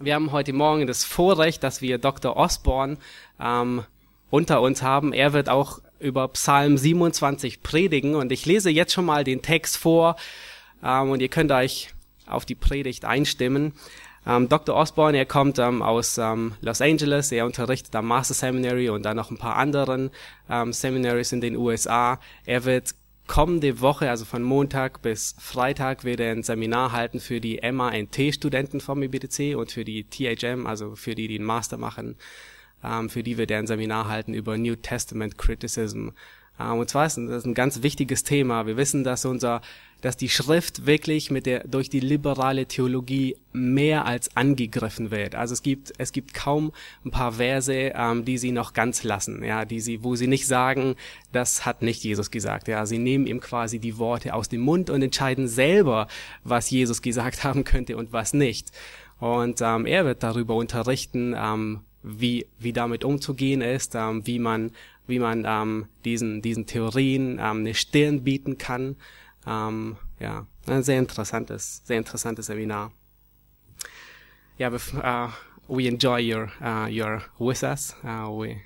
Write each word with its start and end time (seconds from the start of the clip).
Wir 0.00 0.16
haben 0.16 0.32
heute 0.32 0.52
Morgen 0.52 0.88
das 0.88 1.04
Vorrecht, 1.04 1.62
dass 1.62 1.80
wir 1.80 1.98
Dr. 1.98 2.36
Osborne 2.36 2.96
ähm, 3.40 3.84
unter 4.28 4.60
uns 4.60 4.82
haben. 4.82 5.12
Er 5.12 5.32
wird 5.32 5.48
auch 5.48 5.80
über 6.00 6.26
Psalm 6.28 6.76
27 6.76 7.62
predigen 7.62 8.16
und 8.16 8.32
ich 8.32 8.44
lese 8.44 8.70
jetzt 8.70 8.92
schon 8.92 9.04
mal 9.04 9.22
den 9.22 9.40
Text 9.40 9.76
vor 9.76 10.16
ähm, 10.82 11.10
und 11.10 11.22
ihr 11.22 11.28
könnt 11.28 11.52
euch 11.52 11.94
auf 12.26 12.44
die 12.44 12.56
Predigt 12.56 13.04
einstimmen. 13.04 13.72
Ähm, 14.26 14.48
Dr. 14.48 14.74
Osborne, 14.74 15.16
er 15.16 15.26
kommt 15.26 15.60
ähm, 15.60 15.80
aus 15.80 16.18
ähm, 16.18 16.54
Los 16.60 16.80
Angeles, 16.80 17.30
er 17.30 17.46
unterrichtet 17.46 17.94
am 17.94 18.08
Master 18.08 18.34
Seminary 18.34 18.88
und 18.88 19.04
dann 19.04 19.16
noch 19.16 19.30
ein 19.30 19.38
paar 19.38 19.54
anderen 19.54 20.10
ähm, 20.50 20.72
Seminaries 20.72 21.30
in 21.30 21.40
den 21.40 21.54
USA. 21.54 22.18
Er 22.46 22.64
wird 22.64 22.96
kommende 23.26 23.80
Woche, 23.80 24.10
also 24.10 24.24
von 24.24 24.42
Montag 24.42 25.02
bis 25.02 25.34
Freitag, 25.38 26.04
wird 26.04 26.20
er 26.20 26.32
ein 26.32 26.42
Seminar 26.42 26.92
halten 26.92 27.20
für 27.20 27.40
die 27.40 27.60
MANT-Studenten 27.62 28.80
vom 28.80 29.02
IBTC 29.02 29.56
und 29.56 29.72
für 29.72 29.84
die 29.84 30.04
THM, 30.04 30.66
also 30.66 30.94
für 30.94 31.14
die, 31.14 31.28
die 31.28 31.36
einen 31.36 31.46
Master 31.46 31.76
machen, 31.76 32.16
ähm, 32.82 33.08
für 33.08 33.22
die 33.22 33.38
wird 33.38 33.50
er 33.50 33.58
ein 33.58 33.66
Seminar 33.66 34.08
halten 34.08 34.34
über 34.34 34.58
New 34.58 34.76
Testament 34.76 35.38
Criticism. 35.38 36.10
Ähm, 36.60 36.78
und 36.78 36.90
zwar 36.90 37.06
ist 37.06 37.16
das 37.16 37.44
ein 37.44 37.54
ganz 37.54 37.82
wichtiges 37.82 38.24
Thema. 38.24 38.66
Wir 38.66 38.76
wissen, 38.76 39.04
dass 39.04 39.24
unser 39.24 39.62
dass 40.04 40.18
die 40.18 40.28
Schrift 40.28 40.84
wirklich 40.84 41.30
mit 41.30 41.46
der, 41.46 41.66
durch 41.66 41.88
die 41.88 42.00
liberale 42.00 42.66
Theologie 42.66 43.38
mehr 43.54 44.04
als 44.04 44.36
angegriffen 44.36 45.10
wird. 45.10 45.34
Also 45.34 45.54
es 45.54 45.62
gibt, 45.62 45.94
es 45.96 46.12
gibt 46.12 46.34
kaum 46.34 46.72
ein 47.06 47.10
paar 47.10 47.32
Verse, 47.32 47.72
ähm, 47.72 48.26
die 48.26 48.36
sie 48.36 48.52
noch 48.52 48.74
ganz 48.74 49.02
lassen, 49.02 49.42
ja, 49.42 49.64
die 49.64 49.80
sie, 49.80 50.04
wo 50.04 50.14
sie 50.14 50.26
nicht 50.26 50.46
sagen, 50.46 50.96
das 51.32 51.64
hat 51.64 51.80
nicht 51.80 52.04
Jesus 52.04 52.30
gesagt, 52.30 52.68
ja. 52.68 52.84
Sie 52.84 52.98
nehmen 52.98 53.26
ihm 53.26 53.40
quasi 53.40 53.78
die 53.78 53.96
Worte 53.96 54.34
aus 54.34 54.50
dem 54.50 54.60
Mund 54.60 54.90
und 54.90 55.00
entscheiden 55.00 55.48
selber, 55.48 56.06
was 56.42 56.68
Jesus 56.68 57.00
gesagt 57.00 57.42
haben 57.44 57.64
könnte 57.64 57.96
und 57.96 58.12
was 58.12 58.34
nicht. 58.34 58.72
Und 59.20 59.62
ähm, 59.62 59.86
er 59.86 60.04
wird 60.04 60.22
darüber 60.22 60.54
unterrichten, 60.54 61.34
ähm, 61.34 61.80
wie, 62.02 62.46
wie 62.58 62.74
damit 62.74 63.04
umzugehen 63.04 63.62
ist, 63.62 63.94
ähm, 63.94 64.26
wie 64.26 64.38
man, 64.38 64.72
wie 65.06 65.18
man 65.18 65.46
ähm, 65.48 65.86
diesen, 66.04 66.42
diesen 66.42 66.66
Theorien 66.66 67.38
ähm, 67.38 67.60
eine 67.60 67.72
Stirn 67.72 68.22
bieten 68.22 68.58
kann. 68.58 68.96
Ähm, 69.46 69.96
ja, 70.18 70.46
ein 70.66 70.82
sehr 70.82 70.98
interessantes, 70.98 71.82
sehr 71.84 71.98
interessantes 71.98 72.46
Seminar. 72.46 72.92
Ja, 74.56 74.70
yeah, 74.70 75.26
uh, 75.26 75.32
we 75.68 75.88
enjoy 75.88 76.20
your 76.20 76.50
uh, 76.60 76.86
your 76.88 77.22
with 77.38 77.62
us. 77.62 77.94
Uh, 78.04 78.30
we 78.30 78.62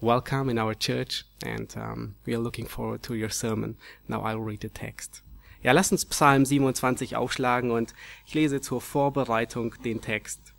welcome 0.00 0.48
in 0.48 0.58
our 0.58 0.74
church, 0.74 1.24
and 1.44 1.74
um, 1.76 2.14
we 2.24 2.34
are 2.34 2.42
looking 2.42 2.66
forward 2.66 3.02
to 3.02 3.14
your 3.14 3.30
sermon. 3.30 3.76
Now 4.08 4.22
I'll 4.22 4.40
read 4.40 4.60
the 4.62 4.68
text. 4.68 5.22
Ja, 5.62 5.72
lass 5.72 5.92
uns 5.92 6.04
Psalm 6.04 6.44
27 6.44 7.16
aufschlagen 7.16 7.70
und 7.70 7.94
ich 8.26 8.34
lese 8.34 8.60
zur 8.60 8.80
Vorbereitung 8.80 9.74
den 9.84 10.00
Text. 10.00 10.52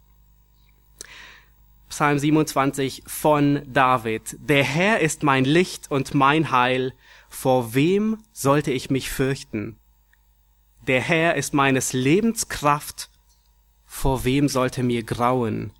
Psalm 1.89 2.17
27 2.17 3.03
von 3.05 3.61
David. 3.71 4.37
Der 4.39 4.63
Herr 4.63 5.01
ist 5.01 5.21
mein 5.21 5.45
Licht 5.45 5.91
und 5.91 6.13
mein 6.13 6.51
Heil 6.51 6.93
vor 7.33 7.73
wem 7.73 8.19
sollte 8.31 8.71
ich 8.71 8.89
mich 8.89 9.09
fürchten? 9.09 9.75
Der 10.87 11.01
Herr 11.01 11.35
ist 11.35 11.53
meines 11.53 11.91
Lebens 11.91 12.47
Kraft, 12.47 13.09
vor 13.85 14.23
wem 14.23 14.47
sollte 14.47 14.83
mir 14.83 15.03
grauen? 15.03 15.71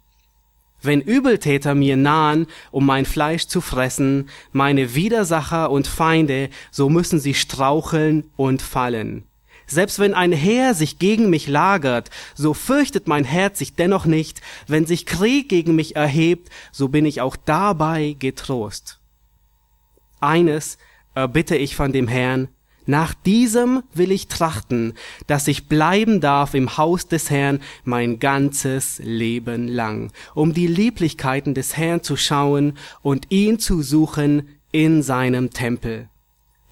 Wenn 0.82 1.00
Übeltäter 1.00 1.76
mir 1.76 1.96
nahen, 1.96 2.48
um 2.72 2.86
mein 2.86 3.06
Fleisch 3.06 3.46
zu 3.46 3.62
fressen, 3.62 4.30
meine 4.52 4.96
Widersacher 4.96 5.70
und 5.70 5.88
Feinde, 5.88 6.50
so 6.72 6.90
müssen 6.90 7.20
sie 7.20 7.36
straucheln 7.36 8.30
und 8.36 8.62
fallen. 8.62 9.24
Selbst 9.66 10.00
wenn 10.00 10.14
ein 10.14 10.34
Heer 10.34 10.74
sich 10.74 11.00
gegen 11.00 11.30
mich 11.30 11.48
lagert, 11.48 12.10
so 12.36 12.54
fürchtet 12.54 13.08
mein 13.08 13.24
Herz 13.24 13.60
sich 13.60 13.76
dennoch 13.76 14.06
nicht. 14.06 14.42
Wenn 14.68 14.86
sich 14.86 15.06
Krieg 15.06 15.48
gegen 15.48 15.76
mich 15.76 15.96
erhebt, 15.96 16.50
so 16.72 16.90
bin 16.90 17.06
ich 17.06 17.22
auch 17.22 17.38
dabei 17.38 18.18
getrost. 18.20 19.00
Eines 20.20 20.78
erbitte 21.16 21.56
ich 21.56 21.76
von 21.76 21.92
dem 21.92 22.08
Herrn, 22.08 22.50
nach 22.86 23.14
diesem 23.14 23.84
will 23.94 24.12
ich 24.12 24.28
trachten, 24.28 24.94
dass 25.28 25.48
ich 25.48 25.70
bleiben 25.70 26.20
darf 26.20 26.54
im 26.54 26.78
Haus 26.78 27.08
des 27.08 27.30
Herrn 27.30 27.62
mein 27.86 28.20
ganzes 28.20 29.00
Leben 29.00 29.70
lang, 29.70 30.12
um 30.36 30.54
die 30.54 30.68
Lieblichkeiten 30.68 31.54
des 31.54 31.78
Herrn 31.78 32.04
zu 32.04 32.18
schauen 32.18 32.74
und 33.02 33.28
ihn 33.32 33.58
zu 33.58 33.82
suchen 33.82 34.50
in 34.72 35.02
seinem 35.02 35.52
Tempel. 35.52 36.10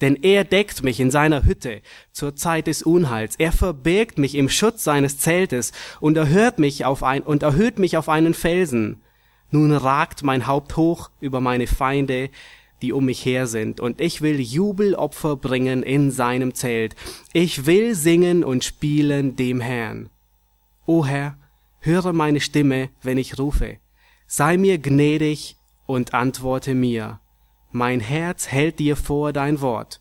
Denn 0.02 0.16
er 0.16 0.44
deckt 0.44 0.82
mich 0.82 0.98
in 1.00 1.12
seiner 1.12 1.44
Hütte 1.44 1.80
zur 2.10 2.34
Zeit 2.34 2.66
des 2.66 2.82
Unheils. 2.82 3.36
Er 3.38 3.52
verbirgt 3.52 4.18
mich 4.18 4.34
im 4.34 4.48
Schutz 4.48 4.82
seines 4.84 5.18
Zeltes 5.18 5.72
und 6.00 6.16
erhört 6.16 6.58
mich 6.58 6.84
auf 6.84 7.04
ein, 7.04 7.22
und 7.22 7.44
erhöht 7.44 7.78
mich 7.78 7.96
auf 7.96 8.08
einen 8.08 8.34
Felsen. 8.34 9.00
Nun 9.52 9.70
ragt 9.70 10.24
mein 10.24 10.46
Haupt 10.46 10.76
hoch 10.76 11.10
über 11.20 11.40
meine 11.40 11.68
Feinde 11.68 12.30
die 12.82 12.92
um 12.92 13.04
mich 13.04 13.24
her 13.24 13.46
sind, 13.46 13.80
und 13.80 14.00
ich 14.00 14.20
will 14.20 14.40
Jubelopfer 14.40 15.36
bringen 15.36 15.82
in 15.82 16.10
seinem 16.10 16.54
Zelt. 16.54 16.96
Ich 17.32 17.64
will 17.66 17.94
singen 17.94 18.44
und 18.44 18.64
spielen 18.64 19.36
dem 19.36 19.60
Herrn. 19.60 20.10
O 20.84 21.06
Herr, 21.06 21.38
höre 21.80 22.12
meine 22.12 22.40
Stimme, 22.40 22.90
wenn 23.02 23.18
ich 23.18 23.38
rufe. 23.38 23.78
Sei 24.26 24.56
mir 24.56 24.78
gnädig 24.78 25.56
und 25.86 26.12
antworte 26.12 26.74
mir. 26.74 27.20
Mein 27.70 28.00
Herz 28.00 28.48
hält 28.48 28.78
dir 28.78 28.96
vor 28.96 29.32
dein 29.32 29.60
Wort. 29.60 30.00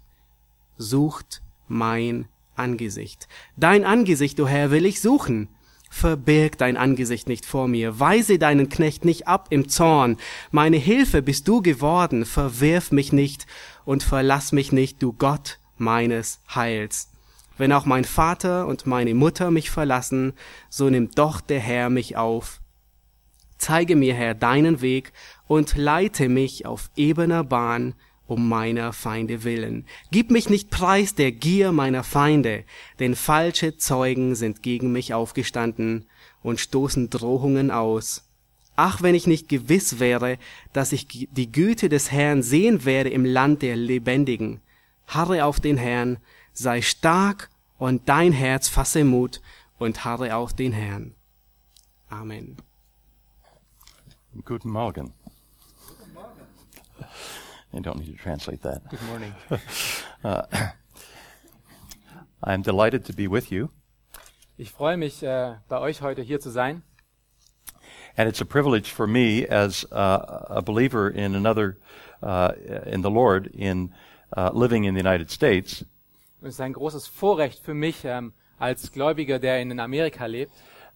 Sucht 0.78 1.42
mein 1.68 2.28
Angesicht. 2.56 3.28
Dein 3.56 3.86
Angesicht, 3.86 4.40
o 4.40 4.48
Herr, 4.48 4.72
will 4.72 4.86
ich 4.86 5.00
suchen 5.00 5.50
verbirg 5.91 6.57
dein 6.57 6.78
Angesicht 6.78 7.28
nicht 7.28 7.46
vor 7.46 7.68
mir, 7.68 8.00
weise 8.00 8.40
deinen 8.40 8.69
Knecht 8.69 9.06
nicht 9.06 9.28
ab 9.28 9.47
im 9.52 9.68
Zorn, 9.68 10.18
meine 10.50 10.78
Hilfe 10.78 11.22
bist 11.22 11.47
du 11.47 11.62
geworden, 11.62 12.25
verwirf 12.25 12.91
mich 12.91 13.12
nicht 13.12 13.46
und 13.85 14.01
verlass 14.01 14.53
mich 14.53 14.72
nicht, 14.72 15.03
du 15.03 15.13
Gott 15.13 15.59
meines 15.78 16.40
Heils. 16.56 17.09
Wenn 17.57 17.74
auch 17.74 17.85
mein 17.85 18.06
Vater 18.06 18.66
und 18.68 18.88
meine 18.88 19.13
Mutter 19.13 19.51
mich 19.51 19.69
verlassen, 19.69 20.34
so 20.69 20.90
nimmt 20.90 21.19
doch 21.19 21.41
der 21.41 21.59
Herr 21.59 21.90
mich 21.90 22.16
auf. 22.16 22.62
Zeige 23.57 23.96
mir, 23.96 24.16
Herr, 24.16 24.34
deinen 24.34 24.81
Weg 24.81 25.12
und 25.46 25.75
leite 25.75 26.30
mich 26.30 26.66
auf 26.66 26.90
ebener 26.96 27.44
Bahn, 27.44 27.96
um 28.27 28.47
meiner 28.47 28.93
Feinde 28.93 29.43
willen. 29.43 29.85
Gib 30.11 30.31
mich 30.31 30.49
nicht 30.49 30.69
preis 30.69 31.15
der 31.15 31.31
Gier 31.31 31.71
meiner 31.71 32.03
Feinde, 32.03 32.63
denn 32.99 33.15
falsche 33.15 33.77
Zeugen 33.77 34.35
sind 34.35 34.63
gegen 34.63 34.91
mich 34.91 35.13
aufgestanden 35.13 36.05
und 36.41 36.59
stoßen 36.59 37.09
Drohungen 37.09 37.71
aus. 37.71 38.23
Ach, 38.75 39.01
wenn 39.01 39.15
ich 39.15 39.27
nicht 39.27 39.49
gewiss 39.49 39.99
wäre, 39.99 40.37
dass 40.73 40.91
ich 40.91 41.07
die 41.07 41.51
Güte 41.51 41.89
des 41.89 42.11
Herrn 42.11 42.41
sehen 42.41 42.85
werde 42.85 43.09
im 43.09 43.25
Land 43.25 43.61
der 43.61 43.75
Lebendigen. 43.75 44.61
Harre 45.07 45.45
auf 45.45 45.59
den 45.59 45.77
Herrn, 45.77 46.17
sei 46.53 46.81
stark 46.81 47.49
und 47.77 48.07
dein 48.07 48.31
Herz 48.31 48.69
fasse 48.69 49.03
Mut 49.03 49.41
und 49.77 50.05
harre 50.05 50.35
auf 50.35 50.53
den 50.53 50.71
Herrn. 50.71 51.13
Amen. 52.09 52.57
Guten 54.45 54.69
Morgen. 54.69 55.13
I 57.73 57.79
don't 57.79 57.99
need 57.99 58.17
to 58.17 58.21
translate 58.21 58.61
that. 58.63 58.89
Good 58.89 59.01
morning. 59.03 59.33
uh, 60.23 60.41
I'm 62.43 62.61
delighted 62.61 63.05
to 63.05 63.13
be 63.13 63.27
with 63.27 63.51
you. 63.51 63.69
Ich 64.57 64.71
freue 64.71 64.97
mich, 64.97 65.23
äh, 65.23 65.55
bei 65.69 65.79
euch 65.79 66.01
heute 66.01 66.21
hier 66.21 66.39
zu 66.39 66.49
sein. 66.51 66.83
And 68.17 68.27
it's 68.27 68.41
a 68.41 68.45
privilege 68.45 68.91
for 68.91 69.07
me 69.07 69.45
as 69.47 69.85
uh, 69.91 70.45
a 70.49 70.61
believer 70.61 71.09
in 71.09 71.33
another, 71.33 71.77
uh, 72.21 72.51
in 72.85 73.01
the 73.01 73.09
Lord, 73.09 73.47
in 73.53 73.93
uh, 74.35 74.51
living 74.53 74.83
in 74.83 74.93
the 74.93 74.99
United 74.99 75.31
States. 75.31 75.85
Und 76.41 76.49
es 76.49 76.55
ist 76.55 76.61
ein 76.61 76.73
großes 76.73 77.07
Vorrecht 77.07 77.59
für 77.59 77.73
mich 77.73 78.03
ähm, 78.03 78.33
als 78.59 78.91
Gläubiger, 78.91 79.39
der 79.39 79.61
in 79.61 79.79
Amerika 79.79 80.25
lebt, 80.25 80.51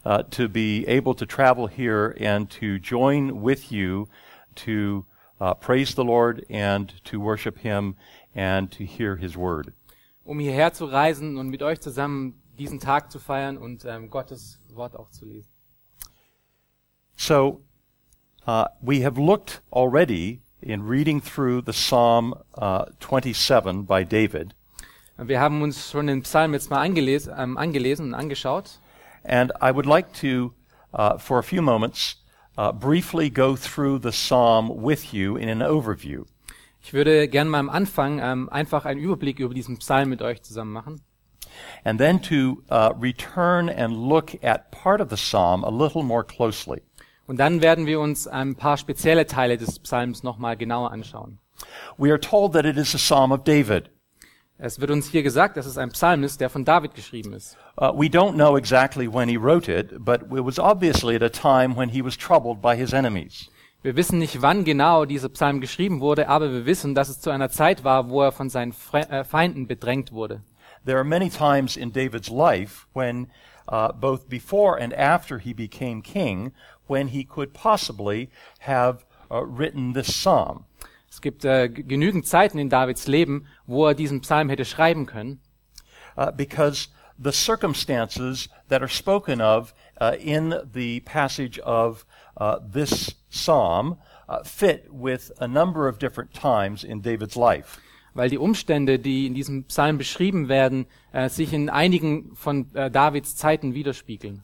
uh, 0.05 0.23
to 0.23 0.49
be 0.49 0.85
able 0.87 1.15
to 1.15 1.25
travel 1.25 1.67
here 1.67 2.13
and 2.19 2.49
to 2.49 2.78
join 2.79 3.41
with 3.41 3.71
you 3.71 4.07
to 4.55 5.05
uh, 5.40 5.53
praise 5.53 5.96
the 5.96 6.03
Lord 6.03 6.46
and 6.49 6.93
to 7.05 7.20
worship 7.20 7.59
Him 7.59 7.96
and 8.35 8.72
to 8.72 8.84
hear 8.85 9.17
His 9.17 9.35
word. 9.35 9.73
um 10.23 10.40
hierher 10.40 10.73
zu 10.73 10.85
reisen 10.85 11.37
und 11.37 11.49
mit 11.49 11.61
euch 11.61 11.79
zusammen 11.82 12.41
diesen 12.58 12.79
Tag 12.79 13.11
zu 13.11 13.20
feiern 13.20 13.58
und 13.58 13.85
ähm, 13.85 14.09
Gottes 14.09 14.59
Wort 14.73 14.96
auch 14.96 15.11
zu 15.11 15.26
lesen. 15.26 15.49
So, 17.17 17.61
uh, 18.47 18.66
we 18.82 19.03
have 19.03 19.20
looked 19.20 19.61
already 19.72 20.41
in 20.61 20.82
reading 20.82 21.22
through 21.22 21.61
the 21.66 21.73
Psalm 21.73 22.34
uh, 22.58 22.85
27 22.99 23.85
by 23.85 24.03
David. 24.03 24.55
Wir 25.17 25.40
haben 25.40 25.61
uns 25.61 25.91
schon 25.91 26.08
den 26.08 26.23
Psalm 26.23 26.53
jetzt 26.53 26.70
mal 26.70 26.81
angelesen, 26.81 27.34
ähm, 27.38 27.58
angelesen 27.58 28.08
und 28.08 28.14
angeschaut. 28.16 28.79
And 29.23 29.52
I 29.61 29.72
would 29.73 29.85
like 29.85 30.11
to, 30.22 30.53
uh, 30.93 31.17
for 31.17 31.40
a 31.40 31.43
few 31.43 31.61
moments, 31.61 32.17
uh, 32.57 32.72
briefly 32.72 33.29
go 33.29 33.55
through 33.55 33.99
the 34.02 34.11
psalm 34.11 34.69
with 34.84 35.13
you 35.13 35.37
in 35.37 35.49
an 35.49 35.61
overview. 35.61 36.25
Ich 36.81 36.93
würde 36.93 37.28
gern 37.28 37.47
mal 37.47 37.59
am 37.59 37.69
Anfang 37.69 38.19
ähm, 38.19 38.49
einfach 38.49 38.85
einen 38.85 38.99
Überblick 38.99 39.40
über 39.40 39.53
diesen 39.53 39.78
Psalm 39.78 40.09
mit 40.09 40.22
euch 40.22 40.43
zusammen 40.43 40.72
machen. 40.72 41.02
and 41.84 41.99
then 41.99 42.19
to 42.19 42.63
uh, 42.69 42.93
return 42.97 43.69
and 43.69 43.97
look 43.97 44.35
at 44.43 44.72
part 44.72 45.02
of 45.02 45.09
the 45.09 45.17
psalm 45.17 45.63
a 45.63 45.69
little 45.69 46.03
more 46.03 46.23
closely. 46.23 46.81
Und 47.28 47.40
dann 47.40 47.61
werden 47.61 47.87
wir 47.87 47.99
uns 47.99 48.28
ein 48.28 48.55
paar 48.55 48.78
spezielle 48.78 49.25
Teile 49.25 49.57
des 49.57 49.79
Psalms 49.79 50.23
nochmal 50.23 50.57
genauer 50.57 50.91
anschauen. 50.91 51.40
We 51.97 52.11
are 52.11 52.19
told 52.19 52.53
that 52.53 52.66
it 52.66 52.78
is 52.78 52.93
a 52.93 52.97
psalm 52.97 53.31
of 53.31 53.43
David. 53.43 53.90
Es 54.57 54.79
wird 54.79 54.90
uns 54.90 55.09
hier 55.09 55.22
gesagt, 55.22 55.57
dass 55.57 55.66
es 55.66 55.78
ein 55.78 55.90
Psalm 55.90 56.23
ist, 56.23 56.40
der 56.40 56.49
von 56.49 56.63
David 56.63 56.96
geschrieben 56.96 57.34
ist. 57.34 57.57
Uh, 57.78 57.91
we 57.93 58.07
don't 58.07 58.35
know 58.35 58.55
exactly 58.55 59.05
when 59.05 59.28
he 59.28 59.35
wrote 59.35 59.69
it, 59.69 59.93
but 59.99 60.22
it 60.31 60.46
was 60.46 60.57
obviously 60.57 61.16
at 61.16 61.22
a 61.22 61.29
time 61.29 61.75
when 61.75 61.90
he 61.90 62.02
was 62.02 62.17
troubled 62.17 62.61
by 62.61 62.73
his 62.75 62.93
enemies. 62.93 63.49
Wir 63.84 63.97
wissen 63.97 64.17
nicht, 64.17 64.41
wann 64.41 64.63
genau 64.63 65.03
dieser 65.03 65.28
Psalm 65.29 65.59
geschrieben 65.59 65.99
wurde, 65.99 66.29
aber 66.29 66.52
wir 66.52 66.66
wissen, 66.66 66.96
dass 66.96 67.09
es 67.09 67.19
zu 67.19 67.31
einer 67.31 67.49
Zeit 67.49 67.84
war, 67.84 68.09
wo 68.09 68.22
er 68.22 68.31
von 68.31 68.49
seinen 68.49 68.73
äh, 68.93 69.25
Feinden 69.25 69.67
bedrängt 69.67 70.13
wurde. 70.13 70.41
There 70.85 70.97
are 70.97 71.03
many 71.03 71.29
times 71.29 71.75
in 71.75 71.91
David's 71.91 72.29
life 72.29 72.87
when, 72.93 73.28
uh, 73.67 73.91
both 73.91 74.29
before 74.29 74.81
and 74.81 74.93
after 74.93 75.37
he 75.37 75.53
became 75.53 76.02
king, 76.02 76.53
when 76.87 77.09
he 77.09 77.25
could 77.25 77.53
possibly 77.53 78.29
have 78.59 79.05
uh, 79.29 79.43
written 79.43 79.93
this 79.93 80.07
psalm. 80.07 80.63
Es 81.16 81.22
gibt 81.22 81.46
äh, 81.46 81.70
genügend 81.70 82.28
Zeiten 82.28 82.58
in 82.58 82.70
Davids 82.70 83.08
Leben, 83.08 83.47
wo 83.66 83.88
er 83.88 83.94
diesen 83.94 84.20
Psalm 84.20 84.50
hätte 84.50 84.66
schreiben 84.66 85.06
können, 85.06 85.40
uh, 86.17 86.29
because 86.29 86.90
the 87.17 87.32
circumstances 87.32 88.50
that 88.67 88.82
are 88.82 88.90
spoken 88.90 89.40
of 89.40 89.73
uh, 90.02 90.12
in 90.20 90.53
the 90.73 91.00
passage 91.06 91.58
of 91.62 92.06
uh, 92.35 92.58
this 92.70 93.16
psalm 93.29 93.97
uh, 94.28 94.44
fit 94.44 94.90
with 94.91 95.32
a 95.40 95.47
number 95.47 95.88
of 95.88 96.00
different 96.00 96.34
times 96.34 96.84
in 96.84 97.02
David's 97.02 97.38
life. 97.38 97.79
weil 98.14 98.29
die 98.29 98.38
Umstände, 98.38 99.00
die 99.00 99.26
in 99.26 99.34
diesem 99.34 99.64
Psalm 99.66 99.97
beschrieben 99.97 100.50
werden, 100.50 100.85
äh, 101.14 101.29
sich 101.29 101.53
in 101.53 101.70
einigen 101.70 102.35
von 102.35 102.73
äh, 102.76 102.91
Davids 102.91 103.38
Zeiten 103.38 103.73
widerspiegeln. 103.73 104.41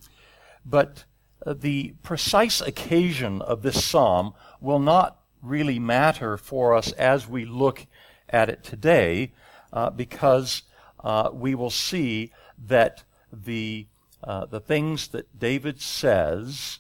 But 0.64 1.06
uh, 1.46 1.54
the 1.54 1.96
precise 2.02 2.62
occasion 2.62 3.42
of 3.42 3.62
this 3.62 3.76
psalm 3.76 4.34
will 4.62 4.80
not 4.80 5.21
really 5.42 5.80
matter 5.80 6.38
for 6.38 6.74
us 6.76 6.92
as 6.94 7.28
we 7.28 7.46
look 7.46 7.86
at 8.30 8.50
it 8.50 8.64
today, 8.64 9.34
uh, 9.74 9.90
because 9.90 10.64
uh, 11.04 11.30
we 11.34 11.56
will 11.56 11.70
see 11.70 12.32
that 12.68 13.04
the 13.32 13.88
uh, 14.24 14.46
the 14.46 14.60
things 14.60 15.08
that 15.10 15.40
David 15.40 15.82
says 15.82 16.80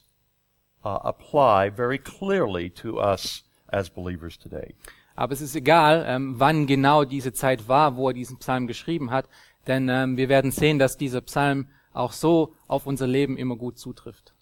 uh, 0.85 0.99
apply 1.03 1.69
very 1.69 1.97
clearly 1.97 2.69
to 2.69 2.99
us 2.99 3.43
as 3.69 3.89
believers 3.89 4.37
today. 4.37 4.75
Aber 5.15 5.33
es 5.33 5.41
ist 5.41 5.55
egal, 5.55 6.03
ähm, 6.07 6.39
wann 6.39 6.67
genau 6.67 7.03
diese 7.03 7.33
Zeit 7.33 7.67
war, 7.67 7.95
wo 7.95 8.09
er 8.09 8.13
diesen 8.13 8.37
Psalm 8.37 8.67
geschrieben 8.67 9.11
hat, 9.11 9.27
denn 9.67 9.89
ähm, 9.89 10.17
wir 10.17 10.29
werden 10.29 10.51
sehen, 10.51 10.79
dass 10.79 10.97
dieser 10.97 11.21
Psalm 11.21 11.67
auch 11.93 12.11
so 12.11 12.55
auf 12.67 12.87
unser 12.87 13.07
Leben 13.07 13.37
immer 13.37 13.55
gut 13.55 13.77
zutrifft. 13.77 14.33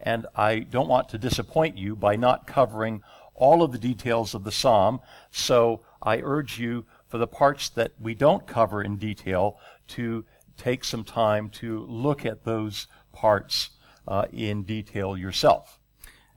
And 0.00 0.26
I 0.36 0.60
don't 0.60 0.88
want 0.88 1.08
to 1.10 1.18
disappoint 1.18 1.76
you 1.78 1.96
by 1.96 2.16
not 2.16 2.46
covering 2.46 3.02
all 3.34 3.62
of 3.62 3.72
the 3.72 3.78
details 3.78 4.34
of 4.34 4.44
the 4.44 4.50
psalm, 4.52 5.00
so 5.30 5.80
I 6.02 6.20
urge 6.22 6.58
you 6.58 6.84
for 7.08 7.18
the 7.18 7.26
parts 7.26 7.68
that 7.70 7.92
we 8.00 8.14
don't 8.14 8.46
cover 8.46 8.82
in 8.82 8.96
detail 8.98 9.56
to 9.88 10.24
take 10.56 10.84
some 10.84 11.04
time 11.04 11.50
to 11.60 11.86
look 11.88 12.24
at 12.24 12.44
those 12.44 12.88
parts 13.12 13.70
uh, 14.08 14.24
in 14.32 14.64
detail 14.64 15.16
yourself. 15.18 15.78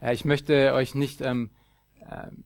Äh, 0.01 0.13
ich 0.13 0.25
möchte 0.25 0.73
euch 0.73 0.95
nicht 0.95 1.21
ähm, 1.21 1.49
ähm, 2.09 2.43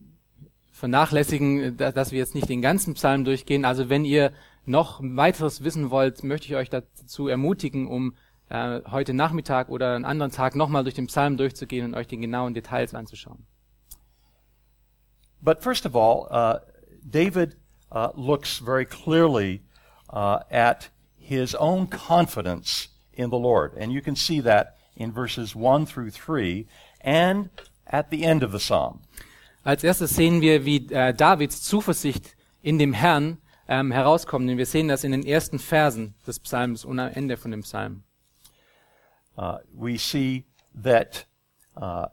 vernachlässigen, 0.71 1.77
da- 1.77 1.91
dass 1.91 2.11
wir 2.11 2.19
jetzt 2.19 2.35
nicht 2.35 2.49
den 2.49 2.61
ganzen 2.61 2.93
Psalm 2.93 3.23
durchgehen. 3.23 3.65
Also 3.65 3.89
wenn 3.89 4.05
ihr 4.05 4.31
noch 4.65 4.99
weiteres 5.03 5.63
wissen 5.63 5.89
wollt, 5.89 6.23
möchte 6.23 6.47
ich 6.47 6.55
euch 6.55 6.69
dazu 6.69 7.27
ermutigen, 7.27 7.87
um 7.87 8.15
äh, 8.49 8.81
heute 8.89 9.13
Nachmittag 9.13 9.69
oder 9.69 9.95
einen 9.95 10.05
anderen 10.05 10.31
Tag 10.31 10.55
nochmal 10.55 10.83
durch 10.83 10.95
den 10.95 11.07
Psalm 11.07 11.37
durchzugehen 11.37 11.85
und 11.85 11.95
euch 11.95 12.07
die 12.07 12.17
genauen 12.17 12.53
Details 12.53 12.93
anzuschauen. 12.93 13.45
But 15.41 15.61
first 15.61 15.85
of 15.85 15.95
all, 15.95 16.27
uh, 16.31 16.59
David 17.03 17.57
uh, 17.91 18.09
looks 18.15 18.59
very 18.59 18.85
clearly 18.85 19.61
uh, 20.09 20.39
at 20.49 20.89
his 21.17 21.55
own 21.55 21.89
confidence 21.89 22.89
in 23.13 23.29
the 23.29 23.37
Lord. 23.37 23.75
And 23.77 23.91
you 23.91 24.01
can 24.01 24.15
see 24.15 24.41
that 24.41 24.77
in 24.95 25.11
verses 25.11 25.55
1 25.55 25.85
through 25.85 26.11
3 26.11 26.65
and 27.01 27.49
at 27.85 28.09
the 28.09 28.23
end 28.23 28.43
of 28.43 28.51
the 28.51 28.59
psalm. 28.59 29.01
Als 29.63 29.83
erstes 29.83 30.15
sehen 30.15 30.41
wir, 30.41 30.65
wie 30.65 30.87
äh, 30.91 31.13
Davids 31.13 31.61
Zuversicht 31.61 32.35
in 32.61 32.79
dem 32.79 32.93
Herrn 32.93 33.37
ähm, 33.67 33.91
herauskommt. 33.91 34.49
Und 34.49 34.57
wir 34.57 34.65
sehen 34.65 34.87
das 34.87 35.03
in 35.03 35.11
den 35.11 35.25
ersten 35.25 35.59
Versen 35.59 36.15
des 36.27 36.39
Psalms 36.39 36.83
und 36.83 36.99
am 36.99 37.11
Ende 37.13 37.37
von 37.37 37.51
dem 37.51 37.61
Psalm. 37.61 38.03
Uh, 39.37 39.57
we 39.73 39.97
see 39.97 40.45
that 40.75 41.25
uh, 41.75 42.07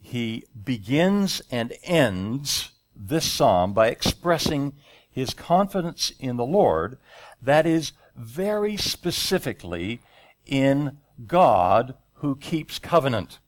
he 0.00 0.44
begins 0.64 1.42
and 1.50 1.72
ends 1.82 2.72
this 2.94 3.24
psalm 3.24 3.72
by 3.72 3.88
expressing 3.88 4.72
his 5.10 5.34
confidence 5.34 6.12
in 6.18 6.36
the 6.36 6.44
Lord, 6.44 6.98
that 7.42 7.66
is, 7.66 7.92
very 8.14 8.76
specifically 8.76 10.00
in 10.44 10.98
God 11.26 11.94
who 12.14 12.36
keeps 12.36 12.78
covenant. 12.78 13.38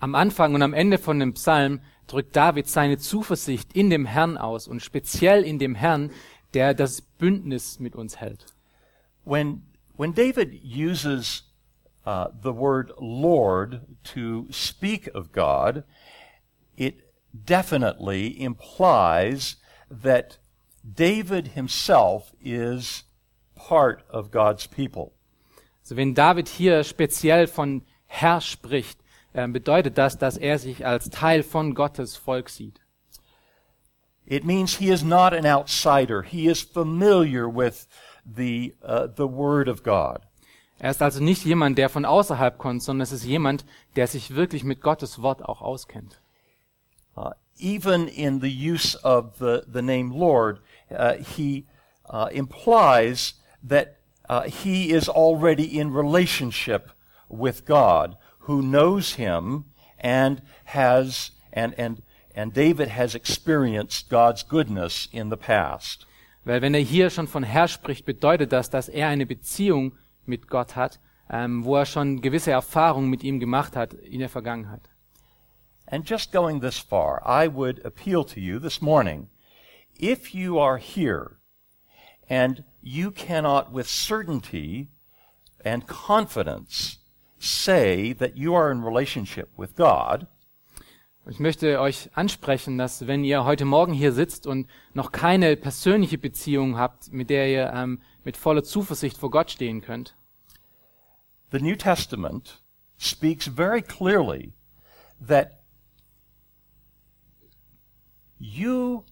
Am 0.00 0.14
Anfang 0.14 0.54
und 0.54 0.62
am 0.62 0.74
Ende 0.74 0.98
von 0.98 1.18
dem 1.18 1.32
Psalm 1.34 1.80
drückt 2.06 2.36
David 2.36 2.68
seine 2.68 2.98
Zuversicht 2.98 3.72
in 3.72 3.88
dem 3.88 4.04
Herrn 4.04 4.36
aus 4.36 4.68
und 4.68 4.82
speziell 4.82 5.42
in 5.42 5.58
dem 5.58 5.74
Herrn, 5.74 6.10
der 6.54 6.74
das 6.74 7.00
Bündnis 7.00 7.80
mit 7.80 7.96
uns 7.96 8.16
hält. 8.16 8.46
When, 9.24 9.62
when 9.96 10.12
David 10.12 10.60
uses 10.64 11.44
uh, 12.04 12.28
the 12.40 12.52
word 12.52 12.92
Lord 12.98 13.82
to 14.04 14.46
speak 14.50 15.08
of 15.14 15.32
God, 15.32 15.84
it 16.76 17.12
definitely 17.44 18.40
implies 18.40 19.56
that 19.90 20.38
David 20.82 21.48
himself 21.48 22.32
is 22.42 23.04
part 23.54 24.02
of 24.10 24.30
God's 24.30 24.66
people. 24.66 25.12
Also 25.84 25.96
wenn 25.96 26.14
David 26.14 26.48
hier 26.48 26.84
speziell 26.84 27.46
von 27.46 27.82
Herr 28.06 28.40
spricht, 28.40 28.98
äh, 29.32 29.46
bedeutet 29.48 29.96
das, 29.96 30.18
dass 30.18 30.36
er 30.36 30.58
sich 30.58 30.84
als 30.84 31.10
Teil 31.10 31.42
von 31.42 31.74
Gottes 31.74 32.16
Volk 32.16 32.48
sieht. 32.48 32.80
It 34.24 34.44
means 34.44 34.76
he 34.76 34.90
is 34.90 35.02
not 35.02 35.32
an 35.32 35.46
outsider. 35.46 36.22
He 36.22 36.46
is 36.46 36.62
familiar 36.62 37.48
with 37.48 37.86
the, 38.24 38.74
uh, 38.82 39.08
the 39.08 39.26
Word 39.26 39.68
of 39.68 39.82
God. 39.82 40.20
Er 40.82 40.90
ist 40.90 41.00
also 41.00 41.22
nicht 41.22 41.44
jemand, 41.44 41.78
der 41.78 41.88
von 41.88 42.04
außerhalb 42.04 42.58
kommt, 42.58 42.82
sondern 42.82 43.02
es 43.02 43.12
ist 43.12 43.24
jemand, 43.24 43.64
der 43.94 44.08
sich 44.08 44.34
wirklich 44.34 44.64
mit 44.64 44.80
Gottes 44.80 45.22
Wort 45.22 45.40
auch 45.44 45.62
auskennt. 45.62 46.20
Uh, 47.16 47.30
even 47.56 48.08
in 48.08 48.40
the 48.40 48.50
use 48.50 48.98
of 49.04 49.36
the, 49.38 49.60
the 49.72 49.80
name 49.80 50.12
Lord, 50.12 50.60
uh, 50.90 51.12
he 51.36 51.66
uh, 52.12 52.26
implies 52.32 53.34
that 53.62 53.98
uh, 54.28 54.42
he 54.42 54.90
is 54.90 55.08
already 55.08 55.78
in 55.78 55.94
relationship 55.94 56.90
with 57.28 57.64
God, 57.64 58.16
who 58.48 58.60
knows 58.60 59.14
him 59.14 59.66
and 60.00 60.42
has 60.64 61.30
and 61.52 61.78
and 61.78 62.02
and 62.34 62.52
David 62.52 62.88
has 62.88 63.14
experienced 63.14 64.08
God's 64.08 64.42
goodness 64.42 65.08
in 65.12 65.30
the 65.30 65.36
past. 65.36 66.08
Weil 66.44 66.60
wenn 66.60 66.74
er 66.74 66.80
hier 66.80 67.08
schon 67.10 67.28
von 67.28 67.44
Herr 67.44 67.68
spricht, 67.68 68.04
bedeutet 68.04 68.50
das, 68.50 68.68
dass 68.68 68.88
er 68.88 69.06
eine 69.06 69.26
Beziehung 69.26 69.92
mit 70.26 70.48
Gott 70.48 70.76
hat, 70.76 71.00
ähm, 71.30 71.64
wo 71.64 71.76
er 71.76 71.86
schon 71.86 72.20
gewisse 72.20 72.50
Erfahrungen 72.50 73.10
mit 73.10 73.22
ihm 73.22 73.40
gemacht 73.40 73.76
hat 73.76 73.94
in 73.94 74.20
der 74.20 74.28
Vergangenheit. 74.28 74.88
And 75.86 76.08
just 76.08 76.32
going 76.32 76.60
this 76.60 76.78
far, 76.78 77.22
I 77.26 77.48
would 77.48 77.84
appeal 77.84 78.24
to 78.24 78.40
you 78.40 78.58
this 78.58 78.80
morning. 78.80 79.28
If 79.98 80.34
you 80.34 80.58
are 80.58 80.78
here 80.78 81.36
and 82.28 82.64
you 82.80 83.10
cannot 83.10 83.72
with 83.72 83.88
certainty 83.88 84.88
and 85.64 85.86
confidence 85.86 86.98
say 87.38 88.14
that 88.14 88.36
you 88.36 88.54
are 88.54 88.70
in 88.70 88.82
relationship 88.82 89.50
with 89.56 89.74
God, 89.76 90.26
Ich 91.30 91.38
möchte 91.38 91.80
euch 91.80 92.10
ansprechen, 92.14 92.78
dass 92.78 93.06
wenn 93.06 93.22
ihr 93.22 93.44
heute 93.44 93.64
Morgen 93.64 93.92
hier 93.92 94.12
sitzt 94.12 94.44
und 94.44 94.66
noch 94.92 95.12
keine 95.12 95.56
persönliche 95.56 96.18
Beziehung 96.18 96.76
habt, 96.76 97.12
mit 97.12 97.30
der 97.30 97.48
ihr 97.48 97.72
ähm, 97.72 98.00
mit 98.24 98.36
voller 98.36 98.62
Zuversicht 98.62 99.16
vor 99.16 99.30
Gott 99.30 99.50
stehen 99.50 99.80
könnt, 99.80 100.14
the 101.50 101.58
New 101.58 101.76
Testament 101.76 102.62
speaks 102.96 103.46
very 103.46 103.82
clearly 103.82 104.52
that 105.20 105.60
you 108.38 109.04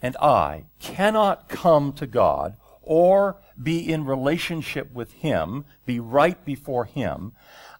and 0.00 0.16
I 0.20 0.66
cannot 0.78 1.48
come 1.48 1.92
to 1.94 2.06
God 2.06 2.56
or 2.82 3.36
be 3.60 3.92
in 3.92 4.04
relationship 4.04 4.92
with 4.92 5.12
Him, 5.12 5.64
be 5.84 6.00
right 6.00 6.42
before 6.44 6.84
Him, 6.84 7.32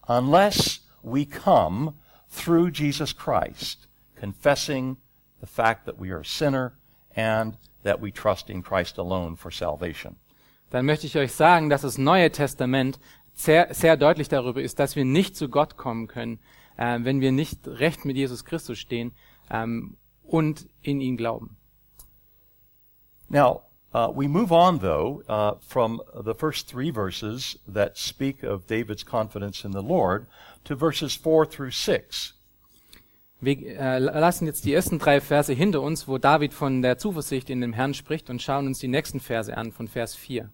unless 0.07 0.79
we 1.01 1.25
come 1.25 1.95
through 2.29 2.71
Jesus 2.71 3.13
Christ, 3.13 3.87
confessing 4.15 4.97
the 5.39 5.47
fact 5.47 5.85
that 5.85 5.97
we 5.97 6.11
are 6.11 6.19
a 6.19 6.25
sinner 6.25 6.73
and 7.15 7.57
that 7.83 8.01
we 8.01 8.11
trust 8.11 8.49
in 8.49 8.61
Christ 8.61 8.97
alone 8.97 9.35
for 9.35 9.51
salvation. 9.51 10.17
Dann 10.69 10.85
möchte 10.85 11.07
ich 11.07 11.17
euch 11.17 11.33
sagen, 11.33 11.69
dass 11.69 11.81
das 11.81 11.97
Neue 11.97 12.31
Testament 12.31 12.99
sehr, 13.33 13.73
sehr 13.73 13.97
deutlich 13.97 14.27
darüber 14.27 14.61
ist, 14.61 14.79
dass 14.79 14.95
wir 14.95 15.05
nicht 15.05 15.35
zu 15.35 15.49
Gott 15.49 15.77
kommen 15.77 16.07
können, 16.07 16.39
äh, 16.77 16.99
wenn 17.01 17.21
wir 17.21 17.31
nicht 17.31 17.67
recht 17.67 18.05
mit 18.05 18.17
Jesus 18.17 18.43
Christus 18.43 18.77
stehen 18.77 19.13
ähm, 19.49 19.97
und 20.23 20.67
in 20.81 21.01
ihn 21.01 21.17
glauben. 21.17 21.57
Now, 23.29 23.61
uh, 23.93 24.11
we 24.13 24.27
move 24.27 24.51
on, 24.51 24.79
though, 24.79 25.23
uh, 25.29 25.59
from 25.61 26.01
the 26.23 26.33
first 26.33 26.67
three 26.67 26.91
verses 26.91 27.59
that 27.71 27.97
speak 27.97 28.43
of 28.43 28.65
David's 28.65 29.05
confidence 29.05 29.63
in 29.63 29.71
the 29.71 29.83
Lord 29.83 30.27
to 30.65 30.75
verses 30.75 31.15
4 31.15 31.45
through 31.45 31.71
6. 31.71 32.35
Wir 33.41 33.79
äh, 33.79 33.99
lassen 33.99 34.47
jetzt 34.47 34.65
die 34.65 34.73
ersten 34.73 34.99
drei 34.99 35.21
Verse 35.21 35.53
hinter 35.53 35.81
uns, 35.81 36.09
wo 36.09 36.17
David 36.17 36.53
von 36.53 36.81
der 36.81 36.97
Zuversicht 36.97 37.49
in 37.49 37.61
dem 37.61 37.71
Herrn 37.71 37.93
spricht 37.93 38.29
und 38.29 38.41
schauen 38.41 38.67
uns 38.67 38.79
die 38.79 38.89
nächsten 38.89 39.21
Verse 39.21 39.55
an, 39.55 39.71
von 39.71 39.87
Vers 39.87 40.15
4. 40.15 40.51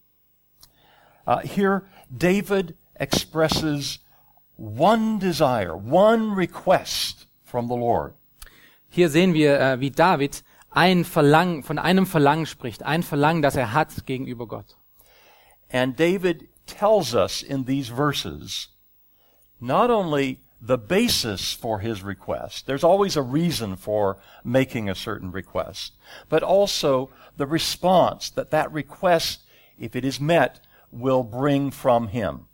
Uh, 1.28 1.40
here, 1.40 1.84
David 2.16 2.76
expresses 2.96 4.00
one 4.58 5.20
desire, 5.20 5.76
one 5.76 6.32
request 6.32 7.26
from 7.44 7.68
the 7.68 7.76
Lord. 7.76 8.14
Hier 8.90 9.10
sehen 9.10 9.34
wir, 9.34 9.60
äh, 9.60 9.80
wie 9.80 9.92
David 9.92 10.44
ein 10.72 11.04
Verlangen, 11.04 11.64
von 11.64 11.80
einem 11.80 12.06
Verlangen 12.06 12.46
spricht, 12.46 12.84
ein 12.84 13.04
Verlangen, 13.04 13.42
das 13.42 13.56
er 13.56 13.74
hat 13.74 14.06
gegenüber 14.06 14.48
Gott. 14.48 14.76
And 15.72 15.98
David 15.98 16.48
tells 16.66 17.14
us 17.14 17.42
in 17.42 17.66
these 17.66 17.90
verses 17.90 18.70
not 19.60 19.90
only 19.90 20.42
the 20.62 20.78
basis 20.78 21.54
for 21.54 21.80
his 21.80 22.04
request, 22.04 22.68
there's 22.68 22.84
always 22.84 23.18
a 23.18 23.22
reason 23.22 23.76
for 23.76 24.18
making 24.44 24.90
a 24.90 24.96
certain 24.96 25.32
request, 25.32 25.94
but 26.30 26.44
also 26.44 27.10
the 27.38 27.48
response 27.48 28.30
that 28.30 28.52
that 28.52 28.72
request, 28.72 29.42
if 29.78 29.96
it 29.96 30.06
is 30.06 30.20
met, 30.20 30.65
will 31.00 31.24
bring 31.24 31.72
from 31.72 32.08
him. 32.08 32.48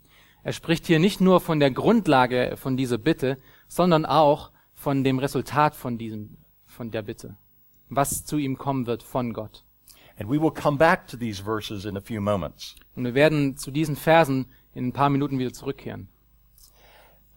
Er 0.44 0.52
spricht 0.52 0.86
hier 0.86 0.98
nicht 0.98 1.20
nur 1.20 1.40
von 1.40 1.60
der 1.60 1.70
Grundlage 1.70 2.56
von 2.56 2.76
dieser 2.76 2.98
Bitte, 2.98 3.38
sondern 3.68 4.04
auch 4.04 4.50
von 4.74 5.04
dem 5.04 5.18
Resultat 5.18 5.74
von 5.74 5.98
diesem, 5.98 6.36
von 6.66 6.90
der 6.90 7.02
Bitte. 7.02 7.36
Was 7.88 8.24
zu 8.24 8.38
ihm 8.38 8.58
kommen 8.58 8.86
wird 8.86 9.02
von 9.02 9.32
Gott. 9.32 9.64
And 10.18 10.28
we 10.28 10.40
will 10.40 10.50
come 10.50 10.76
back 10.76 11.06
to 11.08 11.16
these 11.16 11.42
verses 11.42 11.84
in 11.84 11.96
a 11.96 12.00
few 12.00 12.20
moments. 12.20 12.74
Und 12.96 13.04
wir 13.04 13.14
werden 13.14 13.56
zu 13.56 13.70
diesen 13.70 13.96
Versen 13.96 14.46
in 14.74 14.88
ein 14.88 14.92
paar 14.92 15.10
Minuten 15.10 15.38
wieder 15.38 15.52
zurückkehren. 15.52 16.08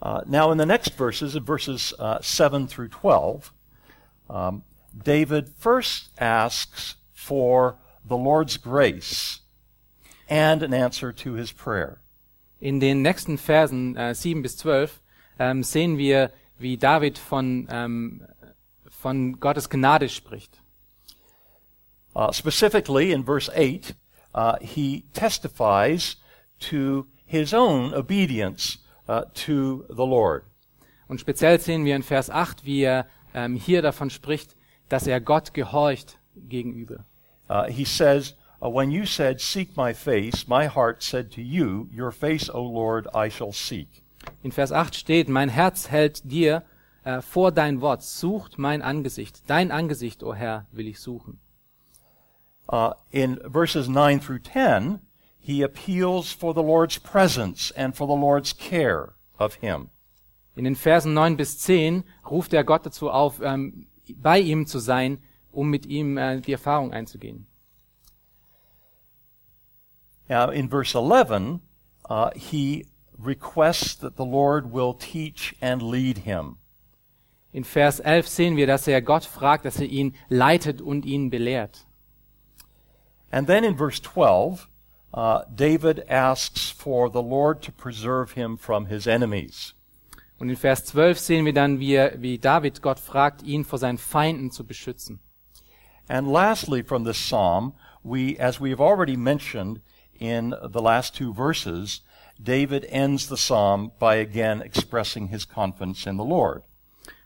Uh, 0.02 0.22
now, 0.26 0.52
in 0.52 0.58
the 0.58 0.66
next 0.66 0.94
verses, 0.94 1.36
in 1.36 1.46
verses 1.46 1.94
uh, 2.00 2.20
7 2.22 2.68
through 2.68 2.90
12, 2.90 3.54
um, 4.30 4.64
David 4.94 5.50
first 5.58 6.12
asks 6.20 6.98
for 7.14 7.78
the 8.08 8.16
Lord's 8.16 8.58
grace 8.58 9.42
and 10.29 10.63
an 10.63 10.74
answer 10.74 11.13
to 11.13 11.34
his 11.34 11.51
prayer. 11.51 12.01
In 12.60 12.79
den 12.79 13.01
nächsten 13.01 13.38
Versen 13.38 13.96
äh, 13.96 14.15
7 14.15 14.41
bis 14.41 14.58
12 14.58 15.01
ähm, 15.39 15.63
sehen 15.63 15.98
wir, 15.98 16.32
wie 16.58 16.77
David 16.77 17.17
von, 17.17 17.67
ähm, 17.70 18.25
von 18.88 19.39
Gottes 19.39 19.70
Gnade 19.70 20.10
spricht. 20.10 20.62
Uh, 22.15 22.32
specifically, 22.32 23.12
in 23.12 23.25
verse 23.25 23.50
8, 23.50 23.94
uh, 24.34 24.55
he 24.62 25.03
testifies 25.13 26.15
to 26.60 27.08
his 27.25 27.53
own 27.53 27.94
obedience 27.94 28.77
uh, 29.10 29.25
to 29.34 29.86
the 29.89 30.05
Lord. 30.05 30.46
Und 31.08 31.20
speziell 31.20 31.60
sehen 31.60 31.84
wir 31.86 31.96
in 31.96 32.03
Vers 32.03 32.29
8, 32.29 32.65
wie 32.65 32.84
er 32.84 33.05
ähm, 33.34 33.55
hier 33.55 33.82
davon 33.82 34.10
spricht, 34.10 34.55
dass 34.89 35.08
er 35.08 35.20
Gott 35.20 35.53
gehorcht 35.53 36.17
gegenüber. 36.36 37.05
Uh, 37.50 37.65
he 37.65 37.84
says, 37.84 38.36
uh, 38.65 38.69
When 38.69 38.91
you 38.91 39.05
said, 39.05 39.41
Seek 39.41 39.75
my 39.75 39.93
face, 39.93 40.48
my 40.48 40.65
heart 40.65 41.03
said 41.03 41.31
to 41.34 41.41
you, 41.41 41.89
Your 41.91 42.12
face, 42.12 42.50
O 42.50 42.63
Lord, 42.63 43.07
I 43.13 43.29
shall 43.29 43.51
seek. 43.51 44.03
In 44.43 44.51
Vers 44.51 44.72
8 44.72 44.95
steht, 44.95 45.29
mein 45.29 45.50
Herz 45.50 45.89
hält 45.89 46.22
dir 46.24 46.63
äh, 47.03 47.22
vor 47.22 47.51
dein 47.51 47.81
Wort, 47.81 48.03
sucht 48.03 48.57
mein 48.57 48.81
Angesicht. 48.81 49.43
Dein 49.48 49.72
Angesicht, 49.72 50.24
o 50.24 50.34
Herr, 50.34 50.65
will 50.72 50.88
ich 50.88 51.00
suchen. 51.00 51.39
Uh, 52.67 52.93
in 53.12 53.39
verses 53.48 53.88
9 53.88 54.19
through 54.19 54.39
10, 54.39 55.00
he 55.38 55.62
appeals 55.62 56.31
for 56.31 56.53
the 56.55 56.63
Lord's 56.63 56.98
presence 56.98 57.72
and 57.77 57.95
for 57.95 58.07
the 58.07 58.19
Lord's 58.19 58.53
care 58.57 59.13
of 59.38 59.55
him. 59.55 59.89
In 60.55 60.63
den 60.63 60.75
Versen 60.75 61.13
9 61.13 61.38
bis 61.38 61.60
10 61.60 62.03
ruft 62.29 62.53
er 62.53 62.63
Gott 62.63 62.86
dazu 62.86 63.12
auf, 63.12 63.39
ähm, 63.43 63.88
bei 64.15 64.39
ihm 64.39 64.65
zu 64.65 64.79
sein, 64.79 65.19
um 65.51 65.69
mit 65.69 65.86
ihm 65.86 66.17
äh, 66.17 66.41
die 66.41 66.53
Erfahrung 66.53 66.91
einzugehen. 66.91 67.45
Now, 70.29 70.50
in 70.50 70.70
verse 70.70 70.96
11, 70.96 71.62
uh, 72.10 72.32
he 72.36 72.86
requests 73.17 73.96
that 73.96 74.17
the 74.17 74.25
Lord 74.25 74.72
will 74.72 74.94
teach 74.94 75.55
and 75.62 75.82
lead 75.82 76.20
him. 76.20 76.58
In 77.53 77.63
Vers 77.63 78.00
11 78.01 78.27
sehen 78.27 78.55
wir, 78.58 78.67
dass 78.67 78.88
er 78.88 79.01
Gott 79.01 79.24
fragt, 79.24 79.65
dass 79.65 79.79
er 79.79 79.88
ihn 79.88 80.13
leitet 80.29 80.82
und 80.82 81.05
ihn 81.05 81.29
belehrt. 81.29 81.86
And 83.32 83.48
then 83.48 83.63
in 83.63 83.77
verse 83.77 84.01
12, 84.01 84.67
uh, 85.13 85.44
David 85.53 86.10
asks 86.10 86.70
for 86.70 87.10
the 87.10 87.22
Lord 87.22 87.62
to 87.63 87.72
preserve 87.72 88.34
him 88.34 88.58
from 88.58 88.88
his 88.88 89.08
enemies. 89.08 89.74
Und 90.38 90.50
in 90.50 90.58
Vers 90.58 90.84
12 90.86 91.17
sehen 91.17 91.46
wir 91.46 91.53
dann, 91.53 91.79
wie, 91.79 91.94
er, 91.94 92.22
wie 92.22 92.38
David 92.38 92.82
Gott 92.82 93.00
fragt, 93.00 93.41
ihn 93.44 93.63
vor 93.63 93.79
seinen 93.79 93.98
Feinden 93.98 94.51
zu 94.51 94.65
beschützen. 94.65 95.22
And 96.10 96.27
lastly, 96.27 96.84
from 96.84 97.05
this 97.05 97.17
psalm, 97.17 97.74
we, 98.03 98.38
as 98.38 98.60
we 98.60 98.70
have 98.72 98.82
already 98.82 99.15
mentioned 99.15 99.79
in 100.19 100.53
the 100.63 100.81
last 100.81 101.15
two 101.15 101.34
verses, 101.34 102.01
David 102.41 102.86
ends 102.89 103.27
the 103.27 103.38
psalm 103.38 103.91
by 104.00 104.15
again 104.15 104.62
expressing 104.62 105.27
his 105.27 105.45
confidence 105.45 106.05
in 106.05 106.17
the 106.17 106.24
Lord. 106.24 106.63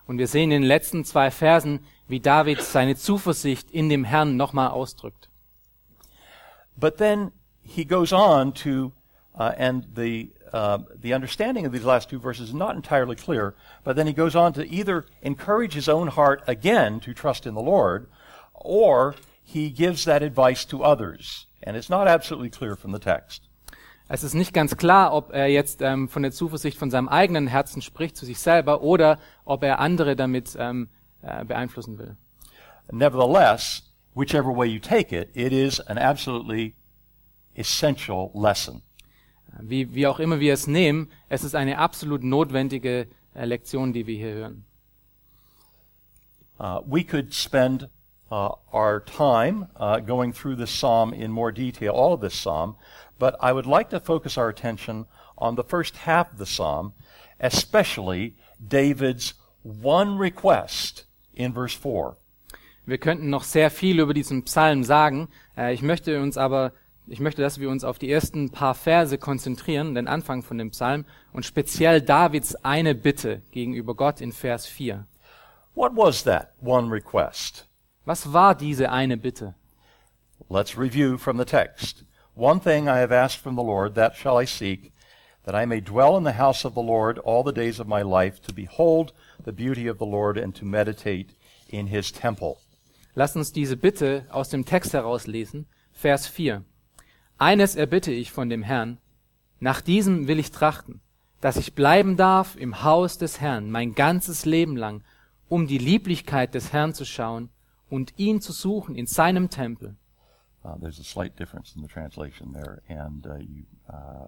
Und 0.07 0.17
wir 0.17 0.27
sehen 0.27 0.51
in 0.51 0.61
den 0.61 0.67
letzten 0.67 1.05
zwei 1.05 1.29
Versen, 1.29 1.81
wie 2.07 2.19
David 2.19 2.61
seine 2.61 2.95
Zuversicht 2.95 3.69
in 3.69 3.89
dem 3.89 4.03
Herrn 4.03 4.37
nochmal 4.37 4.71
ausdrückt. 4.71 5.29
But 6.75 6.97
then 6.97 7.31
he 7.61 7.85
goes 7.85 8.11
on 8.11 8.53
to, 8.53 8.91
uh, 9.37 9.53
and 9.57 9.85
the 9.95 10.31
uh, 10.51 10.79
the 10.99 11.13
understanding 11.13 11.65
of 11.65 11.71
these 11.71 11.85
last 11.85 12.09
two 12.09 12.19
verses 12.19 12.49
is 12.49 12.55
not 12.55 12.75
entirely 12.75 13.15
clear. 13.15 13.53
But 13.83 13.95
then 13.95 14.07
he 14.07 14.13
goes 14.13 14.35
on 14.35 14.53
to 14.53 14.67
either 14.67 15.05
encourage 15.21 15.73
his 15.73 15.87
own 15.87 16.07
heart 16.07 16.41
again 16.47 16.99
to 17.01 17.13
trust 17.13 17.45
in 17.45 17.53
the 17.53 17.61
Lord, 17.61 18.07
or 18.55 19.15
he 19.51 19.71
gives 19.71 20.05
that 20.05 20.21
advice 20.21 20.65
to 20.67 20.83
others, 20.83 21.47
and 21.63 21.75
it's 21.75 21.89
not 21.89 22.07
absolutely 22.07 22.49
clear 22.49 22.75
from 22.75 22.93
the 22.93 22.99
text. 22.99 23.43
Es 24.11 24.23
ist 24.23 24.33
nicht 24.33 24.53
ganz 24.53 24.75
klar, 24.75 25.13
ob 25.13 25.31
er 25.31 25.47
jetzt 25.47 25.83
ähm, 25.83 26.09
von 26.09 26.23
der 26.23 26.31
Zuversicht 26.31 26.77
von 26.77 26.89
seinem 26.89 27.07
eigenen 27.07 27.45
Herzen 27.45 27.83
spricht 27.83 28.17
zu 28.17 28.25
sich 28.25 28.39
selber 28.39 28.81
oder 28.81 29.19
ob 29.45 29.63
er 29.63 29.79
andere 29.79 30.15
damit 30.15 30.55
ähm, 30.57 30.89
äh, 31.21 31.45
beeinflussen 31.45 31.99
will. 31.99 32.15
Nevertheless, 32.91 33.83
whichever 34.15 34.55
way 34.55 34.67
you 34.67 34.79
take 34.79 35.15
it, 35.15 35.29
it 35.35 35.53
is 35.53 35.79
an 35.81 35.99
absolutely 35.99 36.73
essential 37.53 38.31
lesson. 38.33 38.81
Wie, 39.61 39.93
wie 39.93 40.07
auch 40.07 40.19
immer 40.19 40.39
wir 40.39 40.53
es 40.53 40.65
nehmen, 40.65 41.11
es 41.27 41.43
ist 41.43 41.55
eine 41.55 41.77
absolut 41.77 42.23
notwendige 42.23 43.07
äh, 43.35 43.45
Lektion, 43.45 43.93
die 43.93 44.07
wir 44.07 44.15
hier 44.15 44.33
hören. 44.33 44.65
Uh, 46.59 46.81
we 46.85 47.03
could 47.03 47.33
spend 47.33 47.89
uh, 48.31 48.49
our 48.71 48.99
time 48.99 49.67
uh, 49.75 49.99
going 49.99 50.33
through 50.33 50.55
this 50.55 50.71
psalm 50.71 51.13
in 51.13 51.31
more 51.31 51.51
detail, 51.51 51.93
all 51.93 52.13
of 52.13 52.21
this 52.21 52.35
psalm, 52.35 52.75
but 53.17 53.35
I 53.39 53.51
would 53.51 53.65
like 53.65 53.89
to 53.89 53.99
focus 53.99 54.37
our 54.37 54.49
attention 54.49 55.05
on 55.37 55.55
the 55.55 55.63
first 55.63 55.97
half 55.97 56.31
of 56.31 56.37
the 56.37 56.45
psalm, 56.45 56.93
especially 57.39 58.35
David's 58.65 59.33
one 59.63 60.17
request 60.17 61.05
in 61.33 61.53
verse 61.53 61.73
4. 61.73 62.17
Wir 62.85 62.97
könnten 62.97 63.29
noch 63.29 63.43
sehr 63.43 63.69
viel 63.69 63.99
über 63.99 64.13
diesen 64.13 64.43
Psalm 64.45 64.83
sagen. 64.83 65.29
Äh, 65.55 65.73
ich 65.73 65.81
möchte 65.81 66.19
uns 66.21 66.37
aber, 66.37 66.73
ich 67.07 67.19
möchte, 67.19 67.41
dass 67.41 67.59
wir 67.59 67.69
uns 67.69 67.83
auf 67.83 67.99
die 67.99 68.11
ersten 68.11 68.49
paar 68.49 68.73
Verse 68.73 69.17
konzentrieren, 69.17 69.95
den 69.95 70.07
Anfang 70.07 70.41
von 70.41 70.57
dem 70.57 70.71
Psalm 70.71 71.05
und 71.31 71.45
speziell 71.45 72.01
Davids 72.01 72.55
eine 72.55 72.95
Bitte 72.95 73.43
gegenüber 73.51 73.95
Gott 73.95 74.21
in 74.21 74.31
Vers 74.31 74.65
4. 74.65 75.05
What 75.75 75.95
was 75.95 76.23
that 76.23 76.53
one 76.61 76.91
request? 76.91 77.68
Was 78.09 78.33
war 78.33 78.55
diese 78.55 78.91
eine 78.91 79.17
Bitte? 79.17 79.53
Let's 80.49 80.75
review 80.75 81.19
from 81.19 81.37
the 81.37 81.45
text. 81.45 82.03
One 82.33 82.59
thing 82.59 82.87
I 82.87 82.97
have 82.97 83.11
asked 83.11 83.37
from 83.37 83.55
the 83.55 83.61
Lord, 83.61 83.93
that 83.93 84.15
shall 84.15 84.41
I 84.41 84.45
seek, 84.45 84.93
that 85.45 85.53
I 85.53 85.67
may 85.67 85.79
dwell 85.79 86.17
in 86.17 86.23
the 86.23 86.39
house 86.39 86.65
of 86.65 86.73
the 86.73 86.81
Lord 86.81 87.19
all 87.19 87.43
the 87.43 87.53
days 87.53 87.79
of 87.79 87.87
my 87.87 88.01
life, 88.01 88.41
to 88.47 88.51
behold 88.51 89.13
the 89.45 89.51
beauty 89.51 89.87
of 89.87 89.99
the 89.99 90.07
Lord 90.07 90.39
and 90.39 90.55
to 90.55 90.65
meditate 90.65 91.35
in 91.69 91.85
his 91.85 92.11
temple. 92.11 92.57
Lass 93.13 93.35
uns 93.35 93.51
diese 93.51 93.77
Bitte 93.77 94.25
aus 94.31 94.49
dem 94.49 94.65
Text 94.65 94.93
herauslesen. 94.93 95.67
Vers 95.93 96.25
4. 96.25 96.63
Eines 97.37 97.75
erbitte 97.75 98.11
ich 98.11 98.31
von 98.31 98.49
dem 98.49 98.63
Herrn, 98.63 98.97
nach 99.59 99.81
diesem 99.81 100.27
will 100.27 100.39
ich 100.39 100.49
trachten, 100.49 101.01
dass 101.41 101.57
ich 101.57 101.75
bleiben 101.75 102.17
darf 102.17 102.55
im 102.55 102.81
Haus 102.83 103.19
des 103.19 103.39
Herrn 103.39 103.69
mein 103.69 103.93
ganzes 103.93 104.45
Leben 104.45 104.77
lang, 104.77 105.03
um 105.47 105.67
die 105.67 105.77
Lieblichkeit 105.77 106.55
des 106.55 106.73
Herrn 106.73 106.95
zu 106.95 107.05
schauen 107.05 107.51
und 107.89 108.13
ihn 108.17 108.41
zu 108.41 108.51
suchen 108.51 108.95
in 108.95 109.05
seinem 109.07 109.49
Tempel. 109.49 109.95
Uh, 110.63 110.75
there's 110.81 110.99
a 110.99 111.03
slight 111.03 111.37
difference 111.39 111.73
in 111.75 111.81
the 111.81 111.87
translation 111.87 112.51
there, 112.53 112.81
and 112.89 113.25
uh, 113.25 113.37
you, 113.37 113.63
uh, 113.89 114.27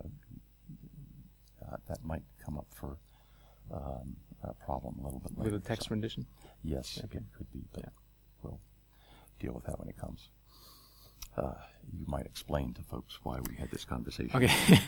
uh, 1.61 1.77
that 1.87 2.03
might 2.03 2.23
come 2.43 2.57
up 2.57 2.67
for 2.73 2.97
um, 3.71 4.15
a 4.43 4.53
problem 4.53 4.97
a 4.99 5.03
little 5.03 5.19
bit 5.19 5.37
later. 5.37 5.51
With 5.51 5.61
the 5.61 5.67
text 5.67 5.87
So, 5.89 5.93
rendition. 5.95 6.25
yes, 6.63 6.99
Okay. 7.03 7.17
it 7.19 7.23
could 7.37 7.51
be, 7.51 7.63
but 7.73 7.83
Yeah. 7.83 7.89
we'll 8.43 8.59
deal 9.39 9.53
with 9.53 9.65
that 9.65 9.77
when 9.79 9.89
it 9.89 9.97
comes. 9.97 10.29
Uh, 11.37 11.53
you 11.93 12.05
might 12.07 12.25
explain 12.25 12.73
to 12.73 12.81
folks 12.83 13.19
why 13.23 13.39
we 13.49 13.55
had 13.55 13.69
this 13.71 13.85
conversation. 13.85 14.35
Okay. 14.35 14.49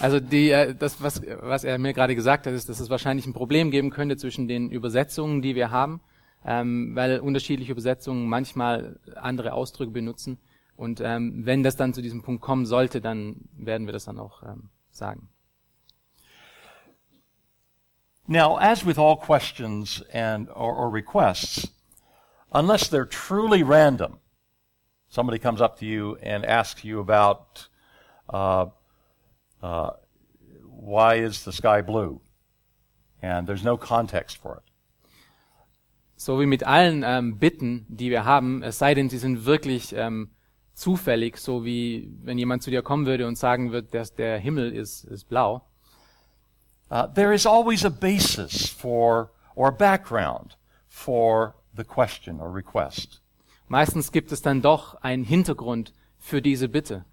Also 0.00 0.20
die, 0.20 0.50
äh, 0.50 0.74
das, 0.76 1.02
was, 1.02 1.20
was 1.42 1.64
er 1.64 1.76
mir 1.78 1.92
gerade 1.92 2.14
gesagt 2.14 2.46
hat, 2.46 2.54
ist, 2.54 2.68
dass 2.68 2.78
es 2.78 2.88
wahrscheinlich 2.88 3.26
ein 3.26 3.32
Problem 3.32 3.72
geben 3.72 3.90
könnte 3.90 4.16
zwischen 4.16 4.46
den 4.46 4.70
Übersetzungen, 4.70 5.42
die 5.42 5.56
wir 5.56 5.72
haben, 5.72 6.00
ähm, 6.44 6.94
weil 6.94 7.20
unterschiedliche 7.20 7.72
Übersetzungen 7.72 8.28
manchmal 8.28 8.98
andere 9.16 9.52
Ausdrücke 9.52 9.92
benutzen. 9.92 10.38
Und 10.76 11.00
ähm, 11.00 11.44
wenn 11.44 11.62
das 11.62 11.76
dann 11.76 11.92
zu 11.92 12.02
diesem 12.02 12.22
Punkt 12.22 12.40
kommen 12.40 12.64
sollte, 12.64 13.00
dann 13.00 13.48
werden 13.56 13.86
wir 13.86 13.92
das 13.92 14.04
dann 14.04 14.18
auch 14.18 14.42
ähm, 14.42 14.70
sagen. 14.90 15.28
Now, 18.30 18.58
as 18.58 18.84
with 18.84 18.98
all 18.98 19.16
questions 19.16 20.02
and 20.12 20.48
or, 20.50 20.76
or 20.76 20.90
requests, 20.90 21.68
unless 22.52 22.90
they're 22.90 23.08
truly 23.08 23.62
random, 23.62 24.18
somebody 25.08 25.38
comes 25.38 25.62
up 25.62 25.78
to 25.78 25.86
you 25.86 26.16
and 26.22 26.44
asks 26.44 26.84
you 26.84 27.00
about 27.00 27.68
uh, 28.28 28.66
uh, 29.62 29.92
why 30.66 31.14
is 31.14 31.44
the 31.44 31.52
sky 31.52 31.80
blue, 31.80 32.20
and 33.22 33.46
there's 33.46 33.64
no 33.64 33.78
context 33.78 34.36
for 34.36 34.58
it. 34.58 34.67
So 36.18 36.40
wie 36.40 36.46
mit 36.46 36.64
allen 36.64 37.04
ähm, 37.06 37.38
Bitten, 37.38 37.86
die 37.88 38.10
wir 38.10 38.24
haben, 38.24 38.64
es 38.64 38.80
sei 38.80 38.92
denn, 38.92 39.08
sie 39.08 39.18
sind 39.18 39.44
wirklich 39.46 39.94
ähm, 39.96 40.30
zufällig, 40.74 41.36
so 41.36 41.64
wie 41.64 42.12
wenn 42.24 42.38
jemand 42.38 42.64
zu 42.64 42.72
dir 42.72 42.82
kommen 42.82 43.06
würde 43.06 43.24
und 43.24 43.38
sagen 43.38 43.70
wird, 43.70 43.94
dass 43.94 44.16
der 44.16 44.36
Himmel 44.36 44.72
ist, 44.72 45.04
ist 45.04 45.28
blau. 45.28 45.62
Uh, 46.90 47.06
there 47.14 47.32
is 47.32 47.46
always 47.46 47.84
a 47.84 47.88
basis 47.88 48.68
for 48.68 49.30
or 49.54 49.68
a 49.68 49.70
background 49.70 50.58
for 50.88 51.54
the 51.76 51.84
question 51.84 52.40
or 52.40 52.52
request. 52.52 53.22
Meistens 53.68 54.10
gibt 54.10 54.32
es 54.32 54.42
dann 54.42 54.60
doch 54.60 55.00
einen 55.02 55.22
Hintergrund 55.22 55.92
für 56.18 56.42
diese 56.42 56.68
Bitte. 56.68 57.04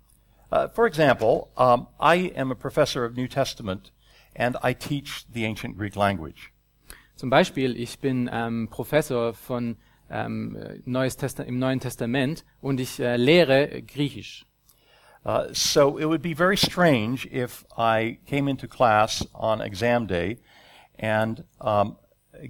Uh, 0.51 0.67
for 0.73 0.87
example, 0.87 1.49
um, 1.57 1.85
I 2.01 2.33
am 2.35 2.51
a 2.51 2.55
professor 2.55 3.05
of 3.05 3.15
New 3.15 3.27
Testament, 3.27 3.91
and 4.35 4.57
I 4.63 4.73
teach 4.73 5.27
the 5.31 5.45
ancient 5.45 5.77
Greek 5.77 5.95
language. 5.95 6.54
Zum 7.15 7.29
Beispiel, 7.29 7.77
ich 7.79 7.99
bin 7.99 8.29
ähm, 8.31 8.67
Professor 8.69 9.33
von 9.33 9.77
ähm, 10.09 10.57
Neues 10.85 11.17
Testa 11.17 11.43
im 11.43 11.59
Neuen 11.59 11.79
Testament 11.79 12.43
und 12.61 12.79
ich 12.79 12.99
äh, 12.99 13.17
lehre 13.17 13.81
Griechisch. 13.83 14.45
Uh, 15.25 15.51
so 15.53 15.97
it 15.97 16.05
would 16.05 16.21
be 16.21 16.35
very 16.35 16.55
strange 16.55 17.25
if 17.25 17.65
I 17.75 18.19
came 18.27 18.47
into 18.47 18.67
class 18.67 19.27
on 19.33 19.59
exam 19.59 20.05
day 20.05 20.37
and 20.99 21.43
um, 21.59 21.97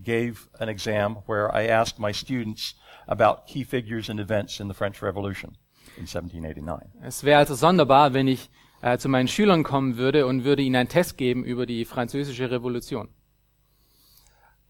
gave 0.04 0.50
an 0.60 0.68
exam 0.68 1.20
where 1.26 1.50
I 1.54 1.68
asked 1.68 2.00
my 2.00 2.12
students 2.12 2.76
about 3.08 3.48
key 3.48 3.64
figures 3.64 4.10
and 4.10 4.20
events 4.20 4.60
in 4.60 4.68
the 4.68 4.74
French 4.74 5.02
Revolution 5.02 5.56
in 5.96 6.06
1789. 6.06 6.90
Es 7.02 7.24
wäre 7.24 7.40
also 7.40 7.56
sonderbar, 7.56 8.14
wenn 8.14 8.28
ich 8.28 8.50
äh, 8.82 8.98
zu 8.98 9.08
meinen 9.08 9.30
Schülern 9.30 9.64
kommen 9.64 9.96
würde 9.96 10.26
und 10.26 10.44
würde 10.44 10.62
ihnen 10.62 10.76
einen 10.76 10.90
Test 10.90 11.18
geben 11.18 11.46
über 11.46 11.66
die 11.66 11.86
französische 11.86 12.52
Revolution. 12.52 13.08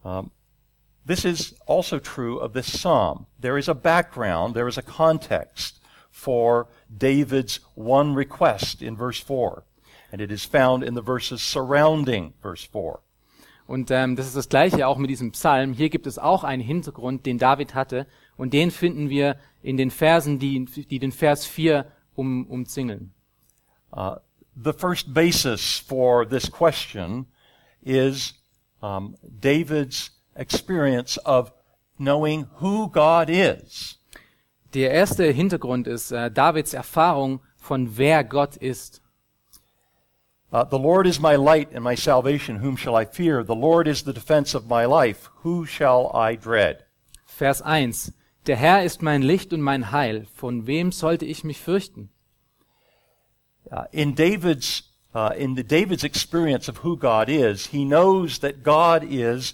Um, 0.05 0.29
this 1.03 1.25
is 1.25 1.55
also 1.65 1.99
true 1.99 2.39
of 2.39 2.53
this 2.53 2.79
psalm. 2.79 3.25
There 3.39 3.57
is 3.57 3.67
a 3.67 3.73
background, 3.73 4.53
there 4.53 4.67
is 4.67 4.77
a 4.77 4.83
context 4.83 5.79
for 6.11 6.67
David's 6.95 7.59
one 7.73 8.13
request 8.13 8.81
in 8.81 8.95
verse 8.95 9.19
4, 9.19 9.63
and 10.11 10.21
it 10.21 10.31
is 10.31 10.45
found 10.45 10.83
in 10.83 10.93
the 10.93 11.01
verses 11.01 11.41
surrounding 11.41 12.33
verse 12.41 12.63
4. 12.63 13.01
Und 13.67 13.89
ähm, 13.89 14.15
das 14.15 14.27
ist 14.27 14.35
das 14.35 14.47
Gleiche 14.47 14.87
auch 14.87 14.97
mit 14.97 15.09
diesem 15.09 15.31
Psalm. 15.31 15.73
Hier 15.73 15.89
gibt 15.89 16.05
es 16.05 16.19
auch 16.19 16.43
einen 16.43 16.61
Hintergrund, 16.61 17.25
den 17.25 17.39
David 17.39 17.73
hatte, 17.73 18.05
und 18.37 18.53
den 18.53 18.69
finden 18.69 19.09
wir 19.09 19.37
in 19.63 19.75
den 19.75 19.89
Versen, 19.89 20.37
die, 20.37 20.65
die 20.65 20.99
den 20.99 21.11
Vers 21.11 21.47
4 21.47 21.91
um, 22.15 22.45
umzingeln. 22.45 23.11
Uh, 23.91 24.17
the 24.55 24.71
first 24.71 25.13
basis 25.13 25.79
for 25.79 26.27
this 26.27 26.47
question 26.51 27.25
is 27.81 28.33
um, 28.85 29.15
David's 29.23 30.11
experience 30.35 31.17
of 31.25 31.51
knowing 31.97 32.47
who 32.59 32.89
God 32.89 33.29
is. 33.29 33.97
Der 34.73 34.91
erste 34.91 35.31
Hintergrund 35.31 35.87
ist 35.87 36.11
äh, 36.11 36.29
Davids 36.29 36.73
Erfahrung 36.73 37.39
von 37.57 37.97
wer 37.97 38.23
Gott 38.23 38.57
ist. 38.57 39.01
Uh, 40.51 40.63
the 40.69 40.77
Lord 40.77 41.07
is 41.07 41.19
my 41.19 41.35
light 41.35 41.73
and 41.73 41.83
my 41.83 41.95
salvation. 41.95 42.61
Whom 42.61 42.77
shall 42.77 42.95
I 42.95 43.05
fear? 43.05 43.43
The 43.43 43.55
Lord 43.55 43.87
is 43.87 44.03
the 44.03 44.13
defense 44.13 44.55
of 44.55 44.67
my 44.67 44.85
life. 44.85 45.29
Who 45.43 45.65
shall 45.65 46.11
I 46.13 46.37
dread? 46.37 46.85
Vers 47.25 47.61
1. 47.61 48.13
Der 48.45 48.55
Herr 48.55 48.83
ist 48.83 49.01
mein 49.01 49.21
Licht 49.21 49.53
und 49.53 49.61
mein 49.61 49.91
Heil. 49.91 50.27
Von 50.33 50.67
wem 50.67 50.91
sollte 50.91 51.25
ich 51.25 51.43
mich 51.43 51.59
fürchten? 51.59 52.09
Uh, 53.71 53.85
in 53.91 54.13
David's 54.13 54.94
uh, 55.15 55.33
in 55.37 55.55
the 55.55 55.63
David's 55.63 56.03
experience 56.03 56.67
of 56.67 56.77
who 56.77 56.97
God 56.97 57.29
is, 57.29 57.67
he 57.67 57.85
knows 57.85 58.39
that 58.39 58.63
God 58.63 59.05
is 59.09 59.53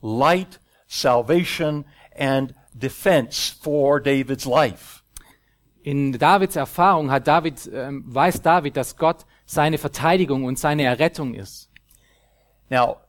light, 0.00 0.58
salvation, 0.88 1.84
and 2.16 2.54
defense 2.76 3.50
for 3.50 4.00
David's 4.00 4.46
life. 4.46 5.02
In 5.84 6.12
Davids 6.12 6.56
Erfahrung 6.56 7.10
hat 7.10 7.26
David, 7.26 7.60
ähm, 7.72 8.04
weiß 8.06 8.40
David, 8.40 8.76
dass 8.76 8.96
Gott 8.96 9.26
seine 9.44 9.76
Verteidigung 9.76 10.44
und 10.44 10.58
seine 10.58 10.84
Errettung 10.84 11.34
ist. 11.34 11.68
Now, 12.70 13.00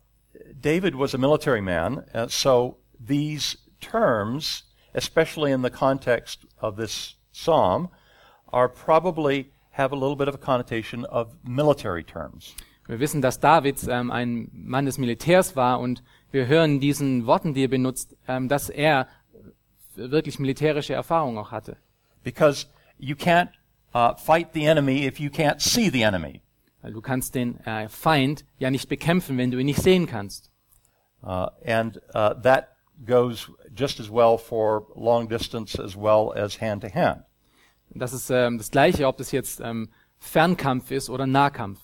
David 0.60 0.96
was 0.96 1.14
a 1.14 1.18
military 1.18 1.62
man, 1.62 2.04
uh, 2.14 2.28
so 2.28 2.80
these 3.00 3.58
terms, 3.80 4.64
especially 4.94 5.54
in 5.54 5.62
the 5.62 5.70
context 5.70 6.46
of 6.60 6.76
this 6.76 7.16
psalm, 7.32 7.90
are 8.52 8.68
probably 8.68 9.54
have 9.74 9.94
a 9.94 10.00
little 10.00 10.16
bit 10.16 10.28
of 10.28 10.36
a 10.36 10.38
connotation 10.38 11.06
of 11.06 11.36
military 11.44 12.04
terms. 12.04 12.56
Wir 12.88 13.00
wissen, 13.00 13.22
dass 13.22 13.40
David 13.40 13.78
ähm, 13.88 14.12
ein 14.12 14.50
Mann 14.52 14.86
des 14.86 14.98
Militärs 14.98 15.56
war 15.56 15.80
und 15.80 16.04
wir 16.32 16.48
hören 16.48 16.80
diesen 16.80 17.26
Worten, 17.26 17.54
die 17.54 17.64
er 17.64 17.70
benutzt, 17.70 18.16
ähm, 18.28 18.50
dass 18.50 18.70
er 18.70 19.08
wirklich 19.96 20.40
militärische 20.40 20.94
Erfahrung 20.94 21.38
auch 21.38 21.52
hatte. 21.52 21.78
Because 22.24 22.68
you 22.98 23.16
can't 23.16 23.50
uh, 23.94 24.16
fight 24.16 24.50
the 24.54 24.66
enemy 24.66 25.06
if 25.06 25.20
you 25.20 25.30
can't 25.30 25.62
see 25.62 25.90
the 25.90 26.02
enemy. 26.04 26.42
Weil 26.82 26.94
du 26.94 27.02
kannst 27.02 27.36
den 27.36 27.60
äh, 27.66 27.88
Feind 27.88 28.46
ja 28.58 28.70
nicht 28.70 28.90
bekämpfen, 28.90 29.38
wenn 29.38 29.52
du 29.52 29.60
ihn 29.60 29.68
nicht 29.68 29.82
sehen 29.82 30.06
kannst. 30.06 30.52
Uh, 31.22 31.48
and 31.66 32.02
uh, 32.14 32.34
that 32.42 32.76
goes 33.06 33.50
just 33.74 34.00
as 34.00 34.10
well 34.10 34.38
for 34.38 34.88
long 34.96 35.30
distance 35.30 35.82
as 35.82 35.96
well 35.96 36.34
as 36.36 36.60
hand 36.60 36.82
to 36.82 36.90
hand. 36.90 37.24
Das 37.90 38.14
ist 38.14 38.30
ähm, 38.30 38.58
das 38.58 38.72
Gleiche, 38.72 39.08
ob 39.08 39.18
das 39.18 39.32
jetzt 39.32 39.60
ähm, 39.60 39.90
Fernkampf 40.20 40.92
ist 40.92 41.10
oder 41.10 41.28
Nahkampf. 41.28 41.80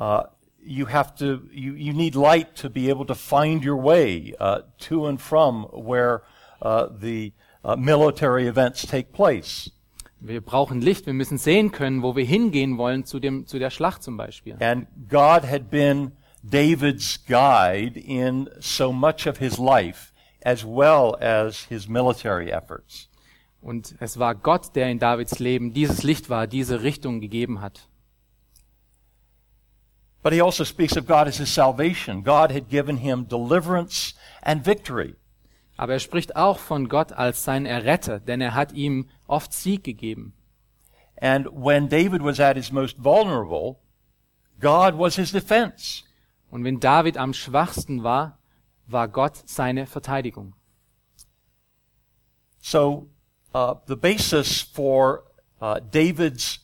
Uh, 0.00 0.22
you 0.62 0.86
have 0.86 1.14
to, 1.16 1.40
you, 1.50 1.74
you 1.74 1.92
need 1.92 2.14
light 2.14 2.54
to 2.54 2.68
be 2.68 2.88
able 2.90 3.04
to 3.04 3.14
find 3.14 3.64
your 3.64 3.76
way 3.76 4.34
uh, 4.38 4.60
to 4.78 5.06
and 5.06 5.20
from 5.20 5.66
where 5.72 6.22
uh, 6.62 6.86
the 7.00 7.32
uh, 7.64 7.74
military 7.76 8.46
events 8.46 8.86
take 8.86 9.12
place. 9.12 9.72
Wir 10.20 10.40
brauchen 10.40 10.80
Licht, 10.80 11.06
wir 11.06 11.14
müssen 11.14 11.38
sehen 11.38 11.70
können, 11.70 12.02
wo 12.02 12.16
wir 12.16 12.24
hingehen 12.24 12.76
wollen 12.76 13.04
zu, 13.04 13.20
dem, 13.20 13.46
zu 13.46 13.58
der 13.58 13.70
Schlacht 13.70 14.02
zum 14.02 14.16
Beispiel. 14.16 14.56
And 14.60 14.88
God 15.08 15.44
had 15.44 15.70
been 15.70 16.12
David's 16.42 17.24
guide 17.24 17.96
in 17.96 18.48
so 18.58 18.92
much 18.92 19.26
of 19.28 19.38
his 19.38 19.58
life 19.58 20.07
as 20.42 20.64
well 20.64 21.16
as 21.20 21.64
his 21.64 21.88
military 21.88 22.50
efforts. 22.50 23.08
Und 23.60 23.94
es 24.00 24.18
war 24.18 24.34
Gott, 24.34 24.74
der 24.76 24.88
in 24.88 24.98
Davids 24.98 25.38
Leben 25.38 25.72
dieses 25.72 26.02
Licht 26.02 26.30
war, 26.30 26.46
diese 26.46 26.82
Richtung 26.82 27.20
gegeben 27.20 27.60
hat. 27.60 27.88
But 30.22 30.32
he 30.32 30.40
also 30.40 30.64
speaks 30.64 30.96
of 30.96 31.06
God 31.06 31.26
as 31.26 31.38
his 31.38 31.52
salvation. 31.52 32.22
God 32.22 32.50
had 32.52 32.68
given 32.68 32.98
him 32.98 33.26
deliverance 33.26 34.14
and 34.42 34.64
victory. 34.64 35.16
Aber 35.76 35.92
er 35.92 36.00
spricht 36.00 36.34
auch 36.36 36.58
von 36.58 36.88
Gott 36.88 37.12
als 37.12 37.44
sein 37.44 37.64
Erretter, 37.64 38.18
denn 38.18 38.40
er 38.40 38.54
hat 38.54 38.72
ihm 38.72 39.08
oft 39.26 39.52
Sieg 39.52 39.84
gegeben. 39.84 40.34
And 41.20 41.46
when 41.52 41.88
David 41.88 42.22
was 42.22 42.40
at 42.40 42.56
his 42.56 42.72
most 42.72 43.02
vulnerable, 43.02 43.76
God 44.60 44.98
was 44.98 45.16
his 45.16 45.32
defense. 45.32 46.02
Und 46.50 46.64
wenn 46.64 46.80
David 46.80 47.16
am 47.16 47.32
schwachsten 47.32 48.02
war, 48.02 48.37
war 48.88 49.08
Gott 49.08 49.42
seine 49.46 49.86
Verteidigung. 49.86 50.54
So 52.60 53.08
uh, 53.54 53.74
the 53.86 53.96
basis 53.96 54.60
for 54.60 55.24
uh, 55.60 55.80
David's 55.80 56.58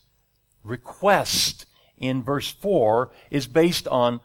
request 0.65 1.67
in 1.97 2.23
verse 2.23 2.51
4 2.51 3.11
is 3.31 3.47
based 3.47 3.87
on 3.89 4.21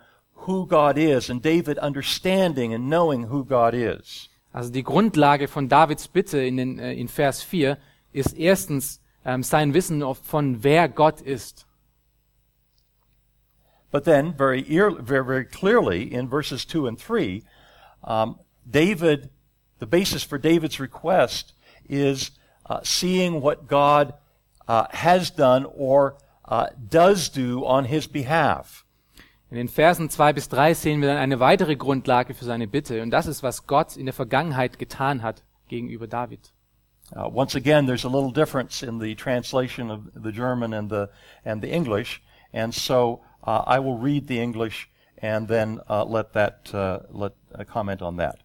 who 0.46 0.66
God 0.66 0.98
is 0.98 1.30
and 1.30 1.42
David 1.42 1.78
understanding 1.80 2.74
and 2.74 2.90
knowing 2.90 3.24
who 3.24 3.44
God 3.44 3.74
is. 3.74 4.30
Also 4.54 4.72
die 4.72 4.82
Grundlage 4.82 5.48
von 5.48 5.68
Davids 5.68 6.08
Bitte 6.08 6.40
in, 6.40 6.58
den, 6.58 6.80
äh, 6.80 6.94
in 6.94 7.08
Vers 7.08 7.44
4 7.44 7.78
ist 8.12 8.36
erstens 8.38 9.00
ähm, 9.26 9.44
sein 9.44 9.74
Wissen 9.74 10.04
von 10.16 10.64
wer 10.64 10.90
Gott 10.90 11.22
ist. 11.22 11.66
But 13.92 14.06
then, 14.06 14.36
very, 14.38 14.64
very 15.02 15.46
clearly 15.46 16.04
in 16.04 16.30
verses 16.30 16.66
2 16.66 16.88
and 16.88 17.00
3, 17.00 17.42
um, 18.04 18.40
David, 18.70 19.30
the 19.80 19.86
basis 19.86 20.24
for 20.24 20.38
David's 20.38 20.80
request 20.80 21.54
is 21.88 22.32
uh, 22.66 22.80
seeing 22.84 23.42
what 23.42 23.68
God 23.68 24.14
uh, 24.68 24.86
has 24.92 25.32
done 25.32 25.66
or 25.76 26.16
uh, 26.46 26.68
does 26.90 27.30
do 27.30 27.66
on 27.66 27.86
his 27.86 28.08
behalf. 28.08 28.86
In 29.52 29.58
den 29.58 29.68
Versen 29.68 30.10
2 30.10 30.34
bis 30.34 30.48
3 30.50 30.76
sehen 30.76 31.02
wir 31.02 31.08
dann 31.08 31.18
eine 31.18 31.40
weitere 31.40 31.76
Grundlage 31.76 32.36
für 32.36 32.46
seine 32.46 32.68
Bitte 32.68 33.02
und 33.02 33.10
das 33.10 33.26
ist, 33.26 33.42
was 33.42 33.66
Gott 33.66 33.98
in 33.98 34.06
der 34.06 34.14
Vergangenheit 34.14 34.78
getan 34.78 35.24
hat 35.24 35.44
gegenüber 35.68 36.08
David. 36.08 36.52
Uh, 37.16 37.28
once 37.28 37.56
again, 37.56 37.88
there's 37.88 38.06
a 38.06 38.10
little 38.10 38.32
difference 38.32 38.84
in 38.84 39.00
the 39.00 39.16
translation 39.16 39.90
of 39.90 40.02
the 40.14 40.32
German 40.32 40.74
and 40.74 40.92
the 40.92 41.10
and 41.44 41.64
the 41.64 41.72
English, 41.72 42.22
and 42.54 42.72
so 42.72 43.22
uh, 43.48 43.64
I 43.66 43.80
will 43.80 43.98
read 43.98 44.28
the 44.28 44.40
English 44.40 44.88
and 45.22 45.48
then 45.48 45.80
uh, 45.90 46.04
let 46.04 46.34
that 46.34 46.74
uh, 46.74 47.00
let 47.12 47.34
uh, 47.58 47.64
comment 47.64 48.02
on 48.02 48.18
that. 48.18 48.40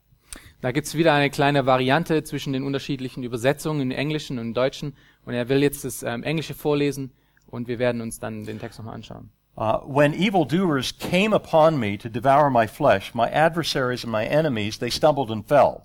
Da 0.60 0.72
gibt's 0.72 0.94
wieder 0.94 1.12
eine 1.12 1.30
kleine 1.30 1.66
Variante 1.66 2.24
zwischen 2.24 2.52
den 2.52 2.64
unterschiedlichen 2.64 3.22
Übersetzungen 3.22 3.82
im 3.82 3.90
Englischen 3.90 4.38
und 4.38 4.46
im 4.46 4.54
Deutschen 4.54 4.94
und 5.26 5.34
er 5.34 5.48
will 5.48 5.62
jetzt 5.62 5.84
das 5.84 6.02
ähm, 6.02 6.22
Englische 6.22 6.54
vorlesen 6.54 7.12
und 7.46 7.68
wir 7.68 7.78
werden 7.78 8.00
uns 8.00 8.18
dann 8.18 8.44
den 8.44 8.58
Text 8.58 8.78
nochmal 8.78 8.94
anschauen. 8.94 9.30
Uh, 9.56 9.78
when 9.86 10.12
evildoers 10.14 10.90
came 10.90 11.32
upon 11.32 11.78
me 11.78 11.96
to 11.96 12.08
devour 12.08 12.50
my 12.50 12.66
flesh, 12.66 13.14
my 13.14 13.28
adversaries 13.28 14.02
and 14.02 14.10
my 14.10 14.24
enemies, 14.24 14.78
they 14.78 14.90
stumbled 14.90 15.30
and 15.30 15.46
fell. 15.46 15.82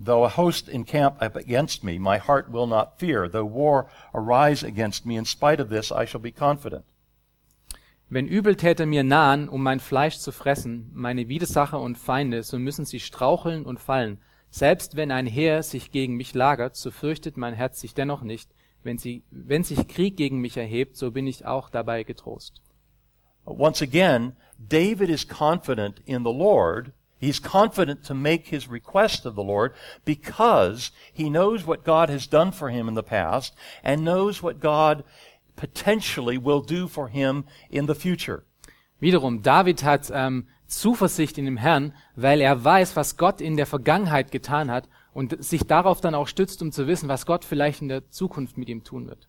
Though 0.00 0.24
a 0.24 0.28
host 0.28 0.68
encamp 0.68 1.22
against 1.22 1.84
me, 1.84 1.98
my 1.98 2.18
heart 2.18 2.50
will 2.50 2.66
not 2.66 2.98
fear. 2.98 3.28
Though 3.28 3.44
war 3.44 3.86
arise 4.12 4.64
against 4.64 5.06
me, 5.06 5.16
in 5.16 5.24
spite 5.24 5.60
of 5.60 5.68
this, 5.68 5.92
I 5.92 6.04
shall 6.04 6.20
be 6.20 6.32
confident. 6.32 6.84
Wenn 8.12 8.28
Übeltäter 8.28 8.84
mir 8.84 9.04
nahen, 9.04 9.48
um 9.48 9.62
mein 9.62 9.80
Fleisch 9.80 10.18
zu 10.18 10.32
fressen, 10.32 10.90
meine 10.92 11.28
Widersacher 11.28 11.80
und 11.80 11.96
Feinde, 11.96 12.42
so 12.42 12.58
müssen 12.58 12.84
sie 12.84 13.00
straucheln 13.00 13.64
und 13.64 13.80
fallen. 13.80 14.18
Selbst 14.50 14.96
wenn 14.96 15.10
ein 15.10 15.26
Heer 15.26 15.62
sich 15.62 15.90
gegen 15.92 16.16
mich 16.16 16.34
lagert, 16.34 16.76
so 16.76 16.90
fürchtet 16.90 17.38
mein 17.38 17.54
Herz 17.54 17.80
sich 17.80 17.94
dennoch 17.94 18.20
nicht. 18.20 18.50
Wenn, 18.82 18.98
sie, 18.98 19.22
wenn 19.30 19.64
sich 19.64 19.88
Krieg 19.88 20.18
gegen 20.18 20.40
mich 20.40 20.58
erhebt, 20.58 20.98
so 20.98 21.10
bin 21.10 21.26
ich 21.26 21.46
auch 21.46 21.70
dabei 21.70 22.02
getrost. 22.02 22.60
Once 23.46 23.80
again, 23.80 24.36
David 24.58 25.08
is 25.08 25.26
confident 25.26 26.02
in 26.04 26.22
the 26.22 26.34
Lord. 26.34 26.92
He's 27.18 27.40
confident 27.40 28.04
to 28.08 28.14
make 28.14 28.48
his 28.48 28.70
request 28.70 29.24
of 29.24 29.36
the 29.36 29.44
Lord 29.44 29.72
because 30.04 30.92
he 31.14 31.30
knows 31.30 31.66
what 31.66 31.82
God 31.82 32.10
has 32.10 32.28
done 32.28 32.52
for 32.52 32.68
him 32.68 32.88
in 32.88 32.94
the 32.94 33.02
past 33.02 33.54
and 33.82 34.04
knows 34.04 34.42
what 34.42 34.60
God 34.60 35.02
potentially 35.56 36.38
will 36.38 36.62
do 36.62 36.88
for 36.88 37.08
him 37.08 37.44
in 37.68 37.86
the 37.86 37.94
future. 37.94 38.44
Wiederum, 39.00 39.42
David 39.42 39.82
hat 39.82 40.10
ähm, 40.14 40.46
Zuversicht 40.66 41.36
in 41.36 41.44
dem 41.44 41.56
Herrn, 41.56 41.92
weil 42.14 42.40
er 42.40 42.64
weiß, 42.64 42.96
was 42.96 43.16
Gott 43.16 43.40
in 43.40 43.56
der 43.56 43.66
Vergangenheit 43.66 44.30
getan 44.30 44.70
hat 44.70 44.88
und 45.12 45.42
sich 45.42 45.66
darauf 45.66 46.00
dann 46.00 46.14
auch 46.14 46.28
stützt, 46.28 46.62
um 46.62 46.72
zu 46.72 46.86
wissen, 46.86 47.08
was 47.08 47.26
Gott 47.26 47.44
vielleicht 47.44 47.82
in 47.82 47.88
der 47.88 48.08
Zukunft 48.10 48.56
mit 48.56 48.68
ihm 48.68 48.84
tun 48.84 49.08
wird. 49.08 49.28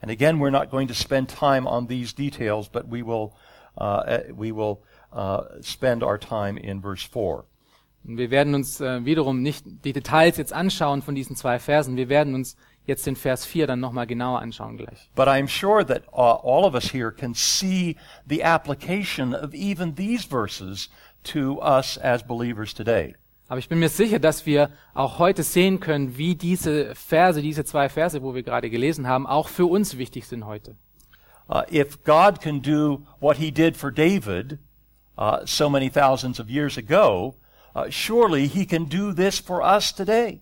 And 0.00 0.10
again, 0.10 0.38
we're 0.38 0.50
not 0.50 0.70
going 0.70 0.86
to 0.88 0.94
spend 0.94 1.30
time 1.30 1.66
on 1.66 1.88
these 1.88 2.14
details, 2.14 2.68
but 2.68 2.84
we 2.90 3.02
will, 3.02 3.32
uh, 3.78 4.18
we 4.36 4.54
will 4.54 4.82
uh, 5.12 5.44
spend 5.62 6.02
our 6.02 6.18
time 6.18 6.60
in 6.60 6.82
verse 6.82 7.08
4. 7.08 7.44
Und 8.04 8.18
wir 8.18 8.30
werden 8.30 8.54
uns 8.54 8.82
äh, 8.82 9.04
wiederum 9.06 9.40
nicht 9.40 9.64
die 9.84 9.94
Details 9.94 10.36
jetzt 10.36 10.52
anschauen 10.52 11.00
von 11.00 11.14
diesen 11.14 11.36
zwei 11.36 11.58
Versen. 11.58 11.96
Wir 11.96 12.10
werden 12.10 12.34
uns 12.34 12.56
jetzt 12.86 13.06
den 13.06 13.16
Vers 13.16 13.44
4 13.46 13.66
dann 13.66 13.80
nochmal 13.80 14.06
genauer 14.06 14.40
anschauen 14.40 14.76
gleich. 14.76 15.10
But 15.14 15.28
I'm 15.28 15.48
sure 15.48 15.84
that 15.84 16.02
uh, 16.12 16.38
all 16.42 16.64
of 16.64 16.74
us 16.74 16.92
here 16.92 17.10
can 17.10 17.34
see 17.34 17.96
the 18.28 18.42
application 18.42 19.34
of 19.34 19.54
even 19.54 19.94
these 19.94 20.24
verses 20.24 20.90
to 21.24 21.60
us 21.60 21.98
as 21.98 22.22
believers 22.22 22.74
today. 22.74 23.14
Aber 23.48 23.58
ich 23.58 23.68
bin 23.68 23.78
mir 23.78 23.90
sicher, 23.90 24.18
dass 24.18 24.46
wir 24.46 24.70
auch 24.94 25.18
heute 25.18 25.42
sehen 25.42 25.78
können, 25.78 26.16
wie 26.16 26.34
diese 26.34 26.94
Verse, 26.94 27.40
diese 27.42 27.64
zwei 27.64 27.88
Verse, 27.88 28.22
wo 28.22 28.34
wir 28.34 28.42
gerade 28.42 28.70
gelesen 28.70 29.06
haben, 29.06 29.26
auch 29.26 29.48
für 29.48 29.66
uns 29.66 29.98
wichtig 29.98 30.26
sind 30.26 30.46
heute. 30.46 30.76
Uh, 31.46 31.62
if 31.70 32.02
God 32.04 32.40
can 32.40 32.62
do 32.62 33.06
what 33.20 33.36
he 33.36 33.50
did 33.50 33.76
for 33.76 33.90
David 33.90 34.58
uh, 35.18 35.40
so 35.44 35.68
many 35.68 35.90
thousands 35.90 36.40
of 36.40 36.48
years 36.48 36.78
ago, 36.78 37.34
uh, 37.76 37.90
surely 37.90 38.46
he 38.46 38.64
can 38.64 38.86
do 38.86 39.12
this 39.12 39.38
for 39.38 39.62
us 39.62 39.92
today. 39.92 40.40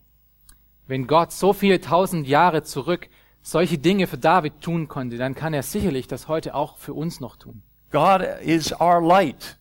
Wenn 0.86 1.06
Gott 1.06 1.32
so 1.32 1.52
viele 1.52 1.80
tausend 1.80 2.26
Jahre 2.26 2.62
zurück 2.62 3.08
solche 3.42 3.78
Dinge 3.78 4.06
für 4.06 4.18
David 4.18 4.60
tun 4.60 4.88
konnte, 4.88 5.16
dann 5.16 5.34
kann 5.34 5.54
er 5.54 5.62
sicherlich 5.62 6.06
das 6.06 6.28
heute 6.28 6.54
auch 6.54 6.78
für 6.78 6.94
uns 6.94 7.20
noch 7.20 7.36
tun. 7.36 7.62
God 7.90 8.22
is 8.42 8.72
our 8.80 9.00
light 9.00 9.58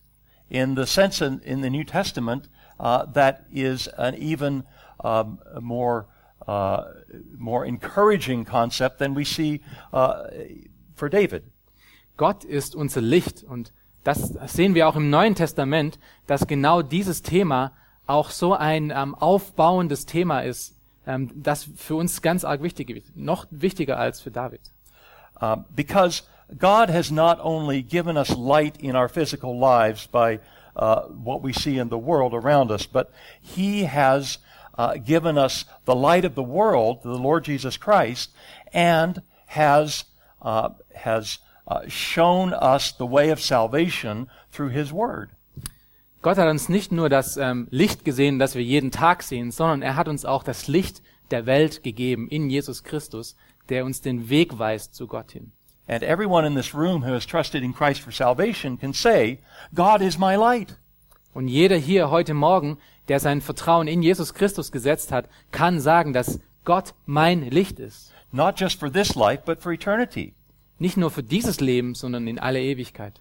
in 0.48 0.76
the 0.76 0.86
sense 0.86 1.24
in, 1.24 1.38
in 1.40 1.62
the 1.62 1.70
New 1.70 1.84
Testament 1.84 2.48
uh, 2.78 3.04
that 3.12 3.42
is 3.50 3.88
an 3.88 4.14
even 4.14 4.64
um, 4.98 5.38
more 5.60 6.06
uh, 6.46 6.84
more 7.36 7.66
encouraging 7.66 8.44
concept 8.44 8.98
than 8.98 9.16
we 9.16 9.24
see 9.24 9.60
uh, 9.92 10.24
for 10.94 11.08
David. 11.08 11.44
Gott 12.16 12.44
ist 12.44 12.74
unser 12.74 13.00
Licht 13.00 13.44
und 13.44 13.72
das 14.04 14.34
sehen 14.46 14.74
wir 14.74 14.88
auch 14.88 14.96
im 14.96 15.10
Neuen 15.10 15.34
Testament, 15.34 15.98
dass 16.26 16.46
genau 16.46 16.82
dieses 16.82 17.22
Thema 17.22 17.72
auch 18.06 18.30
so 18.30 18.54
ein 18.54 18.92
ähm, 18.94 19.14
aufbauendes 19.14 20.06
Thema 20.06 20.40
ist, 20.40 20.76
ähm, 21.06 21.30
das 21.34 21.68
für 21.76 21.96
uns 21.96 22.22
ganz 22.22 22.44
arg 22.44 22.62
wichtig 22.62 22.90
ist, 22.90 23.16
noch 23.16 23.46
wichtiger 23.50 23.98
als 23.98 24.20
für 24.20 24.30
David. 24.30 24.60
Um, 25.40 25.64
because 25.74 26.22
God 26.58 26.88
has 26.90 27.10
not 27.10 27.40
only 27.42 27.82
given 27.82 28.16
us 28.16 28.30
light 28.36 28.76
in 28.78 28.94
our 28.94 29.08
physical 29.08 29.58
lives 29.58 30.06
by 30.06 30.38
uh, 30.76 31.02
what 31.08 31.42
we 31.42 31.52
see 31.52 31.78
in 31.78 31.88
the 31.88 31.98
world 31.98 32.34
around 32.34 32.70
us, 32.70 32.86
but 32.86 33.10
He 33.40 33.84
has 33.84 34.38
uh, 34.78 34.96
given 34.96 35.36
us 35.36 35.64
the 35.84 35.94
light 35.94 36.24
of 36.24 36.34
the 36.34 36.42
world, 36.42 37.02
the 37.02 37.10
Lord 37.10 37.44
Jesus 37.44 37.76
Christ, 37.76 38.30
and 38.72 39.22
has 39.46 40.04
uh, 40.40 40.70
has 40.94 41.38
uh, 41.66 41.88
shown 41.88 42.52
us 42.52 42.92
the 42.92 43.06
way 43.06 43.30
of 43.30 43.40
salvation 43.40 44.28
through 44.50 44.70
His 44.70 44.92
Word. 44.92 45.31
Gott 46.22 46.38
hat 46.38 46.48
uns 46.48 46.68
nicht 46.68 46.92
nur 46.92 47.08
das 47.08 47.36
ähm, 47.36 47.66
Licht 47.70 48.04
gesehen, 48.04 48.38
das 48.38 48.54
wir 48.54 48.62
jeden 48.62 48.92
Tag 48.92 49.24
sehen, 49.24 49.50
sondern 49.50 49.82
er 49.82 49.96
hat 49.96 50.06
uns 50.06 50.24
auch 50.24 50.44
das 50.44 50.68
Licht 50.68 51.02
der 51.32 51.46
Welt 51.46 51.82
gegeben 51.82 52.28
in 52.28 52.48
Jesus 52.48 52.84
Christus, 52.84 53.36
der 53.68 53.84
uns 53.84 54.00
den 54.00 54.28
Weg 54.28 54.58
weist 54.58 54.94
zu 54.94 55.08
Gott 55.08 55.32
hin. 55.32 55.50
And 55.88 56.04
everyone 56.04 56.46
in 56.46 56.54
this 56.54 56.74
room 56.74 57.04
who 57.04 57.12
has 57.12 57.26
trusted 57.26 57.64
in 57.64 57.74
Christ 57.74 58.00
for 58.00 58.12
salvation 58.12 58.78
can 58.78 58.92
say, 58.92 59.40
God 59.74 60.00
is 60.00 60.16
my 60.16 60.36
light. 60.36 60.78
Und 61.34 61.48
jeder 61.48 61.76
hier 61.76 62.10
heute 62.10 62.34
Morgen, 62.34 62.78
der 63.08 63.18
sein 63.18 63.40
Vertrauen 63.40 63.88
in 63.88 64.02
Jesus 64.02 64.32
Christus 64.32 64.70
gesetzt 64.70 65.10
hat, 65.10 65.28
kann 65.50 65.80
sagen, 65.80 66.12
dass 66.12 66.38
Gott 66.64 66.94
mein 67.04 67.50
Licht 67.50 67.80
ist. 67.80 68.12
Not 68.30 68.60
just 68.60 68.78
for 68.78 68.92
this 68.92 69.16
life, 69.16 69.42
but 69.44 69.60
for 69.60 69.72
eternity. 69.72 70.34
Nicht 70.78 70.96
nur 70.96 71.10
für 71.10 71.24
dieses 71.24 71.60
Leben, 71.60 71.96
sondern 71.96 72.28
in 72.28 72.38
alle 72.38 72.62
Ewigkeit. 72.62 73.20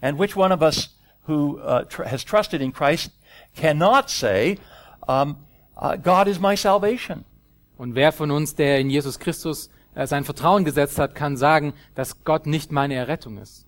And 0.00 0.18
which 0.18 0.34
one 0.34 0.54
of 0.54 0.62
us 0.62 0.96
who 1.26 1.58
uh, 1.60 1.84
tr- 1.84 2.04
has 2.04 2.24
trusted 2.24 2.60
in 2.60 2.72
Christ 2.72 3.10
cannot 3.56 4.10
say, 4.10 4.58
um, 5.08 5.36
uh, 5.76 5.96
God 5.96 6.28
is 6.28 6.38
my 6.38 6.56
salvation? 6.56 7.24
Und 7.78 7.94
wer 7.94 8.12
von 8.12 8.30
uns, 8.30 8.54
der 8.54 8.78
in 8.78 8.90
Jesus 8.90 9.18
Christus 9.18 9.70
äh, 9.94 10.06
sein 10.06 10.24
Vertrauen 10.24 10.64
gesetzt 10.64 10.98
hat, 10.98 11.14
kann 11.14 11.36
sagen, 11.36 11.72
dass 11.94 12.24
Gott 12.24 12.46
nicht 12.46 12.70
meine 12.70 12.94
Errettung 12.94 13.38
ist. 13.38 13.66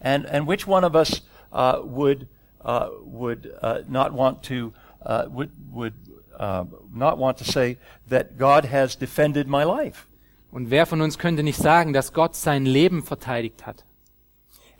And, 0.00 0.26
and 0.26 0.46
which 0.46 0.66
one 0.66 0.84
of 0.84 0.94
us 0.94 1.22
uh, 1.52 1.80
would, 1.82 2.26
uh, 2.64 2.88
would 3.04 3.46
uh, 3.62 3.78
not 3.88 4.12
want 4.12 4.42
to, 4.48 4.72
uh, 5.06 5.26
would, 5.30 5.50
would 5.72 5.94
uh, 6.38 6.64
not 6.92 7.18
want 7.18 7.38
to 7.38 7.44
say 7.44 7.78
that 8.08 8.38
God 8.38 8.66
has 8.70 8.96
defended 8.96 9.48
my 9.48 9.64
life 9.64 10.06
Und 10.54 10.70
wer 10.70 10.86
von 10.86 11.00
uns 11.00 11.18
könnte 11.18 11.42
nicht 11.42 11.58
sagen, 11.58 11.92
dass 11.92 12.12
Gott 12.12 12.36
sein 12.36 12.64
Leben 12.64 13.02
verteidigt 13.02 13.66
hat 13.66 13.84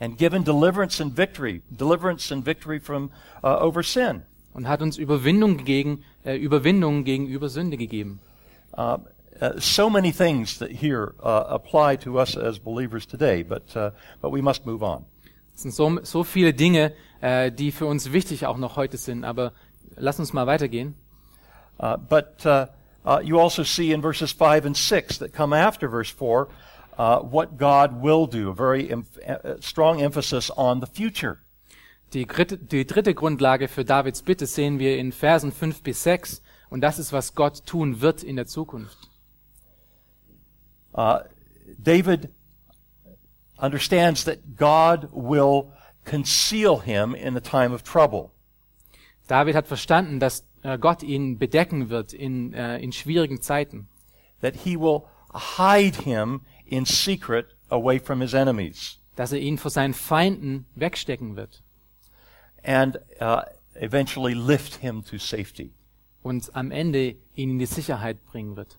and 0.05 0.19
given 0.19 0.45
deliverance 0.45 1.01
and 1.01 1.17
victory, 1.17 1.63
deliverance 1.75 2.31
and 2.31 2.45
victory 2.45 2.79
from 2.79 3.11
uh, 3.43 3.57
over 3.59 3.83
sin? 3.83 4.23
und 4.55 4.69
hat 4.69 4.81
uns 4.81 4.97
Überwindung 4.97 5.65
gegen 5.65 6.05
äh, 6.25 6.37
Überwindung 6.37 7.05
gegenüber 7.05 7.49
Sünde 7.49 7.77
gegeben? 7.77 8.21
Uh, 8.77 8.99
uh, 9.41 9.51
so 9.59 9.91
many 9.91 10.13
things 10.13 10.59
that 10.59 10.71
here 10.71 11.15
uh, 11.23 11.45
apply 11.49 11.97
to 11.97 12.19
us 12.19 12.37
as 12.37 12.59
believers 12.59 13.07
today, 13.07 13.43
but 13.43 13.77
uh, 13.77 13.91
but 14.23 14.33
we 14.33 14.41
must 14.41 14.65
move 14.65 14.83
on. 14.83 15.05
Es 15.55 15.63
sind 15.63 15.75
so, 15.75 16.01
so 16.03 16.25
viele 16.25 16.53
Dinge, 16.53 16.93
äh, 17.21 17.53
die 17.53 17.71
für 17.71 17.87
uns 17.87 18.13
wichtig 18.13 18.47
auch 18.47 18.57
noch 18.57 18.77
heute 18.77 18.97
sind, 18.97 19.25
aber 19.25 19.53
lass 19.97 20.19
uns 20.19 20.33
mal 20.33 20.47
weitergehen. 20.47 20.95
Uh, 21.79 21.97
but 21.97 22.45
uh, 22.47 22.67
uh, 23.05 23.21
you 23.21 23.39
also 23.39 23.65
see 23.65 23.93
in 23.93 24.01
verses 24.01 24.33
five 24.33 24.65
and 24.65 24.77
six 24.77 25.19
that 25.19 25.33
come 25.33 25.53
after 25.53 25.89
verse 25.89 26.11
four 26.11 26.49
uh, 26.99 27.21
what 27.21 27.57
God 27.59 28.03
will 28.03 28.27
do. 28.27 28.51
A 28.51 28.55
very 28.55 28.93
uh, 28.93 29.57
strong 29.61 30.01
emphasis 30.01 30.51
on 30.57 30.81
the 30.81 30.87
future. 30.87 31.45
die 32.15 32.27
dritte, 32.27 32.59
die 32.59 32.87
dritte 32.87 33.15
Grundlage 33.15 33.69
für 33.69 33.85
Davids 33.85 34.23
Bitte 34.23 34.47
sehen 34.47 34.79
wir 34.79 34.97
in 34.99 35.13
Versen 35.13 35.53
5 35.53 35.83
bis 35.83 36.05
6 36.05 36.43
und 36.71 36.81
das 36.81 36.99
ist, 36.99 37.13
was 37.13 37.35
Gott 37.35 37.67
tun 37.67 38.01
wird 38.01 38.23
in 38.23 38.37
der 38.37 38.47
Zukunft. 38.47 39.11
Uh, 40.93 41.19
David 41.77 42.31
understands 43.59 44.25
that 44.25 44.57
God 44.57 45.09
will 45.13 45.73
conceal 46.05 46.81
him 46.81 47.15
in 47.15 47.35
the 47.35 47.41
time 47.41 47.75
of 47.75 47.83
trouble. 47.83 48.31
David 49.27 49.57
hat 49.57 49.67
verstanden, 49.67 50.21
dass 50.21 50.47
äh, 50.63 50.79
Gott 50.79 51.03
ihn 51.03 51.39
bedecken 51.39 51.89
wird 51.89 52.13
in, 52.13 52.53
äh, 52.53 52.79
in 52.79 52.93
schwierigen 52.93 53.41
Zeiten. 53.41 53.89
That 54.41 54.55
he 54.55 54.79
will 54.79 55.03
hide 55.35 55.97
him 55.97 56.43
in 56.67 56.87
secret 56.87 57.53
away 57.71 57.99
from 57.99 58.21
his 58.21 58.35
enemies. 58.35 58.99
Dass 59.17 59.33
er 59.33 59.39
ihn 59.39 59.59
vor 59.59 59.71
seinen 59.71 59.95
Feinden 59.95 60.67
wegstecken 60.75 61.37
wird. 61.37 61.63
And 62.63 62.99
uh, 63.21 63.43
eventually 63.75 64.35
lift 64.35 64.77
him 64.77 65.03
to 65.05 65.19
safety. 65.19 65.73
Und 66.23 66.51
am 66.55 66.71
Ende 66.73 67.17
ihn 67.37 67.51
in 67.51 67.59
die 67.59 67.67
Sicherheit 67.67 68.25
bringen 68.25 68.57
wird. 68.57 68.77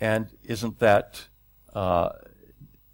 And 0.00 0.28
isn't 0.44 0.78
that, 0.78 1.28
uh, 1.74 2.10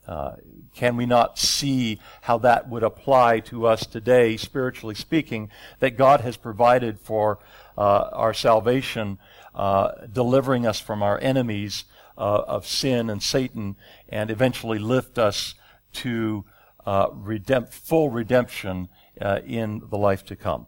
uh, 0.07 0.37
can 0.75 0.97
we 0.97 1.07
not 1.07 1.38
see 1.38 1.99
how 2.23 2.38
that 2.38 2.69
would 2.69 2.83
apply 2.83 3.41
to 3.41 3.67
us 3.67 3.87
today, 3.87 4.37
spiritually 4.37 4.95
speaking, 4.95 5.51
that 5.81 5.97
God 5.97 6.23
has 6.23 6.37
provided 6.37 6.99
for 6.99 7.38
uh, 7.77 8.09
our 8.12 8.35
salvation, 8.35 9.19
uh, 9.55 10.07
delivering 10.12 10.67
us 10.67 10.81
from 10.81 11.03
our 11.03 11.19
enemies 11.21 11.85
uh, 12.18 12.44
of 12.46 12.66
sin 12.66 13.09
and 13.11 13.22
Satan, 13.22 13.76
and 14.11 14.31
eventually 14.31 14.78
lift 14.78 15.18
us 15.18 15.54
to 15.92 16.44
uh, 16.85 17.09
redemp- 17.11 17.72
full 17.72 18.11
redemption 18.11 18.88
uh, 19.20 19.38
in 19.46 19.83
the 19.90 19.98
life 19.98 20.24
to 20.24 20.37
come? 20.37 20.66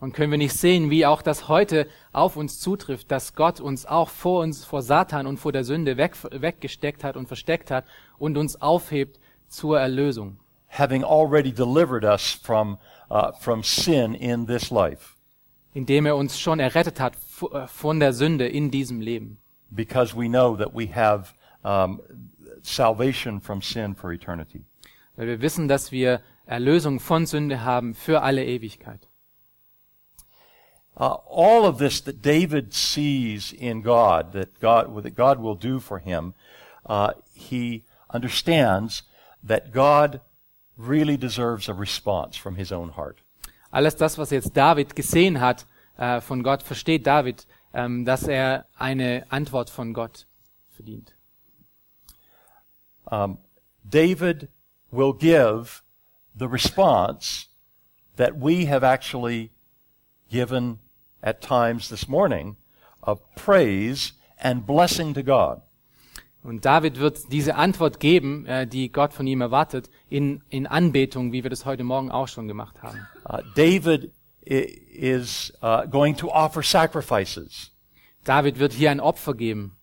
Und 0.00 0.14
können 0.14 0.30
wir 0.30 0.38
nicht 0.38 0.54
sehen, 0.54 0.88
wie 0.88 1.04
auch 1.04 1.20
das 1.20 1.48
heute 1.48 1.86
auf 2.12 2.36
uns 2.36 2.58
zutrifft, 2.58 3.10
dass 3.10 3.34
Gott 3.34 3.60
uns 3.60 3.84
auch 3.84 4.08
vor 4.08 4.42
uns, 4.42 4.64
vor 4.64 4.80
Satan 4.80 5.26
und 5.26 5.36
vor 5.38 5.52
der 5.52 5.62
Sünde 5.62 5.98
weg, 5.98 6.16
weggesteckt 6.30 7.04
hat 7.04 7.16
und 7.16 7.26
versteckt 7.26 7.70
hat 7.70 7.84
und 8.18 8.38
uns 8.38 8.60
aufhebt 8.62 9.20
zur 9.48 9.78
Erlösung. 9.78 10.38
Having 10.68 11.04
already 11.04 11.52
delivered 11.52 12.04
us 12.04 12.32
from, 12.42 12.78
uh, 13.10 13.32
from 13.40 13.62
sin 13.62 14.14
in 14.14 14.46
this 14.46 14.70
life. 14.70 15.16
Indem 15.74 16.06
er 16.06 16.16
uns 16.16 16.38
schon 16.38 16.60
errettet 16.60 16.98
hat 16.98 17.16
äh, 17.52 17.66
von 17.66 18.00
der 18.00 18.14
Sünde 18.14 18.48
in 18.48 18.70
diesem 18.70 19.00
Leben. 19.00 19.39
Because 19.72 20.14
we 20.14 20.28
know 20.28 20.56
that 20.56 20.74
we 20.74 20.86
have 20.86 21.32
um, 21.64 22.00
salvation 22.62 23.40
from 23.40 23.62
sin 23.62 23.94
for 23.94 24.12
eternity. 24.12 24.64
Weil 25.16 25.26
wir 25.26 25.40
wissen, 25.40 25.68
dass 25.68 25.92
wir 25.92 26.20
Erlösung 26.46 26.98
von 27.00 27.26
Sünde 27.26 27.62
haben 27.62 27.94
für 27.94 28.22
alle 28.22 28.44
Ewigkeit. 28.44 29.06
Uh, 30.96 31.16
all 31.30 31.64
of 31.64 31.78
this 31.78 32.00
that 32.02 32.20
David 32.20 32.74
sees 32.74 33.52
in 33.52 33.82
God, 33.82 34.32
that 34.32 34.60
God, 34.60 35.02
that 35.02 35.14
God 35.14 35.40
will 35.40 35.54
do 35.54 35.80
for 35.80 35.98
him, 35.98 36.34
uh, 36.84 37.12
he 37.32 37.84
understands 38.12 39.02
that 39.42 39.72
God 39.72 40.20
really 40.76 41.16
deserves 41.16 41.68
a 41.68 41.74
response 41.74 42.36
from 42.36 42.56
his 42.56 42.72
own 42.72 42.90
heart. 42.90 43.22
Alles 43.70 43.96
das, 43.96 44.18
was 44.18 44.30
jetzt 44.30 44.56
David 44.56 44.96
gesehen 44.96 45.40
hat 45.40 45.66
äh, 45.96 46.20
von 46.20 46.42
Gott, 46.42 46.62
versteht 46.62 47.06
David, 47.06 47.46
ähm, 47.72 48.04
dass 48.04 48.26
er 48.26 48.66
eine 48.76 49.26
Antwort 49.30 49.70
von 49.70 49.92
Gott 49.92 50.26
verdient. 50.70 51.14
Um, 53.04 53.38
David 53.84 54.48
will 54.90 55.12
give 55.12 55.82
the 56.34 56.46
response 56.46 57.48
that 58.16 58.32
we 58.36 58.66
have 58.66 58.84
actually 58.84 59.50
given 60.30 60.78
at 61.22 61.40
times 61.40 61.88
this 61.88 62.08
morning 62.08 62.56
of 63.02 63.20
praise 63.34 64.12
and 64.38 64.66
blessing 64.66 65.14
to 65.14 65.22
God. 65.22 65.62
Und 66.42 66.64
David 66.64 66.98
wird 66.98 67.30
diese 67.30 67.56
Antwort 67.56 68.00
geben, 68.00 68.46
äh, 68.46 68.66
die 68.66 68.90
Gott 68.90 69.12
von 69.12 69.26
ihm 69.26 69.42
erwartet, 69.42 69.90
in, 70.08 70.42
in 70.48 70.66
Anbetung, 70.66 71.32
wie 71.32 71.42
wir 71.42 71.50
das 71.50 71.66
heute 71.66 71.84
Morgen 71.84 72.10
auch 72.10 72.28
schon 72.28 72.48
gemacht 72.48 72.82
haben. 72.82 73.06
Uh, 73.28 73.42
David 73.54 74.10
is 74.42 75.52
uh, 75.62 75.86
going 75.86 76.14
to 76.16 76.30
offer 76.30 76.62
sacrifices. 76.62 77.70
David 78.24 78.58
wird 78.58 78.72
hier 78.72 78.90
ein 78.90 79.00
Opfer 79.00 79.34
geben. 79.34 79.76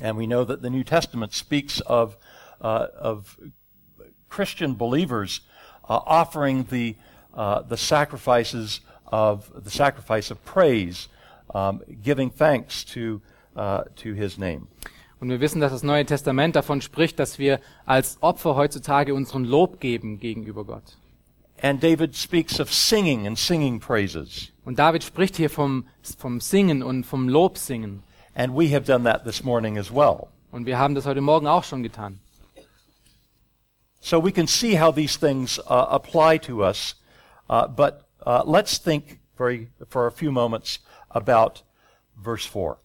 And 0.00 0.18
we 0.18 0.26
know 0.26 0.44
that 0.44 0.62
the 0.62 0.70
New 0.70 0.84
Testament 0.84 1.32
speaks 1.32 1.80
of, 1.80 2.16
uh, 2.60 2.88
of 2.98 3.38
Christian 4.28 4.74
believers 4.74 5.40
uh, 5.88 6.00
offering 6.04 6.66
the, 6.70 6.96
uh, 7.34 7.62
the 7.62 7.76
sacrifices 7.76 8.80
of 9.06 9.50
the 9.64 9.70
sacrifice 9.70 10.30
of 10.30 10.44
praise, 10.44 11.08
um, 11.54 11.82
giving 12.02 12.28
thanks 12.28 12.84
to, 12.84 13.22
uh, 13.56 13.84
to 13.96 14.14
his 14.14 14.36
name. 14.36 14.68
Und 15.18 15.30
wir 15.30 15.40
wissen, 15.40 15.60
dass 15.60 15.72
das 15.72 15.82
Neue 15.82 16.04
Testament 16.04 16.56
davon 16.56 16.82
spricht, 16.82 17.18
dass 17.18 17.38
wir 17.38 17.60
als 17.86 18.18
Opfer 18.20 18.54
heutzutage 18.54 19.14
unseren 19.14 19.44
Lob 19.44 19.80
geben 19.80 20.20
gegenüber 20.20 20.64
Gott. 20.64 20.98
And 21.62 21.80
David 21.80 22.14
speaks 22.14 22.60
of 22.60 22.72
singing 22.72 23.26
and 23.26 23.38
singing 23.38 23.80
praises. 23.80 24.52
Und 24.64 24.78
David 24.78 25.02
spricht 25.02 25.36
hier 25.36 25.48
vom, 25.48 25.86
vom 26.18 26.40
Singen 26.40 26.82
und 26.82 27.04
vom 27.04 27.28
Lobsingen. 27.28 28.02
And 28.34 28.54
we 28.54 28.74
have 28.74 28.84
done 28.84 29.04
that 29.04 29.24
this 29.24 29.42
morning 29.42 29.78
as 29.78 29.90
well. 29.90 30.28
Und 30.50 30.66
wir 30.66 30.78
haben 30.78 30.94
das 30.94 31.06
heute 31.06 31.20
Morgen 31.20 31.46
auch 31.46 31.64
schon 31.64 31.82
getan. 31.82 32.20
So 34.00 34.22
we 34.22 34.30
can 34.30 34.46
see 34.46 34.78
how 34.78 34.92
these 34.92 35.18
things 35.18 35.58
uh, 35.68 35.86
apply 35.90 36.38
to 36.40 36.62
us, 36.62 36.94
uh, 37.48 37.66
but 37.66 38.06
uh, 38.24 38.42
let's 38.46 38.78
think 38.78 39.20
very, 39.36 39.68
for 39.88 40.06
a 40.06 40.12
few 40.12 40.30
moments 40.30 40.78
about 41.10 41.62
verse 42.14 42.46
4. 42.46 42.76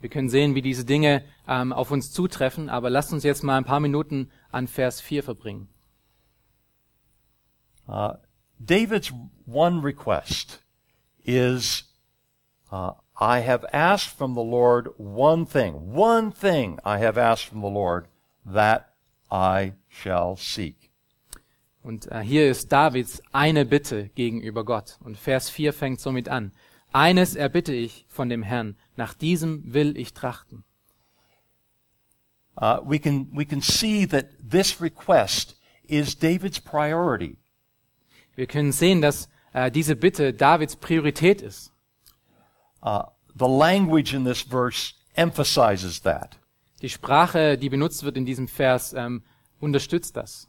Wir 0.00 0.10
können 0.10 0.28
sehen, 0.28 0.54
wie 0.54 0.62
diese 0.62 0.84
Dinge 0.84 1.24
ähm, 1.48 1.72
auf 1.72 1.90
uns 1.90 2.12
zutreffen, 2.12 2.68
aber 2.68 2.90
lasst 2.90 3.12
uns 3.12 3.24
jetzt 3.24 3.42
mal 3.42 3.56
ein 3.56 3.64
paar 3.64 3.80
Minuten 3.80 4.30
an 4.52 4.68
Vers 4.68 5.00
4 5.00 5.22
verbringen. 5.22 5.68
Uh, 7.88 8.14
David's 8.64 9.12
one 9.46 9.82
request 9.82 10.58
is, 11.24 11.84
uh, 12.72 12.92
I 13.20 13.40
have 13.40 13.64
asked 13.72 14.16
from 14.16 14.34
the 14.34 14.42
Lord 14.42 14.88
one 14.96 15.46
thing, 15.46 15.92
one 15.92 16.32
thing 16.32 16.78
I 16.84 16.98
have 16.98 17.18
asked 17.18 17.46
from 17.46 17.60
the 17.60 17.68
Lord, 17.68 18.08
that 18.46 18.94
I 19.30 19.74
shall 19.88 20.36
seek. 20.36 20.90
Und 21.82 22.10
äh, 22.10 22.20
hier 22.20 22.50
ist 22.50 22.72
Davids 22.72 23.22
eine 23.32 23.66
Bitte 23.66 24.08
gegenüber 24.14 24.64
Gott. 24.64 24.98
Und 25.04 25.18
Vers 25.18 25.50
4 25.50 25.74
fängt 25.74 26.00
somit 26.00 26.30
an. 26.30 26.52
Eines 26.92 27.34
erbitte 27.34 27.74
ich 27.74 28.06
von 28.08 28.28
dem 28.30 28.42
Herrn, 28.42 28.76
nach 28.96 29.12
diesem 29.12 29.74
will 29.74 29.96
ich 29.98 30.14
trachten. 30.14 30.64
Uh, 32.56 32.78
we 32.84 33.00
can 33.00 33.28
we 33.32 33.44
can 33.44 33.60
see 33.60 34.06
that 34.06 34.26
this 34.40 34.80
request 34.80 35.56
is 35.82 36.14
David's 36.16 36.60
priority. 36.60 37.36
Wir 38.36 38.46
können 38.46 38.72
sehen, 38.72 39.00
dass 39.00 39.28
äh, 39.52 39.70
diese 39.70 39.96
Bitte 39.96 40.32
Davids 40.32 40.76
Priorität 40.76 41.42
ist. 41.42 41.72
Uh, 42.82 43.04
the 43.34 43.46
language 43.46 44.12
in 44.12 44.24
this 44.24 44.42
verse 44.42 44.94
emphasizes 45.14 46.02
that. 46.02 46.38
Die 46.82 46.90
Sprache, 46.90 47.56
die 47.56 47.70
benutzt 47.70 48.02
wird 48.02 48.16
in 48.16 48.26
diesem 48.26 48.48
Vers, 48.48 48.92
ähm, 48.92 49.22
unterstützt 49.60 50.16
das. 50.16 50.48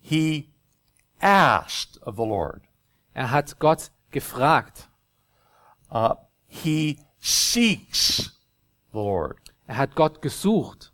He 0.00 0.52
asked 1.20 2.02
of 2.02 2.16
the 2.16 2.24
Lord. 2.24 2.62
Er 3.14 3.30
hat 3.30 3.58
Gott 3.58 3.90
gefragt. 4.10 4.88
Uh, 5.90 6.14
he 6.46 6.98
seeks 7.18 8.38
the 8.92 8.98
Lord. 8.98 9.38
Er 9.66 9.76
hat 9.78 9.94
Gott 9.94 10.20
gesucht. 10.20 10.92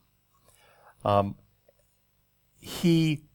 Um, 1.02 1.34
he 2.60 3.29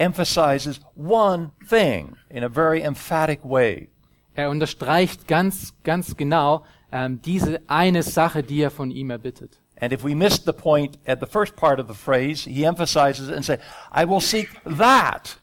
emphasizes 0.00 0.80
one 0.96 1.52
thing 1.68 2.16
in 2.30 2.42
a 2.42 2.48
very 2.48 2.82
emphatic 2.82 3.44
way. 3.44 3.90
Er 4.34 4.48
unterstreicht 4.48 5.28
ganz, 5.28 5.74
ganz 5.84 6.16
genau 6.16 6.64
ähm, 6.90 7.20
diese 7.22 7.60
eine 7.68 8.02
Sache, 8.02 8.42
die 8.42 8.62
er 8.62 8.70
von 8.70 8.90
ihm 8.90 9.10
erbittet. 9.10 9.60
And 9.80 9.92
if 9.92 10.02
we 10.02 10.14
missed 10.14 10.44
the 10.44 10.52
point 10.52 10.98
at 11.06 11.20
the 11.20 11.26
first 11.26 11.56
part 11.56 11.78
of 11.78 11.88
the 11.88 11.94
phrase, 11.94 12.44
he 12.44 12.64
emphasizes 12.64 13.28
it 13.28 13.34
and 13.34 13.44
says, 13.44 13.60
I 13.94 14.04
will 14.04 14.20
seek 14.20 14.48
that. 14.64 15.38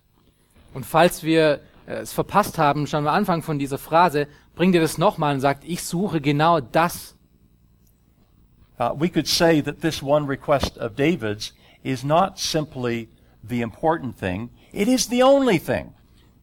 Und 0.73 0.85
falls 0.85 1.23
wir 1.23 1.61
äh, 1.87 2.01
es 2.01 2.13
verpasst 2.13 2.57
haben, 2.57 2.87
schon 2.87 3.07
am 3.07 3.13
Anfang 3.13 3.41
von 3.41 3.59
dieser 3.59 3.77
Phrase, 3.77 4.27
bringt 4.55 4.75
er 4.75 4.81
das 4.81 4.97
nochmal 4.97 5.35
und 5.35 5.41
sagt, 5.41 5.63
ich 5.63 5.83
suche 5.83 6.21
genau 6.21 6.59
das. 6.59 7.15
Uh, 8.79 8.93
we 8.95 9.09
could 9.09 9.27
say 9.27 9.61
that 9.61 9.81
this 9.81 10.03
one 10.03 10.27
request 10.27 10.77
of 10.77 10.95
David's 10.95 11.53
is 11.83 12.03
not 12.03 12.37
simply 12.37 13.09
the 13.49 13.61
important 13.61 14.17
thing, 14.17 14.49
it 14.71 14.87
is 14.87 15.09
the 15.09 15.23
only 15.23 15.59
thing. 15.59 15.93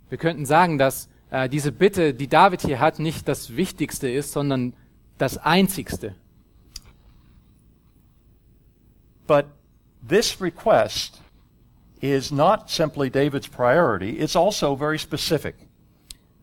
Wir 0.08 0.18
könnten 0.18 0.46
sagen, 0.46 0.78
dass 0.78 1.08
äh, 1.30 1.48
diese 1.48 1.72
Bitte, 1.72 2.14
die 2.14 2.28
David 2.28 2.62
hier 2.62 2.80
hat, 2.80 2.98
nicht 2.98 3.26
das 3.26 3.56
Wichtigste 3.56 4.08
ist, 4.08 4.32
sondern 4.32 4.74
das 5.18 5.38
Einzigste. 5.38 6.14
But 9.26 9.46
this 10.06 10.40
request 10.40 11.20
is 12.00 12.30
not 12.30 12.68
simply 12.68 13.10
David's 13.10 13.48
priority, 13.48 14.10
it's 14.10 14.36
also 14.36 14.76
very 14.76 14.98
specific. 14.98 15.56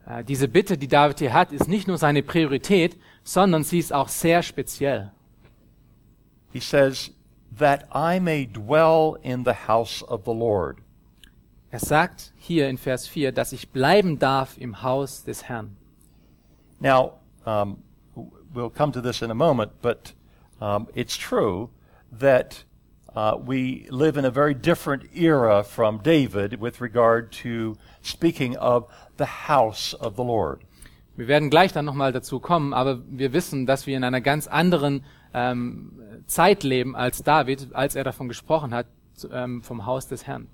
Äh, 0.05 0.23
diese 0.23 0.47
Bitte, 0.47 0.77
die 0.77 0.87
David 0.87 1.19
hier 1.19 1.33
hat, 1.33 1.51
ist 1.51 1.67
nicht 1.67 1.87
nur 1.87 1.97
seine 1.97 2.23
Priorität, 2.23 2.97
sondern 3.23 3.63
sie 3.63 3.79
ist 3.79 3.93
auch 3.93 4.09
sehr 4.09 4.41
speziell. 4.41 5.11
He 6.51 6.59
says, 6.59 7.11
That 7.51 7.87
I 7.91 8.19
may 8.19 8.45
dwell 8.45 9.17
in 9.23 9.43
the 9.43 9.67
house 9.67 10.01
of 10.03 10.23
the 10.23 10.33
Lord. 10.33 10.79
Er 11.71 11.79
sagt 11.79 12.33
hier 12.37 12.67
in 12.67 12.77
Vers 12.77 13.07
4, 13.07 13.31
dass 13.31 13.53
ich 13.53 13.69
bleiben 13.69 14.19
darf 14.19 14.57
im 14.57 14.83
Haus 14.83 15.23
des 15.23 15.47
Herrn. 15.47 15.77
Now, 16.79 17.19
um, 17.45 17.83
we'll 18.53 18.69
come 18.69 18.91
to 18.91 19.01
this 19.01 19.21
in 19.21 19.31
a 19.31 19.35
moment, 19.35 19.71
but 19.81 20.13
um, 20.59 20.87
it's 20.93 21.15
true 21.15 21.69
that 22.11 22.63
uh, 23.15 23.37
we 23.37 23.87
live 23.89 24.17
in 24.17 24.25
a 24.25 24.31
very 24.31 24.53
different 24.53 25.03
era 25.15 25.63
from 25.63 25.99
David 25.99 26.59
with 26.59 26.81
regard 26.81 27.31
to 27.31 27.77
speaking 28.01 28.57
of 28.57 28.87
the 29.17 29.47
house 29.47 29.93
of 29.93 30.15
the 30.15 30.23
Lord. 30.23 30.61
Wir 31.17 31.27
werden 31.27 31.49
gleich 31.49 31.73
dann 31.73 31.85
nochmal 31.85 32.13
dazu 32.13 32.39
kommen, 32.39 32.73
aber 32.73 32.99
wir 33.07 33.33
wissen, 33.33 33.65
dass 33.65 33.85
wir 33.85 33.97
in 33.97 34.03
einer 34.03 34.21
ganz 34.21 34.47
anderen 34.47 35.03
ähm, 35.33 36.23
Zeit 36.27 36.63
leben 36.63 36.95
als 36.95 37.23
David, 37.23 37.73
als 37.73 37.95
er 37.95 38.03
davon 38.03 38.27
gesprochen 38.27 38.73
hat, 38.73 38.87
ähm, 39.31 39.61
vom 39.61 39.85
Haus 39.85 40.07
des 40.07 40.27
Herrn. 40.27 40.47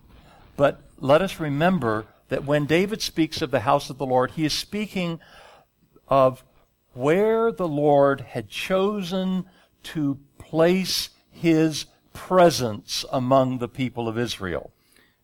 But 0.56 0.78
let 1.00 1.22
us 1.22 1.40
remember 1.40 2.06
that 2.30 2.48
when 2.48 2.68
David 2.68 3.02
speaks 3.02 3.42
of 3.42 3.52
the 3.52 3.64
house 3.64 3.90
of 3.90 3.98
the 4.00 4.06
Lord, 4.06 4.32
he 4.32 4.46
is 4.46 4.54
speaking 4.54 5.20
of 6.08 6.44
where 6.94 7.52
the 7.52 7.68
Lord 7.68 8.22
had 8.34 8.50
chosen 8.50 9.46
to 9.84 10.18
place 10.38 11.10
his 11.30 11.88
presence 12.14 13.06
among 13.12 13.60
the 13.60 13.68
people 13.68 14.08
of 14.08 14.18
Israel. 14.18 14.72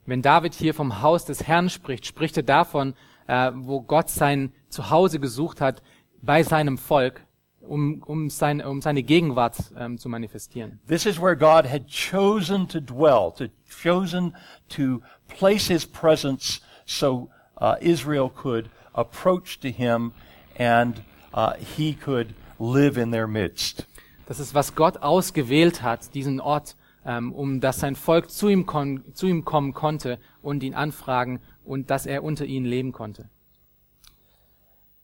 Wenn 0.05 0.21
David 0.21 0.53
hier 0.53 0.73
vom 0.73 1.01
Haus 1.01 1.25
des 1.25 1.47
Herrn 1.47 1.69
spricht, 1.69 2.05
spricht 2.05 2.37
er 2.37 2.43
davon, 2.43 2.93
äh, 3.27 3.51
wo 3.55 3.81
Gott 3.81 4.09
sein 4.09 4.53
Zuhause 4.69 5.19
gesucht 5.19 5.61
hat 5.61 5.81
bei 6.21 6.43
seinem 6.43 6.77
Volk, 6.77 7.21
um, 7.67 8.03
um, 8.05 8.29
sein, 8.29 8.61
um 8.61 8.81
seine 8.81 9.03
Gegenwart 9.03 9.57
ähm, 9.77 9.97
zu 9.97 10.09
manifestieren. 10.09 10.79
This 10.87 11.05
is 11.05 11.19
where 11.19 11.35
God 11.35 11.65
had 11.65 11.87
chosen 11.87 12.67
to 12.67 12.79
dwell, 12.79 13.31
to 13.37 13.45
chosen 13.65 14.35
to 14.69 15.01
place 15.27 15.67
his 15.67 15.85
presence 15.85 16.61
so 16.85 17.29
uh, 17.61 17.75
Israel 17.79 18.29
could 18.29 18.69
approach 18.93 19.59
to 19.59 19.69
him 19.69 20.13
and 20.57 21.01
uh, 21.33 21.53
he 21.57 21.93
could 21.93 22.33
live 22.59 22.97
in 22.97 23.11
their 23.11 23.27
midst. 23.27 23.87
Das 24.25 24.39
ist, 24.39 24.53
was 24.53 24.75
Gott 24.75 24.97
ausgewählt 24.97 25.81
hat, 25.81 26.13
diesen 26.13 26.39
Ort, 26.39 26.75
ähm, 27.05 27.33
um 27.33 27.59
dass 27.59 27.79
sein 27.79 27.95
Volk 27.95 28.29
zu 28.29 28.47
ihm, 28.47 28.65
zu 29.13 29.27
ihm 29.27 29.43
kommen 29.43 29.73
konnte 29.73 30.19
und 30.41 30.63
ihn 30.63 30.73
anfragen 30.73 31.41
und 31.65 31.89
dass 31.89 32.05
er 32.05 32.23
unter 32.23 32.45
ihnen 32.45 32.65
leben 32.65 32.91
konnte. 32.91 33.29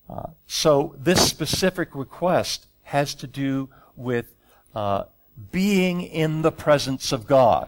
Uh, 0.09 0.29
so 0.47 0.95
this 0.97 1.29
specific 1.29 1.89
request 1.93 2.65
has 2.83 3.13
to 3.13 3.27
do 3.27 3.69
with 3.95 4.33
uh, 4.73 5.03
being 5.51 6.01
in 6.01 6.41
the 6.41 6.51
presence 6.51 7.11
of 7.11 7.27
God. 7.27 7.67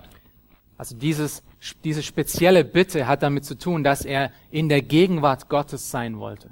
Also 0.79 0.95
dieses, 0.95 1.43
diese 1.83 2.01
spezielle 2.01 2.63
Bitte 2.63 3.05
hat 3.05 3.21
damit 3.21 3.45
zu 3.45 3.55
tun, 3.55 3.83
dass 3.83 4.03
er 4.03 4.31
in 4.49 4.67
der 4.69 4.81
Gegenwart 4.81 5.47
Gottes 5.47 5.91
sein 5.91 6.17
wollte. 6.19 6.49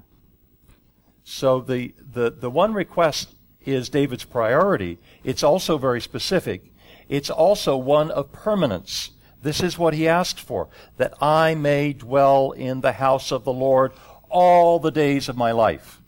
So 1.24 1.60
the, 1.60 1.96
the, 2.14 2.32
the 2.40 2.50
one 2.50 2.74
request 2.74 3.36
is 3.66 3.90
David's 3.90 4.26
priority. 4.26 5.00
It's 5.24 5.44
also 5.44 5.78
very 5.80 6.02
specific. 6.02 6.72
It's 7.08 7.32
also 7.32 7.76
one 7.76 8.12
of 8.12 8.32
permanence. 8.32 9.12
This 9.42 9.62
is 9.62 9.80
what 9.80 9.94
he 9.94 10.08
asked 10.08 10.40
for, 10.40 10.68
that 10.98 11.14
I 11.22 11.56
may 11.56 11.94
dwell 11.94 12.52
in 12.52 12.82
the 12.82 12.94
house 12.94 13.32
of 13.32 13.46
the 13.46 13.54
Lord 13.54 13.94
all 14.30 14.80
the 14.82 14.92
days 14.92 15.30
of 15.30 15.36
my 15.36 15.52
life. 15.52 16.00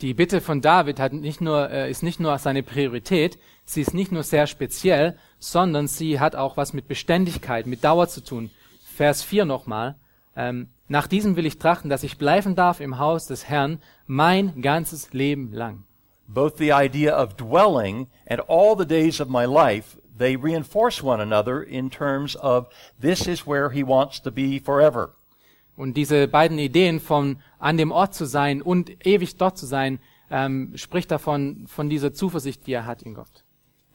Die 0.00 0.14
Bitte 0.14 0.40
von 0.40 0.60
David 0.60 0.98
hat 0.98 1.12
nicht 1.12 1.40
nur, 1.40 1.70
äh, 1.70 1.90
ist 1.90 2.02
nicht 2.02 2.20
nur 2.20 2.36
seine 2.38 2.62
Priorität, 2.62 3.38
sie 3.64 3.80
ist 3.80 3.94
nicht 3.94 4.12
nur 4.12 4.22
sehr 4.22 4.46
speziell, 4.46 5.16
sondern 5.38 5.86
sie 5.86 6.20
hat 6.20 6.36
auch 6.36 6.56
was 6.56 6.72
mit 6.72 6.88
Beständigkeit, 6.88 7.66
mit 7.66 7.84
Dauer 7.84 8.08
zu 8.08 8.22
tun. 8.22 8.50
Vers 8.94 9.22
4 9.22 9.44
nochmal. 9.44 9.96
Ähm, 10.36 10.68
nach 10.88 11.06
diesem 11.06 11.36
will 11.36 11.46
ich 11.46 11.58
trachten, 11.58 11.88
dass 11.88 12.02
ich 12.02 12.18
bleiben 12.18 12.54
darf 12.54 12.80
im 12.80 12.98
Haus 12.98 13.26
des 13.26 13.48
Herrn 13.48 13.80
mein 14.06 14.60
ganzes 14.60 15.12
Leben 15.12 15.52
lang. 15.52 15.84
Both 16.26 16.58
the 16.58 16.72
idea 16.72 17.16
of 17.20 17.36
dwelling 17.36 18.08
and 18.26 18.40
all 18.48 18.76
the 18.76 18.86
days 18.86 19.20
of 19.20 19.28
my 19.28 19.44
life 19.44 19.96
they 20.16 20.36
reinforce 20.36 21.02
one 21.02 21.20
another 21.20 21.62
in 21.62 21.90
terms 21.90 22.36
of 22.36 22.68
this 22.98 23.26
is 23.26 23.46
where 23.46 23.70
he 23.70 23.82
wants 23.82 24.20
to 24.20 24.30
be 24.30 24.58
forever. 24.58 25.14
Und 25.76 25.96
diese 25.96 26.28
beiden 26.28 26.58
Ideen 26.58 27.00
von 27.00 27.38
an 27.58 27.76
dem 27.76 27.90
Ort 27.90 28.14
zu 28.14 28.26
sein 28.26 28.62
und 28.62 29.06
ewig 29.06 29.36
dort 29.36 29.58
zu 29.58 29.66
sein, 29.66 29.98
ähm, 30.30 30.72
spricht 30.76 31.10
davon 31.10 31.66
von 31.66 31.88
dieser 31.88 32.12
Zuversicht, 32.12 32.66
die 32.66 32.72
er 32.72 32.86
hat 32.86 33.02
in 33.02 33.14
Gott. 33.14 33.44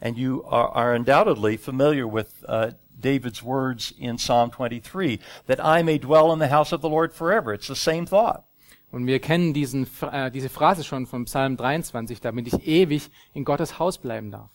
And 0.01 0.17
you 0.17 0.43
are, 0.45 0.73
are 0.73 0.95
undoubtedly 0.95 1.57
familiar 1.57 2.05
with 2.05 2.43
uh, 2.47 2.71
David's 2.99 3.43
words 3.43 3.91
in 3.97 4.17
Psalm 4.17 4.51
23, 4.51 5.19
that 5.47 5.59
I 5.59 5.83
may 5.83 5.97
dwell 5.97 6.31
in 6.31 6.39
the 6.39 6.49
house 6.49 6.73
of 6.73 6.81
the 6.81 6.89
Lord 6.89 7.13
forever. 7.13 7.53
It's 7.53 7.67
the 7.67 7.75
same 7.75 8.05
thought. 8.05 8.43
Und 8.91 9.05
wir 9.05 9.19
kennen 9.19 9.53
diesen, 9.53 9.87
äh, 10.01 10.31
diese 10.31 10.49
Phrase 10.49 10.83
schon 10.83 11.05
vom 11.05 11.25
Psalm 11.25 11.57
23, 11.57 12.21
damit 12.21 12.47
ich 12.47 12.67
ewig 12.67 13.11
in 13.33 13.45
Gottes 13.45 13.77
Haus 13.77 13.97
bleiben 13.97 14.31
darf. 14.31 14.49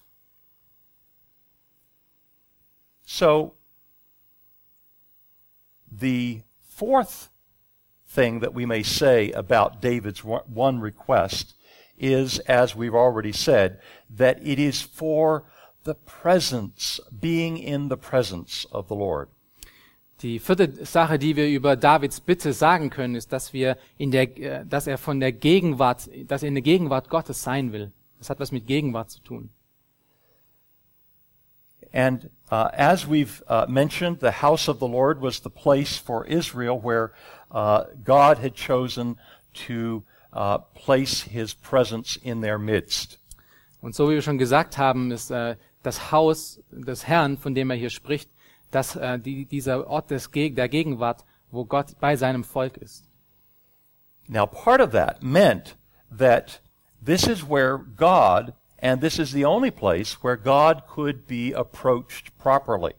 So, 3.07 3.55
the 5.91 6.43
fourth 6.77 7.31
thing 8.07 8.41
that 8.41 8.55
we 8.55 8.67
may 8.67 8.83
say 8.83 9.31
about 9.33 9.81
David's 9.81 10.25
one 10.25 10.81
request 10.81 11.55
is, 11.99 12.39
as 12.41 12.75
we've 12.75 12.95
already 12.95 13.33
said, 13.33 13.81
that 14.11 14.39
it 14.43 14.59
is 14.59 14.83
for 14.83 15.45
the 15.85 15.95
presence, 15.95 17.01
being 17.21 17.59
in 17.59 17.89
the 17.89 17.97
presence 17.97 18.67
of 18.73 18.89
the 18.89 18.95
Lord. 18.95 19.29
Die 20.23 20.39
vierte 20.39 20.87
Sache, 20.87 21.19
die 21.19 21.37
wir 21.37 21.49
über 21.49 21.77
Davids 21.77 22.21
Bitte 22.21 22.53
sagen 22.53 22.89
können, 22.89 23.15
ist, 23.15 23.33
dass 23.33 23.53
wir 23.53 23.77
in 23.99 24.11
der, 24.11 24.39
äh, 24.39 24.65
dass 24.65 24.87
er 24.87 24.97
von 24.97 25.21
der 25.21 25.33
Gegenwart, 25.33 26.09
dass 26.27 26.43
er 26.43 26.49
in 26.49 26.55
der 26.55 26.63
Gegenwart 26.63 27.11
Gottes 27.11 27.43
sein 27.43 27.73
will. 27.73 27.93
Das 28.19 28.31
hat 28.31 28.41
was 28.41 28.53
mit 28.53 28.67
Gegenwart 28.67 29.11
zu 29.11 29.21
tun. 29.21 29.51
And 31.93 32.31
uh, 32.55 32.71
as 32.73 33.07
we've 33.07 33.43
uh, 33.49 33.67
mentioned, 33.69 34.21
the 34.21 34.31
house 34.31 34.69
of 34.69 34.79
the 34.79 34.87
Lord 34.87 35.21
was 35.21 35.41
the 35.41 35.51
place 35.51 35.97
for 35.97 36.25
Israel 36.27 36.79
where 36.79 37.13
uh, 37.51 37.85
God 38.05 38.39
had 38.39 38.55
chosen 38.55 39.17
to 39.67 40.05
uh, 40.33 40.59
place 40.59 41.23
His 41.23 41.55
presence 41.55 42.17
in 42.23 42.41
their 42.43 42.59
midst. 42.59 43.19
Und 43.81 43.95
so 43.95 44.09
wie 44.09 44.15
wir 44.15 44.23
schon 44.23 44.39
gesagt 44.39 44.79
haben, 44.79 45.11
ist 45.11 45.31
äh, 45.31 45.57
das 45.83 46.13
Haus 46.13 46.61
des 46.71 47.07
Herrn, 47.07 47.37
von 47.37 47.55
dem 47.55 47.71
er 47.71 47.77
hier 47.77 47.91
spricht, 47.91 48.31
dass 48.71 48.97
äh, 48.97 49.19
die, 49.19 49.47
dieser 49.47 49.87
Ort 49.89 50.11
des 50.11 50.31
Geg 50.31 50.55
der 50.55 50.69
Gegenwart, 50.69 51.25
wo 51.51 51.65
Gott 51.65 51.99
bei 52.01 52.17
seinem 52.17 52.45
Volk 52.45 52.77
ist. 52.79 53.05
Now, 54.27 54.47
part 54.47 54.81
of 54.81 54.93
that 54.93 55.23
meant 55.23 55.77
that 56.11 56.63
this 57.05 57.27
is 57.27 57.43
where 57.43 57.79
God 57.79 58.55
And 58.85 59.01
this 59.01 59.19
is 59.19 59.33
the 59.33 59.47
only 59.47 59.71
place 59.71 60.23
where 60.23 60.37
God 60.37 60.83
could 60.87 61.27
be 61.27 61.55
approached 61.55 62.37
properly. 62.37 62.93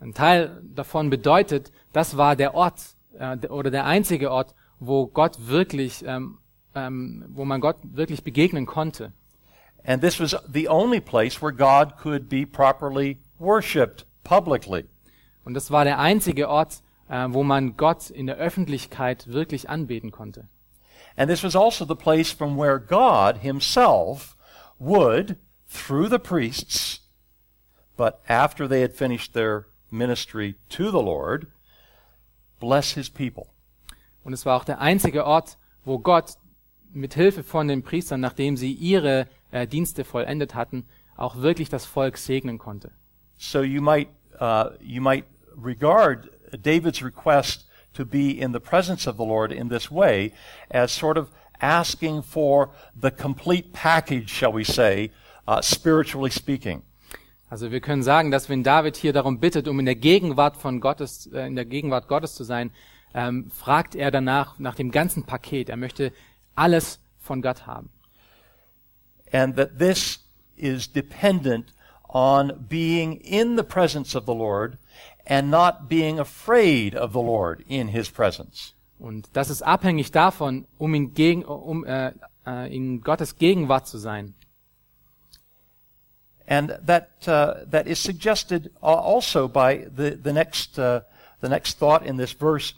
Ein 0.00 0.14
Teil 0.14 0.62
davon 0.62 1.10
bedeutet, 1.10 1.72
das 1.92 2.16
war 2.16 2.36
der 2.36 2.54
Ort 2.54 2.94
äh, 3.18 3.36
oder 3.48 3.72
der 3.72 3.84
einzige 3.84 4.30
Ort, 4.30 4.54
wo 4.78 5.08
Gott 5.08 5.48
wirklich, 5.48 6.04
ähm, 6.06 6.38
ähm, 6.76 7.24
wo 7.30 7.44
man 7.44 7.60
Gott 7.60 7.78
wirklich 7.82 8.22
begegnen 8.22 8.64
konnte. 8.64 9.12
And 9.84 10.00
this 10.00 10.20
was 10.20 10.36
the 10.52 10.68
only 10.68 11.00
place 11.00 11.42
where 11.42 11.52
God 11.52 11.96
could 12.00 12.28
be 12.28 12.46
properly 12.46 13.18
worshipped 13.40 14.06
publicly. 14.22 14.84
Und 15.44 15.54
das 15.54 15.72
war 15.72 15.84
der 15.84 15.98
einzige 15.98 16.48
Ort, 16.48 16.80
äh, 17.08 17.26
wo 17.30 17.42
man 17.42 17.76
Gott 17.76 18.08
in 18.08 18.28
der 18.28 18.36
Öffentlichkeit 18.36 19.26
wirklich 19.26 19.68
anbeten 19.68 20.12
konnte. 20.12 20.46
And 21.16 21.28
this 21.28 21.42
was 21.42 21.56
also 21.56 21.84
the 21.84 21.96
place 21.96 22.30
from 22.30 22.56
where 22.56 22.78
God 22.78 23.38
himself 23.38 24.36
would, 24.78 25.36
through 25.68 26.08
the 26.08 26.18
priests, 26.18 27.00
but 27.96 28.20
after 28.28 28.68
they 28.68 28.80
had 28.80 28.94
finished 28.94 29.34
their 29.34 29.66
ministry 29.90 30.56
to 30.70 30.90
the 30.90 31.02
Lord, 31.02 31.48
bless 32.60 32.94
his 32.94 33.08
people. 33.08 33.48
Und 34.24 34.32
es 34.32 34.44
war 34.44 34.56
auch 34.56 34.64
der 34.64 34.80
einzige 34.80 35.24
Ort, 35.24 35.56
wo 35.84 35.98
Gott 35.98 36.34
mit 36.92 37.14
Hilfe 37.14 37.42
von 37.42 37.68
den 37.68 37.82
Priestern, 37.82 38.20
nachdem 38.20 38.56
sie 38.56 38.72
ihre 38.72 39.26
äh, 39.50 39.66
Dienste 39.66 40.04
vollendet 40.04 40.54
hatten, 40.54 40.86
auch 41.16 41.36
wirklich 41.36 41.68
das 41.68 41.84
Volk 41.84 42.18
segnen 42.18 42.58
konnte. 42.58 42.92
So 43.36 43.62
you 43.62 43.80
might 43.80 44.08
uh, 44.40 44.70
you 44.80 45.00
might 45.00 45.24
regard 45.56 46.30
David's 46.52 47.02
request 47.02 47.66
to 47.94 48.04
be 48.04 48.30
in 48.30 48.52
the 48.52 48.60
presence 48.60 49.06
of 49.06 49.16
the 49.16 49.24
Lord 49.24 49.52
in 49.52 49.68
this 49.68 49.90
way 49.90 50.32
as 50.70 50.92
sort 50.92 51.18
of 51.18 51.30
asking 51.60 52.22
for 52.22 52.70
the 52.94 53.10
complete 53.10 53.72
package, 53.72 54.30
shall 54.30 54.52
we 54.52 54.64
say, 54.64 55.10
uh, 55.46 55.60
spiritually 55.62 56.30
speaking. 56.30 56.82
Also 57.50 57.70
wir 57.70 57.80
können 57.80 58.02
sagen, 58.02 58.30
dass 58.30 58.48
wenn 58.48 58.62
David 58.62 58.96
hier 58.96 59.12
darum 59.12 59.40
bittet, 59.40 59.68
um 59.68 59.78
in 59.78 59.86
der 59.86 59.94
Gegenwart 59.94 60.56
von 60.56 60.80
Gottes, 60.80 61.26
äh, 61.32 61.46
in 61.46 61.56
der 61.56 61.64
Gegenwart 61.64 62.06
Gottes 62.08 62.34
zu 62.34 62.44
sein, 62.44 62.70
ähm, 63.14 63.50
fragt 63.50 63.94
er 63.94 64.10
danach 64.10 64.58
nach 64.58 64.74
dem 64.74 64.90
ganzen 64.90 65.24
Paket. 65.24 65.70
Er 65.70 65.78
möchte 65.78 66.12
alles 66.54 67.00
von 67.18 67.40
Gott 67.40 67.66
haben. 67.66 67.88
And 69.32 69.56
that 69.56 69.78
this 69.78 70.20
is 70.56 70.90
dependent 70.90 71.72
on 72.08 72.66
being 72.68 73.16
in 73.16 73.56
the 73.56 73.62
presence 73.62 74.14
of 74.14 74.24
the 74.26 74.34
Lord 74.34 74.78
and 75.26 75.50
not 75.50 75.88
being 75.88 76.18
afraid 76.18 76.94
of 76.94 77.12
the 77.12 77.20
Lord 77.20 77.62
in 77.66 77.88
his 77.88 78.10
presence. 78.10 78.74
Und 78.98 79.28
das 79.32 79.50
ist 79.50 79.62
abhängig 79.62 80.10
davon, 80.10 80.66
um 80.76 80.94
in, 80.94 81.14
gegen, 81.14 81.44
um, 81.44 81.84
äh, 81.84 82.12
äh, 82.46 82.74
in 82.74 83.00
Gottes 83.02 83.36
Gegenwart 83.36 83.86
zu 83.86 83.98
sein. 83.98 84.34
And 86.48 86.78
that, 86.86 87.08
uh, 87.26 87.66
that 87.70 87.86
is 87.86 88.02
suggested 88.02 88.70
also 88.80 89.48
by 89.48 89.86
the, 89.94 90.16
the, 90.16 90.32
next, 90.32 90.78
uh, 90.78 91.02
the 91.42 91.48
next 91.48 91.78
thought 91.78 92.02
in 92.02 92.16
this 92.16 92.32
verse, 92.32 92.74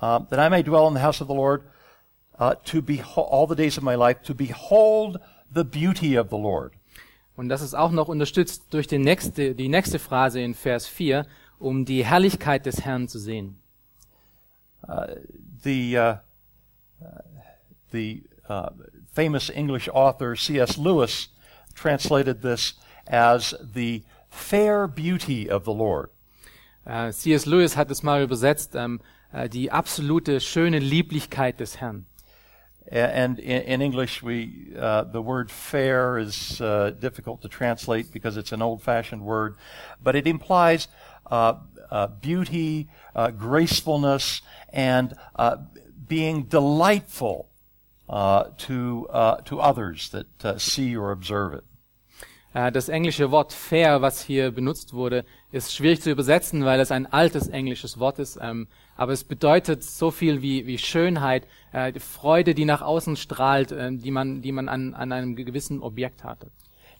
uh, 0.00 0.20
that 0.30 0.38
I 0.38 0.48
may 0.48 0.62
dwell 0.62 0.88
in 0.88 0.94
the 0.94 1.00
house 1.00 1.20
of 1.20 1.28
the 1.28 1.34
Lord 1.34 1.62
uh, 2.38 2.54
to 2.64 2.80
behold, 2.80 3.28
all 3.30 3.46
the 3.46 3.54
days 3.54 3.76
of 3.76 3.84
my 3.84 3.94
life, 3.94 4.22
to 4.22 4.34
behold 4.34 5.18
the 5.52 5.64
beauty 5.64 6.16
of 6.16 6.30
the 6.30 6.38
Lord. 6.38 6.72
Und 7.36 7.48
das 7.48 7.62
ist 7.62 7.74
auch 7.74 7.90
noch 7.90 8.08
unterstützt 8.08 8.64
durch 8.70 8.86
die 8.86 8.98
nächste, 8.98 9.54
die 9.54 9.68
nächste 9.68 9.98
Phrase 9.98 10.40
in 10.40 10.54
Vers 10.54 10.86
4, 10.86 11.26
um 11.58 11.84
die 11.84 12.04
Herrlichkeit 12.04 12.66
des 12.66 12.84
Herrn 12.84 13.06
zu 13.06 13.18
sehen. 13.18 13.59
Uh, 14.90 15.06
the 15.62 15.96
uh, 15.96 16.14
the 17.92 18.22
uh, 18.48 18.70
famous 19.12 19.48
English 19.50 19.88
author 19.92 20.34
C.S. 20.34 20.76
Lewis 20.78 21.28
translated 21.74 22.42
this 22.42 22.74
as 23.06 23.54
the 23.60 24.02
fair 24.28 24.88
beauty 24.88 25.48
of 25.48 25.64
the 25.64 25.72
Lord. 25.72 26.10
Äh, 26.84 27.12
C.S. 27.12 27.46
Lewis 27.46 27.76
hat 27.76 27.90
es 27.90 28.02
mal 28.02 28.22
übersetzt, 28.22 28.74
ähm, 28.74 29.00
äh, 29.32 29.48
die 29.48 29.70
absolute 29.70 30.40
schöne 30.40 30.80
Lieblichkeit 30.80 31.60
des 31.60 31.80
Herrn. 31.80 32.06
And 32.90 33.38
in, 33.38 33.62
in 33.62 33.80
English, 33.80 34.22
we 34.22 34.74
uh, 34.76 35.04
the 35.04 35.22
word 35.22 35.52
fair 35.52 36.18
is 36.18 36.60
uh, 36.60 36.90
difficult 36.90 37.40
to 37.42 37.48
translate 37.48 38.10
because 38.10 38.36
it's 38.36 38.50
an 38.50 38.62
old-fashioned 38.62 39.22
word, 39.22 39.54
but 40.02 40.16
it 40.16 40.26
implies 40.26 40.88
uh, 41.90 42.06
beauty, 42.20 42.88
uh, 43.14 43.30
gracefulness, 43.30 44.42
and 44.72 45.14
uh, 45.38 45.56
being 46.08 46.48
delightful 46.48 47.48
uh, 48.08 48.44
to 48.58 49.08
uh, 49.10 49.36
to 49.42 49.60
others 49.60 50.10
that 50.10 50.60
see 50.60 50.96
or 50.96 51.12
observe 51.12 51.54
it. 51.54 51.64
Äh, 52.52 52.72
Das 52.72 52.88
englische 52.88 53.30
Wort 53.30 53.52
fair, 53.52 54.02
was 54.02 54.22
hier 54.22 54.50
benutzt 54.50 54.92
wurde, 54.92 55.24
ist 55.52 55.74
schwierig 55.74 56.02
zu 56.02 56.10
übersetzen, 56.10 56.64
weil 56.64 56.80
es 56.80 56.90
ein 56.90 57.06
altes 57.06 57.48
englisches 57.48 57.98
Wort 57.98 58.18
ist. 58.18 58.38
ähm, 58.40 58.66
Aber 58.96 59.12
es 59.12 59.24
bedeutet 59.24 59.84
so 59.84 60.10
viel 60.10 60.42
wie, 60.42 60.66
wie 60.66 60.78
Schönheit, 60.78 61.46
äh, 61.72 61.92
die 61.92 62.00
Freude, 62.00 62.54
die 62.54 62.64
nach 62.64 62.82
außen 62.82 63.16
strahlt, 63.16 63.72
äh, 63.72 63.92
die 63.92 64.10
man, 64.10 64.42
die 64.42 64.52
man 64.52 64.68
an, 64.68 64.94
an 64.94 65.12
einem 65.12 65.36
gewissen 65.36 65.80
Objekt 65.80 66.24
hatte. 66.24 66.50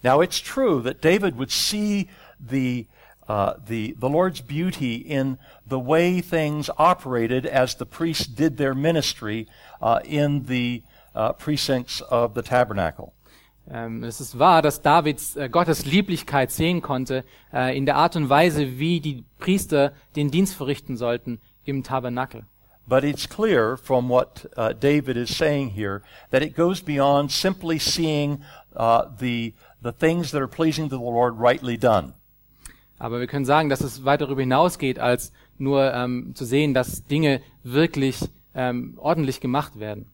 Now 0.03 0.22
it's 0.22 0.41
true 0.41 0.82
that 0.82 1.05
David 1.05 1.36
would 1.36 1.51
see 1.51 2.09
the 2.38 2.86
uh, 3.31 3.55
the 3.64 3.95
the 4.01 4.09
Lord's 4.09 4.41
beauty 4.41 4.97
in 4.97 5.39
the 5.68 5.78
way 5.78 6.20
things 6.20 6.68
operated 6.76 7.47
as 7.47 7.76
the 7.76 7.87
priests 7.87 8.26
did 8.26 8.57
their 8.57 8.74
ministry 8.74 9.47
uh, 9.81 10.01
in 10.05 10.47
the 10.47 10.83
uh, 11.14 11.33
precincts 11.35 12.01
of 12.11 12.35
the 12.35 12.43
tabernacle. 12.43 13.12
Ähm, 13.70 14.03
Es 14.03 14.20
ist 14.20 14.39
wahr, 14.39 14.62
dass 14.62 14.83
David 14.83 15.20
äh, 15.37 15.49
Gottes 15.49 15.87
Lieblichkeit 15.87 16.51
sehen 16.51 16.83
konnte 16.83 17.24
äh, 17.53 17.76
in 17.76 17.87
der 17.87 17.97
Art 17.97 18.16
und 18.16 18.28
Weise, 18.28 18.78
wie 18.78 19.01
die 19.01 19.24
Priester 19.39 19.93
den 20.16 20.31
Dienst 20.33 20.57
verrichten 20.57 20.97
sollten 20.97 21.39
im 21.64 21.85
Tabernakel. 21.85 22.43
But 22.89 23.05
it's 23.05 23.28
clear 23.28 23.76
from 23.76 24.09
what 24.09 24.51
uh, 24.57 24.72
David 24.72 25.16
is 25.16 25.31
saying 25.31 25.70
here 25.76 26.03
that 26.33 26.43
it 26.43 26.57
goes 26.57 26.83
beyond 26.83 27.31
simply 27.31 27.78
seeing 27.78 28.43
uh, 28.74 29.05
the 29.20 29.55
the 29.81 29.93
things 29.93 30.33
that 30.33 30.43
are 30.43 30.49
pleasing 30.49 30.89
to 30.89 30.97
the 30.97 31.03
Lord 31.03 31.39
rightly 31.39 31.76
done. 31.76 32.14
Aber 33.01 33.18
wir 33.18 33.26
können 33.26 33.46
sagen, 33.46 33.70
dass 33.70 33.80
es 33.80 34.05
weit 34.05 34.20
darüber 34.20 34.42
hinausgeht, 34.42 34.98
als 34.98 35.32
nur 35.57 35.92
ähm, 35.94 36.34
zu 36.34 36.44
sehen, 36.44 36.74
dass 36.74 37.07
Dinge 37.07 37.40
wirklich 37.62 38.20
ähm, 38.55 38.98
ordentlich 38.98 39.40
gemacht 39.40 39.80
werden. 39.80 40.11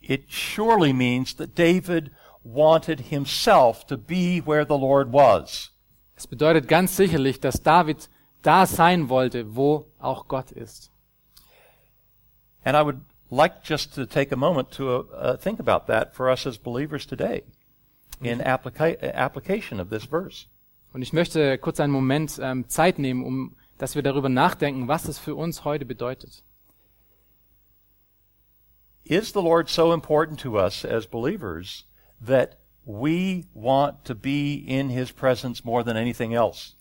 It 0.00 0.32
surely 0.32 0.94
means 0.94 1.36
that 1.36 1.58
David 1.58 2.10
wanted 2.42 3.00
himself 3.00 3.84
to 3.86 3.98
be 3.98 4.42
where 4.46 4.64
the 4.64 4.78
Lord 4.78 5.12
was. 5.12 5.72
Es 6.16 6.26
bedeutet 6.26 6.68
ganz 6.68 6.96
sicherlich, 6.96 7.38
dass 7.38 7.62
David 7.62 8.08
da 8.40 8.64
sein 8.64 9.10
wollte, 9.10 9.54
wo 9.54 9.86
auch 9.98 10.26
Gott 10.26 10.52
ist. 10.52 10.90
And 12.64 12.76
I 12.76 12.82
would 12.82 13.00
like 13.28 13.62
just 13.62 13.94
to 13.96 14.06
take 14.06 14.32
a 14.32 14.36
moment 14.36 14.70
to 14.70 15.00
uh, 15.00 15.04
uh, 15.12 15.36
think 15.36 15.60
about 15.60 15.86
that 15.92 16.14
for 16.14 16.30
us 16.30 16.46
as 16.46 16.56
believers 16.56 17.06
today 17.06 17.42
in 18.22 18.40
applica- 18.40 19.12
application 19.14 19.80
of 19.80 19.90
this 19.90 20.04
verse. 20.06 20.46
Und 20.94 21.02
ich 21.02 21.12
möchte 21.12 21.58
kurz 21.58 21.80
einen 21.80 21.92
Moment 21.92 22.38
ähm, 22.40 22.68
Zeit 22.68 23.00
nehmen, 23.00 23.24
um 23.24 23.56
dass 23.78 23.96
wir 23.96 24.02
darüber 24.04 24.28
nachdenken, 24.28 24.86
was 24.86 25.08
es 25.08 25.18
für 25.18 25.34
uns 25.34 25.64
heute 25.64 25.84
bedeutet. 25.84 26.44
Is 29.02 29.32
the 29.32 29.40
Lord 29.40 29.68
so 29.68 29.92
important 29.92 30.40
to 30.40 30.56
us 30.56 30.84
as 30.84 31.04
believers 31.08 31.84
that 32.24 32.56
we 32.84 33.44
want 33.52 34.04
to 34.04 34.14
be 34.14 34.62
in 34.66 34.88
His 34.88 35.12
presence 35.12 35.64
more 35.64 35.84
than 35.84 35.96
anything 35.96 36.32
else? 36.32 36.76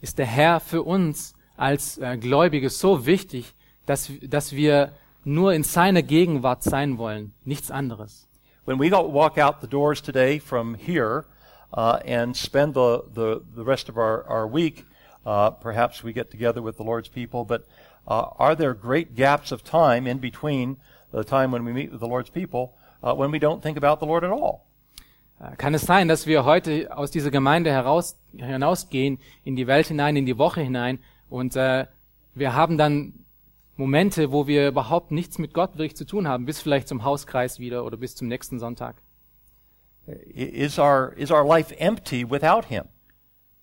Ist 0.00 0.18
der 0.18 0.26
Herr 0.26 0.58
für 0.58 0.82
uns 0.82 1.34
als 1.58 1.98
äh, 1.98 2.16
Gläubige 2.16 2.70
so 2.70 3.04
wichtig, 3.04 3.54
dass, 3.84 4.10
dass 4.22 4.52
wir 4.52 4.94
nur 5.24 5.52
in 5.52 5.62
seiner 5.62 6.02
Gegenwart 6.02 6.62
sein 6.62 6.96
wollen, 6.96 7.34
nichts 7.44 7.70
anderes? 7.70 8.26
When 8.64 8.80
we 8.80 8.90
walk 8.90 9.36
out 9.36 9.56
the 9.60 9.68
doors 9.68 10.00
today 10.00 10.40
from 10.40 10.74
here 10.74 11.26
uh, 11.74 11.98
and 12.04 12.36
spend 12.36 12.74
the, 12.74 13.04
the, 13.12 13.42
the 13.54 13.64
rest 13.64 13.88
of 13.88 13.96
our, 13.96 14.24
our 14.24 14.46
week, 14.46 14.84
uh, 15.24 15.50
perhaps 15.50 16.02
we 16.02 16.12
get 16.12 16.30
together 16.30 16.62
with 16.62 16.76
the 16.76 16.82
Lord's 16.82 17.08
people, 17.08 17.44
but 17.44 17.66
uh, 18.06 18.26
are 18.38 18.54
there 18.54 18.74
great 18.74 19.14
gaps 19.14 19.52
of 19.52 19.62
time 19.62 20.06
in 20.06 20.18
between 20.18 20.76
the 21.12 21.24
time 21.24 21.52
when 21.52 21.64
we 21.64 21.72
meet 21.72 21.92
with 21.92 22.00
the 22.00 22.08
Lord's 22.08 22.30
people 22.30 22.74
uh, 23.02 23.14
when 23.14 23.30
we 23.30 23.38
don't 23.38 23.62
think 23.62 23.76
about 23.76 24.00
the 24.00 24.06
Lord 24.06 24.24
at 24.24 24.30
all? 24.30 24.66
Äh, 25.40 25.56
Kann 25.56 25.74
es 25.74 25.82
sein, 25.82 26.08
dass 26.08 26.26
wir 26.26 26.44
heute 26.44 26.96
aus 26.96 27.10
dieser 27.10 27.30
Gemeinde 27.30 27.70
heraus, 27.70 28.18
hinausgehen, 28.36 29.18
in 29.44 29.56
die 29.56 29.66
Welt 29.66 29.86
hinein, 29.86 30.16
in 30.16 30.26
die 30.26 30.38
Woche 30.38 30.60
hinein 30.60 30.98
und 31.28 31.56
äh, 31.56 31.86
wir 32.34 32.54
haben 32.54 32.78
dann 32.78 33.24
Momente, 33.76 34.32
wo 34.32 34.46
wir 34.46 34.68
überhaupt 34.68 35.10
nichts 35.10 35.38
mit 35.38 35.54
Gott 35.54 35.76
wirklich 35.76 35.96
zu 35.96 36.06
tun 36.06 36.28
haben, 36.28 36.44
bis 36.44 36.60
vielleicht 36.60 36.88
zum 36.88 37.04
Hauskreis 37.04 37.58
wieder 37.58 37.84
oder 37.84 37.96
bis 37.96 38.14
zum 38.14 38.28
nächsten 38.28 38.58
Sonntag? 38.58 38.96
Is 40.06 40.78
our, 40.78 41.14
is 41.16 41.30
our 41.30 41.44
life 41.44 41.72
empty 41.78 42.24
without 42.28 42.66
Him? 42.66 42.84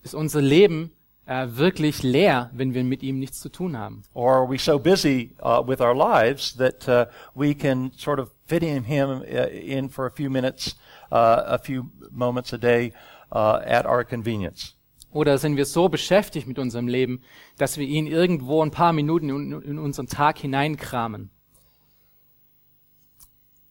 Ist 0.04 0.16
unser 0.16 0.42
Leben 0.42 0.92
äh, 1.26 1.48
wirklich 1.50 2.02
leer, 2.02 2.50
wenn 2.54 2.74
wir 2.74 2.84
mit 2.84 3.04
ihm 3.04 3.20
nichts 3.20 3.40
zu 3.40 3.50
tun 3.50 3.78
haben? 3.78 4.04
Or 4.14 4.34
are 4.34 4.50
we 4.50 4.58
so 4.58 4.80
busy 4.80 5.36
uh, 5.42 5.62
with 5.66 5.82
our 5.82 5.94
lives 5.94 6.56
that 6.58 6.88
uh, 6.88 7.06
we 7.36 7.54
can 7.54 7.92
sort 7.98 8.20
of 8.20 8.32
fit 8.48 8.64
in 8.64 8.86
Him 8.86 9.22
uh, 9.22 9.48
in 9.52 9.90
for 9.90 10.06
a 10.06 10.12
few 10.12 10.30
minutes, 10.30 10.76
uh, 11.12 11.44
a 11.46 11.60
few 11.60 11.92
moments 12.12 12.54
a 12.54 12.58
day 12.58 12.94
uh, 13.34 13.60
at 13.66 13.86
our 13.86 14.06
convenience? 14.06 14.76
Oder 15.12 15.38
sind 15.40 15.58
wir 15.58 15.66
so 15.66 15.90
beschäftigt 15.90 16.48
mit 16.48 16.60
unserem 16.60 16.88
Leben, 16.88 17.22
dass 17.58 17.78
wir 17.78 17.86
ihn 17.86 18.08
irgendwo 18.08 18.64
ein 18.64 18.72
paar 18.72 18.94
Minuten 18.94 19.30
in, 19.30 19.62
in 19.62 19.80
unseren 19.80 20.08
Tag 20.08 20.38
hineinkramen? 20.38 21.32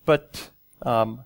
But 0.04 0.52
um, 0.80 1.24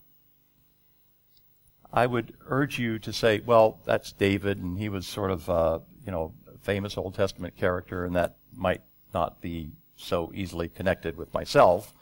I 1.92 2.06
would 2.06 2.32
urge 2.48 2.78
you 2.78 2.98
to 3.00 3.12
say, 3.12 3.42
well, 3.44 3.80
that's 3.84 4.12
David, 4.12 4.58
and 4.58 4.78
he 4.78 4.88
was 4.88 5.06
sort 5.06 5.30
of, 5.30 5.48
uh, 5.48 5.80
you 6.06 6.12
know, 6.12 6.32
a 6.52 6.58
famous 6.58 6.96
Old 6.96 7.14
Testament 7.14 7.56
character, 7.56 8.04
and 8.04 8.16
that 8.16 8.36
might 8.56 8.82
not 9.12 9.40
be 9.40 9.72
so 9.96 10.32
easily 10.34 10.68
connected 10.68 11.16
with 11.16 11.32
myself. 11.34 11.92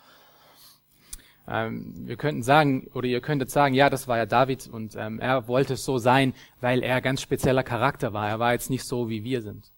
Ähm, 1.49 2.07
wir 2.07 2.16
könnten 2.16 2.43
sagen, 2.45 2.88
oder 2.95 3.09
ihr 3.09 3.20
könntet 3.20 3.51
sagen, 3.51 3.74
ja, 3.74 3.91
das 3.91 4.07
war 4.07 4.18
ja 4.18 4.26
David 4.26 4.68
und 4.68 4.95
ähm, 4.95 5.18
er 5.18 5.49
wollte 5.49 5.76
so 5.76 5.99
sein, 5.99 6.32
weil 6.61 6.84
er 6.84 7.01
ganz 7.01 7.22
spezieller 7.22 7.64
Charakter 7.64 8.12
war. 8.12 8.28
Er 8.28 8.38
war 8.38 8.53
jetzt 8.53 8.70
nicht 8.70 8.84
so, 8.84 9.09
wie 9.09 9.24
wir 9.24 9.43
sind. 9.43 9.72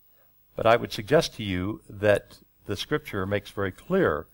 But 0.55 0.67
I 0.67 0.79
would 0.79 0.93
suggest 0.93 1.37
to 1.37 1.43
you 1.43 1.81
that 1.89 2.43
the 2.67 2.77
scripture 2.77 3.25
makes 3.25 3.51
very 3.51 3.73
clear 3.73 4.27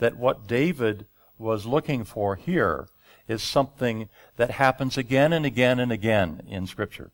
that 0.00 0.18
what 0.18 0.46
David 0.48 1.06
was 1.38 1.64
looking 1.64 2.04
for 2.04 2.36
here 2.36 2.88
is 3.28 3.42
something 3.42 4.08
that 4.36 4.50
happens 4.58 4.96
again 4.96 5.32
and 5.32 5.46
again 5.46 5.78
and 5.78 5.92
again 5.92 6.42
in 6.48 6.66
scripture. 6.66 7.10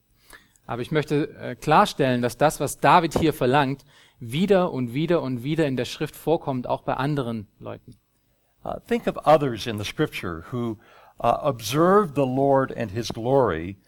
Aber 0.66 0.82
ich 0.82 0.90
möchte 0.90 1.34
äh, 1.38 1.54
klarstellen, 1.54 2.20
dass 2.20 2.36
das, 2.36 2.60
was 2.60 2.78
David 2.78 3.18
hier 3.18 3.32
verlangt, 3.32 3.84
wieder 4.20 4.72
und 4.72 4.92
wieder 4.92 5.22
und 5.22 5.42
wieder 5.42 5.66
in 5.66 5.76
der 5.76 5.86
Schrift 5.86 6.16
vorkommt, 6.16 6.66
auch 6.66 6.82
bei 6.82 6.94
anderen 6.94 7.48
Leuten. 7.58 7.96
Uh, 8.64 8.78
think 8.86 9.06
of 9.06 9.16
others 9.24 9.66
in 9.66 9.78
the 9.78 9.84
scripture 9.84 10.44
who 10.50 10.78
uh, 11.20 11.38
observed 11.42 12.16
the 12.16 12.26
Lord 12.26 12.76
and 12.76 12.90
his 12.90 13.08
glory, 13.08 13.78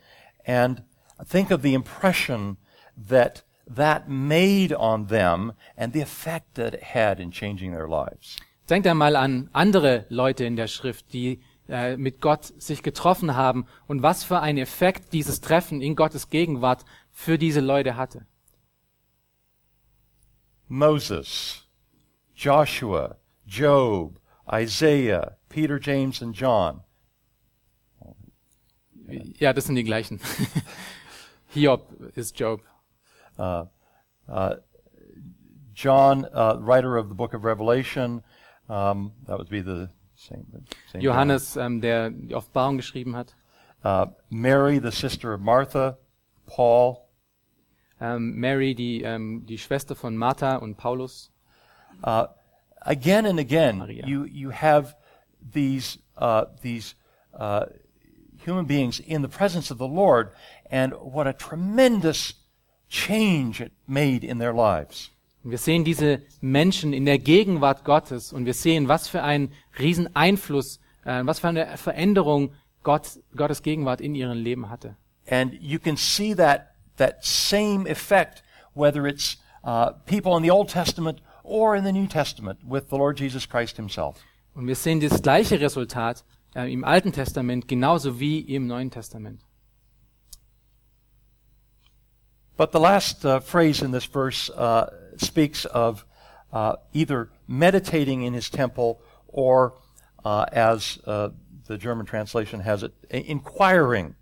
and 0.47 0.83
think 1.27 1.51
of 1.51 1.62
the 1.62 1.75
impression 1.75 2.57
that 2.97 3.45
that 3.66 4.09
made 4.09 4.75
on 4.75 5.07
them 5.07 5.53
and 5.77 5.93
the 5.93 6.01
effect 6.01 6.55
that 6.55 6.75
it 6.75 6.83
had 6.83 7.21
in 7.21 7.31
changing 7.31 7.73
their 7.73 7.89
lives. 7.89 8.37
Denkt 8.68 8.87
einmal 8.87 9.16
an 9.16 9.49
andere 9.53 10.07
Leute 10.09 10.45
in 10.45 10.57
der 10.57 10.68
Schrift, 10.68 11.12
die 11.12 11.41
äh, 11.71 11.97
mit 11.97 12.21
Gott 12.21 12.45
sich 12.61 12.83
getroffen 12.83 13.37
haben 13.37 13.66
und 13.87 14.03
was 14.03 14.25
für 14.25 14.41
einen 14.41 14.59
Effekt 14.59 15.12
dieses 15.12 15.41
Treffen 15.41 15.81
in 15.81 15.97
Gottes 15.97 16.29
Gegenwart 16.29 16.85
für 17.11 17.39
diese 17.39 17.61
Leute 17.61 17.97
hatte. 17.97 18.27
Moses, 20.66 21.68
Joshua, 22.35 23.16
Job, 23.47 24.21
Isaiah, 24.53 25.37
Peter, 25.49 25.79
James, 25.81 26.23
and 26.23 26.37
John. 26.37 26.83
Ja, 29.39 29.53
das 29.53 29.66
sind 29.66 29.75
die 29.75 29.85
gleichen. 29.85 30.21
Hiob 31.49 31.89
ist 32.14 32.39
Job. 32.39 32.62
Uh, 33.39 33.66
uh, 34.29 34.57
John, 35.75 36.25
uh, 36.27 36.57
writer 36.61 36.97
of 36.97 37.09
the 37.09 37.14
book 37.14 37.35
of 37.35 37.45
Revelation, 37.45 38.23
um, 38.68 39.12
that 39.27 39.39
would 39.39 39.49
be 39.49 39.61
the 39.61 39.89
same. 40.21 40.45
same 40.93 41.03
Johannes, 41.03 41.57
ähm, 41.57 41.81
der 41.81 42.11
die 42.11 42.35
Offenbarung 42.35 42.77
geschrieben 42.77 43.16
hat. 43.16 43.35
Uh, 43.83 44.07
Mary, 44.29 44.79
the 44.79 44.91
sister 44.91 45.33
of 45.33 45.41
Martha, 45.41 45.97
Paul, 46.47 46.99
Ähm, 48.01 48.35
Mary, 48.41 48.75
die, 48.75 49.03
ähm, 49.03 49.45
die 49.47 49.59
Schwester 49.59 49.95
von 49.95 50.16
Martha 50.16 50.57
und 50.57 50.77
Paulus. 50.77 51.31
Uh, 52.03 52.27
again 52.81 53.27
and 53.27 53.39
again, 53.39 53.79
Maria. 53.79 54.07
you 54.07 54.25
you 54.25 54.51
have 54.51 54.95
these 55.53 55.99
uh, 56.16 56.47
these 56.62 56.95
uh, 57.39 57.66
human 58.39 58.64
beings 58.64 59.01
in 59.01 59.21
the 59.21 59.29
presence 59.29 59.71
of 59.71 59.77
the 59.77 59.87
Lord, 59.87 60.33
and 60.71 60.95
what 60.95 61.27
a 61.27 61.35
tremendous 61.35 62.35
change 62.89 63.61
it 63.61 63.73
made 63.87 64.25
in 64.25 64.39
their 64.39 64.55
lives. 64.55 65.11
Und 65.43 65.51
wir 65.51 65.59
sehen 65.59 65.84
diese 65.84 66.22
Menschen 66.41 66.93
in 66.93 67.07
der 67.07 67.18
Gegenwart 67.18 67.84
Gottes 67.84 68.32
und 68.32 68.45
wir 68.45 68.55
sehen, 68.55 68.88
was 68.88 69.09
für 69.09 69.22
einen 69.22 69.53
riesen 69.78 70.14
Einfluss, 70.14 70.80
äh, 71.05 71.22
was 71.24 71.41
für 71.41 71.49
eine 71.49 71.76
Veränderung 71.76 72.53
Gott, 72.82 73.18
Gottes 73.34 73.62
Gegenwart 73.62 74.01
in 74.01 74.14
ihrem 74.14 74.38
Leben 74.38 74.68
hatte. 74.68 74.97
And 75.28 75.55
you 75.61 75.78
can 75.78 75.97
see 75.97 76.34
that 76.34 76.70
that 76.97 77.24
same 77.24 77.86
effect, 77.86 78.43
whether 78.74 79.07
it's 79.07 79.38
uh, 79.64 79.93
people 80.07 80.36
in 80.36 80.43
the 80.43 80.51
Old 80.51 80.68
Testament 80.68 81.20
or 81.43 81.74
in 81.74 81.84
the 81.84 81.93
New 81.93 82.07
Testament 82.07 82.59
with 82.62 82.91
the 82.91 82.97
Lord 82.97 83.18
Jesus 83.18 83.47
Christ 83.47 83.76
Himself. 83.76 84.16
Und 84.55 84.66
wir 84.66 84.76
sehen 84.76 85.01
das 85.01 85.22
gleiche 85.22 85.61
Resultat 85.61 86.24
äh, 86.55 86.72
im 86.72 86.84
Alten 86.84 87.12
Testament 87.12 87.68
genauso 87.68 88.20
wie 88.20 88.41
im 88.41 88.66
Neuen 88.66 88.91
Testament. 88.91 89.41
But 92.57 92.72
the 92.72 92.78
last 92.78 93.24
uh, 93.24 93.41
phrase 93.41 93.82
in 93.82 93.93
this 93.93 94.05
verse 94.05 94.51
uh, 94.51 94.86
speaks 95.21 95.64
of 95.66 96.05
uh, 96.53 96.77
either 96.93 97.31
meditating 97.47 98.23
in 98.23 98.35
his 98.35 98.51
temple 98.51 99.01
or, 99.29 99.75
uh, 100.25 100.47
as 100.53 100.99
uh, 101.07 101.31
the 101.66 101.79
German 101.79 102.07
translation 102.07 102.61
has 102.61 102.83
it, 102.83 102.93
inquiring 103.11 104.14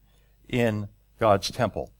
in 0.48 0.88
God's 1.18 1.50
temple. 1.50 1.90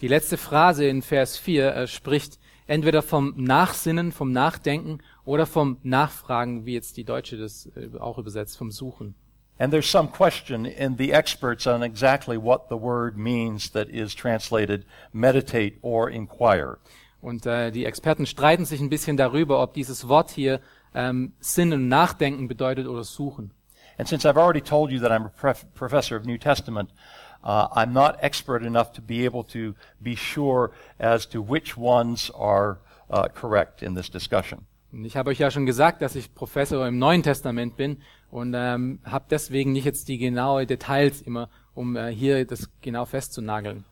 Die 0.00 0.08
letzte 0.08 0.36
Phrase 0.36 0.86
in 0.86 1.02
Vers 1.02 1.36
4 1.38 1.74
äh, 1.74 1.86
spricht 1.86 2.38
entweder 2.66 3.02
vom 3.02 3.34
Nachsinnen, 3.36 4.12
vom 4.12 4.32
Nachdenken 4.32 5.00
oder 5.24 5.46
vom 5.46 5.78
Nachfragen, 5.82 6.66
wie 6.66 6.74
jetzt 6.74 6.96
die 6.96 7.04
Deutsche 7.04 7.36
das 7.36 7.66
äh, 7.76 7.98
auch 7.98 8.18
übersetzt, 8.18 8.56
vom 8.56 8.70
Suchen. 8.70 9.14
And 9.56 9.72
there's 9.72 9.88
some 9.88 10.08
question 10.08 10.66
in 10.66 10.96
the 10.96 11.12
experts 11.12 11.66
on 11.66 11.82
exactly 11.82 12.36
what 12.36 12.68
the 12.68 12.76
word 12.76 13.16
means 13.16 13.70
that 13.70 13.88
is 13.88 14.12
translated 14.12 14.84
meditate 15.12 15.78
or 15.80 16.10
inquire. 16.10 16.78
Und 17.24 17.46
äh, 17.46 17.70
die 17.70 17.86
Experten 17.86 18.26
streiten 18.26 18.66
sich 18.66 18.82
ein 18.82 18.90
bisschen 18.90 19.16
darüber, 19.16 19.62
ob 19.62 19.72
dieses 19.72 20.08
Wort 20.08 20.30
hier 20.30 20.60
ähm, 20.94 21.32
Sinnen 21.40 21.80
und 21.80 21.88
Nachdenken 21.88 22.48
bedeutet 22.48 22.86
oder 22.86 23.02
Suchen. 23.02 23.50
And 23.96 24.06
since 24.06 24.28
I've 24.28 24.36
already 24.36 24.60
told 24.60 24.90
you 24.90 25.00
that 25.00 25.10
I'm 25.10 25.24
a 25.24 25.30
prof- 25.30 25.64
professor 25.72 26.18
of 26.18 26.26
New 26.26 26.36
Testament, 26.36 26.90
uh, 27.42 27.66
I'm 27.74 27.92
not 27.92 28.16
expert 28.20 28.62
enough 28.62 28.92
to 28.92 29.00
be 29.00 29.24
able 29.24 29.42
to 29.44 29.74
be 30.00 30.14
sure 30.14 30.70
as 30.98 31.26
to 31.30 31.40
which 31.40 31.78
ones 31.78 32.30
are 32.30 32.76
uh, 33.08 33.28
correct 33.32 33.82
in 33.82 33.94
this 33.94 34.10
discussion. 34.10 34.66
Und 34.92 35.06
ich 35.06 35.16
habe 35.16 35.30
euch 35.30 35.38
ja 35.38 35.50
schon 35.50 35.64
gesagt, 35.64 36.02
dass 36.02 36.16
ich 36.16 36.34
Professor 36.34 36.86
im 36.86 36.98
Neuen 36.98 37.22
Testament 37.22 37.78
bin 37.78 38.02
und 38.30 38.52
ähm, 38.54 38.98
habe 39.02 39.24
deswegen 39.30 39.72
nicht 39.72 39.86
jetzt 39.86 40.08
die 40.08 40.18
genaue 40.18 40.66
Details 40.66 41.22
immer, 41.22 41.48
um 41.72 41.96
äh, 41.96 42.10
hier 42.10 42.46
das 42.46 42.68
genau 42.82 43.06
festzunageln. 43.06 43.86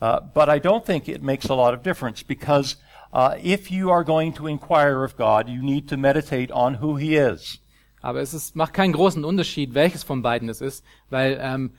Uh, 0.00 0.20
but 0.32 0.48
I 0.48 0.60
don't 0.60 0.84
think 0.84 1.08
it 1.08 1.22
makes 1.22 1.48
a 1.48 1.54
lot 1.54 1.74
of 1.74 1.82
difference 1.82 2.22
because 2.22 2.76
uh, 3.12 3.36
if 3.42 3.70
you 3.70 3.90
are 3.90 4.04
going 4.04 4.32
to 4.34 4.46
inquire 4.46 5.02
of 5.04 5.16
God, 5.16 5.48
you 5.48 5.62
need 5.62 5.88
to 5.88 5.96
meditate 5.96 6.52
on 6.52 6.74
who 6.74 6.96
He 6.96 7.16
is. 7.16 7.60
Aber 8.00 8.20
es 8.20 8.32
ist, 8.32 8.54
macht 8.54 8.74
keinen 8.74 8.92
großen 8.92 9.24
Unterschied, 9.24 9.74
welches 9.74 10.04
von 10.04 10.22
beiden 10.22 10.48
es 10.48 10.60
ist, 10.60 10.84
weil 11.10 11.38
ähm, 11.40 11.72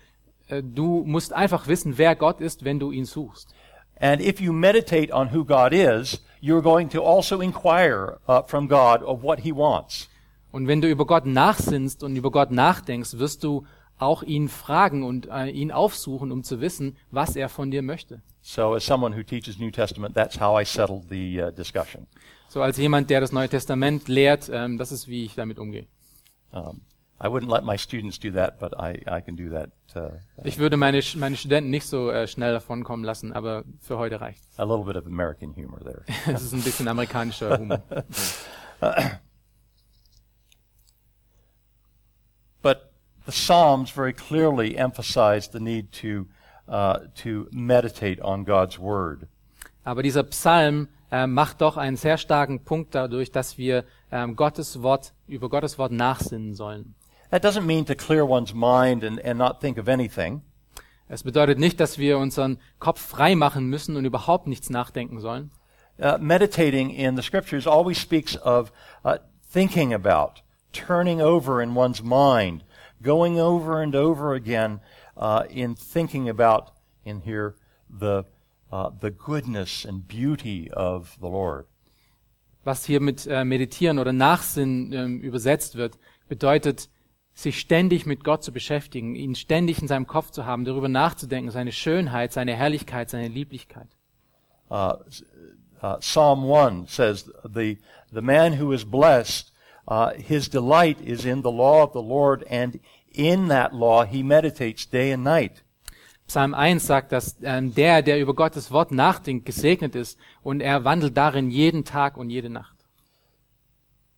äh, 0.49 0.61
du 0.61 1.03
musst 1.05 1.31
einfach 1.31 1.67
wissen, 1.67 1.97
wer 1.97 2.15
Gott 2.15 2.41
ist, 2.41 2.65
wenn 2.65 2.79
du 2.79 2.91
ihn 2.91 3.05
suchst. 3.05 3.53
And 4.01 4.21
if 4.21 4.41
you 4.41 4.51
meditate 4.51 5.13
on 5.13 5.33
who 5.33 5.45
God 5.45 5.73
is, 5.73 6.21
you're 6.41 6.61
going 6.61 6.89
to 6.89 7.01
also 7.01 7.41
inquire 7.41 8.19
uh, 8.27 8.41
from 8.45 8.67
God 8.67 9.01
of 9.03 9.23
what 9.23 9.39
He 9.39 9.53
wants. 9.53 10.09
Und 10.51 10.67
wenn 10.67 10.81
du 10.81 10.89
über 10.89 11.05
Gott 11.05 11.25
nachsinnst 11.25 12.03
und 12.03 12.15
über 12.15 12.31
Gott 12.31 12.51
nachdenkst, 12.51 13.17
wirst 13.17 13.43
du 13.43 13.65
auch 13.99 14.23
ihn 14.23 14.49
fragen 14.49 15.03
und 15.03 15.27
äh, 15.29 15.49
ihn 15.49 15.71
aufsuchen, 15.71 16.31
um 16.31 16.43
zu 16.43 16.61
wissen, 16.61 16.97
was 17.11 17.35
er 17.35 17.49
von 17.49 17.69
dir 17.69 17.81
möchte. 17.81 18.21
So, 18.41 18.73
as 18.73 18.85
someone 18.85 19.15
who 19.15 19.23
teaches 19.23 19.59
New 19.59 19.69
Testament, 19.69 20.15
that's 20.15 20.39
how 20.39 20.59
I 20.59 20.65
settled 20.65 21.09
the 21.09 21.41
uh, 21.41 21.51
discussion. 21.51 22.07
So 22.47 22.61
als 22.63 22.77
jemand, 22.77 23.09
der 23.09 23.21
das 23.21 23.31
Neue 23.31 23.49
Testament 23.49 24.07
lehrt, 24.07 24.49
ähm, 24.51 24.77
das 24.77 24.91
ist, 24.91 25.07
wie 25.07 25.25
ich 25.25 25.35
damit 25.35 25.59
umgehe. 25.59 25.85
Um, 26.51 26.81
I 27.21 27.27
wouldn't 27.27 27.51
let 27.51 27.63
my 27.65 27.77
students 27.77 28.17
do 28.17 28.31
that, 28.31 28.59
but 28.59 28.73
I, 28.79 29.03
I 29.05 29.21
can 29.21 29.35
do 29.35 29.49
that 29.49 29.69
uh, 29.95 30.11
Ich 30.43 30.57
würde 30.57 30.77
meine, 30.77 31.01
meine 31.15 31.35
Studenten 31.35 31.69
nicht 31.69 31.85
so 31.85 32.09
äh, 32.09 32.27
schnell 32.27 32.53
davonkommen 32.53 33.03
lassen, 33.05 33.33
aber 33.33 33.65
für 33.81 33.97
heute 33.97 34.21
reicht 34.21 34.41
a 34.57 34.63
little 34.63 34.85
bit 34.85 34.95
of 34.95 35.05
American 35.05 35.53
humor 35.53 35.79
there. 35.81 36.03
Es 36.33 36.41
ist 36.41 36.53
ein 36.53 36.61
bisschen 36.61 36.87
amerikanischer 36.87 37.59
Humor. 37.59 37.83
But 42.61 42.89
the 43.29 43.35
Psalms 43.35 43.91
very 43.91 44.11
clearly 44.11 44.75
emphasize 44.75 45.49
the 45.49 45.59
need 45.59 45.91
to, 45.91 46.25
uh, 46.67 46.99
to 47.15 47.47
meditate 47.51 48.19
on 48.21 48.43
God's 48.43 48.79
Word. 48.79 49.27
Aber 49.83 50.01
dieser 50.01 50.23
Psalm 50.23 50.87
äh, 51.11 51.27
macht 51.27 51.61
doch 51.61 51.77
einen 51.77 51.95
sehr 51.95 52.17
starken 52.17 52.63
Punkt 52.63 52.95
dadurch, 52.95 53.31
dass 53.31 53.57
wir 53.57 53.85
ähm, 54.11 54.35
Gottes 54.35 54.81
Wort, 54.81 55.13
über 55.27 55.47
Gottes 55.49 55.77
Wort 55.77 55.91
nachsinnen 55.91 56.55
sollen. 56.55 56.95
That 57.29 57.43
doesn't 57.43 57.65
mean 57.65 57.85
to 57.85 57.93
clear 57.93 58.27
one's 58.27 58.53
mind 58.53 59.03
and, 59.03 59.23
and 59.23 59.37
not 59.37 59.59
think 59.59 59.77
of 59.77 59.87
anything. 59.87 60.41
Es 61.07 61.23
bedeutet 61.23 61.59
nicht, 61.59 61.79
dass 61.79 61.99
wir 61.99 62.17
unseren 62.17 62.57
Kopf 62.79 62.99
frei 62.99 63.35
machen 63.35 63.67
müssen 63.67 63.95
und 63.95 64.05
überhaupt 64.05 64.47
nichts 64.47 64.69
nachdenken 64.69 65.19
sollen. 65.19 65.51
Uh, 65.99 66.17
meditating 66.19 66.89
in 66.91 67.15
the 67.15 67.21
scriptures 67.21 67.67
always 67.67 67.99
speaks 67.99 68.35
of 68.37 68.71
uh, 69.03 69.17
thinking 69.51 69.93
about, 69.93 70.41
turning 70.71 71.21
over 71.21 71.61
in 71.61 71.75
one's 71.75 72.01
mind, 72.01 72.63
going 73.01 73.39
over 73.39 73.81
and 73.81 73.95
over 73.95 74.33
again 74.33 74.79
uh, 75.17 75.43
in 75.49 75.75
thinking 75.75 76.29
about, 76.29 76.71
in 77.03 77.21
here, 77.21 77.55
the, 77.89 78.25
uh, 78.71 78.89
the 78.99 79.11
goodness 79.11 79.85
and 79.85 80.07
beauty 80.07 80.69
of 80.71 81.17
the 81.19 81.27
Lord. 81.27 81.65
Was 82.63 82.85
hier 82.85 82.99
mit 82.99 83.25
äh, 83.25 83.45
Meditieren 83.45 83.99
oder 83.99 84.11
Nachsinnen 84.11 84.91
ähm, 84.93 85.21
übersetzt 85.21 85.75
wird, 85.75 85.97
bedeutet, 86.27 86.89
sich 87.33 87.59
ständig 87.59 88.05
mit 88.05 88.23
Gott 88.23 88.43
zu 88.43 88.51
beschäftigen, 88.51 89.15
ihn 89.15 89.33
ständig 89.33 89.81
in 89.81 89.87
seinem 89.87 90.07
Kopf 90.07 90.31
zu 90.31 90.45
haben, 90.45 90.65
darüber 90.65 90.89
nachzudenken, 90.89 91.51
seine 91.51 91.71
Schönheit, 91.71 92.33
seine 92.33 92.55
Herrlichkeit, 92.55 93.09
seine 93.09 93.29
Lieblichkeit. 93.29 93.87
Uh, 94.69 94.95
uh, 95.81 95.97
Psalm 95.99 96.43
1 96.51 96.87
says, 96.87 97.31
the, 97.43 97.77
the 98.11 98.21
man 98.21 98.59
who 98.59 98.73
is 98.73 98.83
blessed, 98.83 99.51
uh, 99.89 100.11
his 100.13 100.47
delight 100.47 101.01
is 101.01 101.25
in 101.25 101.41
the 101.41 101.51
law 101.51 101.83
of 101.83 101.93
the 101.93 102.01
Lord, 102.01 102.45
and 102.49 102.79
in 103.11 103.47
that 103.47 103.73
law 103.73 104.05
he 104.05 104.23
meditates 104.23 104.85
day 104.85 105.11
and 105.11 105.23
night. 105.23 105.63
Psalm 106.27 106.53
1 106.53 106.79
sagt, 106.79 107.11
dass 107.11 107.37
ähm, 107.41 107.73
der, 107.73 108.03
der 108.03 108.19
über 108.19 108.35
Gottes 108.35 108.71
Wort 108.71 108.91
nachdenkt, 108.91 109.47
gesegnet 109.47 109.95
ist 109.95 110.19
und 110.43 110.61
er 110.61 110.83
wandelt 110.83 111.17
darin 111.17 111.49
jeden 111.49 111.85
Tag 111.85 112.17
und 112.17 112.29
jede 112.29 112.51
Nacht. 112.51 112.75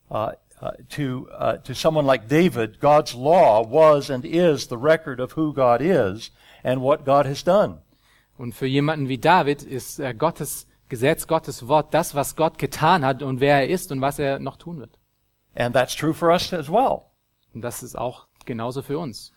Uh, 0.09 0.31
uh, 0.61 0.71
to, 0.89 1.29
uh, 1.39 1.57
to 1.63 1.73
someone 1.73 2.05
like 2.05 2.27
David, 2.27 2.81
God's 2.81 3.13
law 3.13 3.63
was 3.63 4.09
and 4.09 4.25
is 4.25 4.67
the 4.67 4.75
record 4.75 5.21
of 5.21 5.37
who 5.37 5.53
God 5.53 5.79
is 5.79 6.31
and 6.65 6.81
what 6.81 7.05
God 7.05 7.25
has 7.25 7.45
done. 7.45 7.77
Und 8.37 8.55
für 8.55 8.67
jemanden 8.67 9.07
wie 9.07 9.17
David 9.17 9.63
ist 9.63 9.99
äh, 9.99 10.13
Gottes 10.13 10.67
Gesetz, 10.89 11.27
Gottes 11.27 11.69
Wort 11.69 11.93
das, 11.93 12.13
was 12.13 12.35
Gott 12.35 12.57
getan 12.57 13.05
hat 13.05 13.23
und 13.23 13.39
wer 13.39 13.61
er 13.61 13.69
ist 13.69 13.93
und 13.93 14.01
was 14.01 14.19
er 14.19 14.39
noch 14.39 14.57
tun 14.57 14.79
wird. 14.79 14.97
And 15.55 15.73
that's 15.73 15.93
true 15.95 16.13
for 16.13 16.31
us 16.31 16.53
as 16.53 16.69
well. 16.69 17.11
Und 17.53 17.61
das 17.61 17.83
ist 17.83 17.97
auch 17.97 18.27
genauso 18.45 18.81
für 18.81 18.97
uns. 18.97 19.31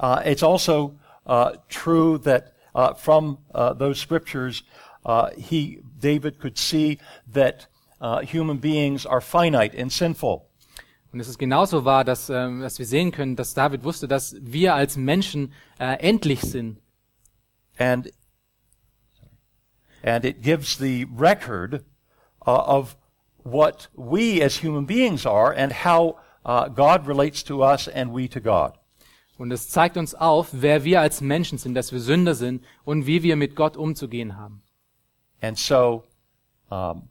Uh, 0.00 0.20
it's 0.24 0.42
also 0.42 0.98
uh, 1.26 1.52
true 1.68 2.18
that 2.18 2.54
uh, 2.74 2.94
from 2.94 3.38
uh, 3.54 3.72
those 3.72 4.00
scriptures, 4.00 4.62
uh, 5.04 5.30
he, 5.36 5.80
David 5.98 6.40
could 6.40 6.58
see 6.58 6.98
that 7.32 7.66
uh, 8.00 8.20
human 8.20 8.58
beings 8.58 9.06
are 9.06 9.20
finite 9.20 9.74
and 9.74 9.92
sinful. 9.92 10.48
Und 11.12 11.20
es 11.20 11.28
ist 11.28 11.38
genauso 11.38 11.84
wahr, 11.84 12.04
dass, 12.04 12.30
ähm, 12.30 12.62
dass 12.62 12.78
wir 12.78 12.86
sehen 12.86 13.12
können, 13.12 13.36
dass 13.36 13.52
David 13.52 13.84
wusste, 13.84 14.08
dass 14.08 14.34
wir 14.40 14.74
als 14.74 14.96
Menschen 14.96 15.52
äh, 15.78 15.98
endlich 15.98 16.40
sind. 16.40 16.80
And, 17.78 18.10
and 20.02 20.24
it 20.24 20.42
gives 20.42 20.78
the 20.78 21.06
record 21.14 21.84
of 22.40 22.96
what 23.44 23.88
we 23.94 24.42
as 24.42 24.62
human 24.62 24.86
beings 24.86 25.26
are 25.26 25.52
and 25.52 25.72
how 25.72 26.16
uh, 26.44 26.68
God 26.68 27.06
relates 27.06 27.42
to 27.44 27.62
us 27.62 27.88
and 27.88 28.12
we 28.12 28.28
to 28.28 28.40
God. 28.40 28.78
Und 29.38 29.50
es 29.50 29.68
zeigt 29.70 29.96
uns 29.96 30.14
auf, 30.14 30.48
wer 30.52 30.84
wir 30.84 31.00
als 31.00 31.20
Menschen 31.20 31.58
sind, 31.58 31.74
dass 31.74 31.92
wir 31.92 32.00
Sünder 32.00 32.34
sind 32.34 32.64
und 32.84 33.06
wie 33.06 33.22
wir 33.22 33.36
mit 33.36 33.56
Gott 33.56 33.76
umzugehen 33.76 34.36
haben. 34.36 34.62
And 35.40 35.58
so 35.58 36.04
um, 36.70 37.08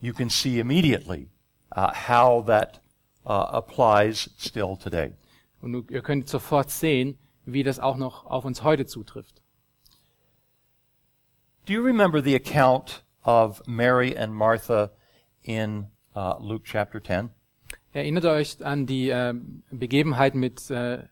you 0.00 0.12
can 0.12 0.28
see 0.28 0.58
immediately 0.58 1.30
uh, 1.74 1.92
how 1.92 2.44
that 2.46 2.80
uh, 3.26 3.56
applies 3.56 4.30
still 4.38 4.76
today. 4.76 5.12
Und 5.62 5.90
ihr 5.90 6.02
könnt 6.02 6.28
sofort 6.28 6.70
sehen, 6.70 7.16
wie 7.46 7.62
das 7.62 7.78
auch 7.78 7.96
noch 7.96 8.26
auf 8.26 8.44
uns 8.44 8.62
heute 8.62 8.84
zutrifft. 8.84 9.40
Do 11.66 11.72
you 11.72 11.82
remember 11.82 12.22
the 12.22 12.34
account 12.34 13.02
of 13.24 13.66
Mary 13.66 14.14
and 14.14 14.34
Martha 14.34 14.90
in 15.44 15.86
uh, 16.16 16.34
Luke 16.40 16.64
chapter 16.64 17.00
10? 17.00 17.30
Erinnert 17.92 18.24
euch 18.24 18.64
an 18.64 18.86
die 18.86 19.08
ähm, 19.08 19.62
Begebenheit 19.70 20.34
mit 20.34 20.68
äh, 20.70 21.04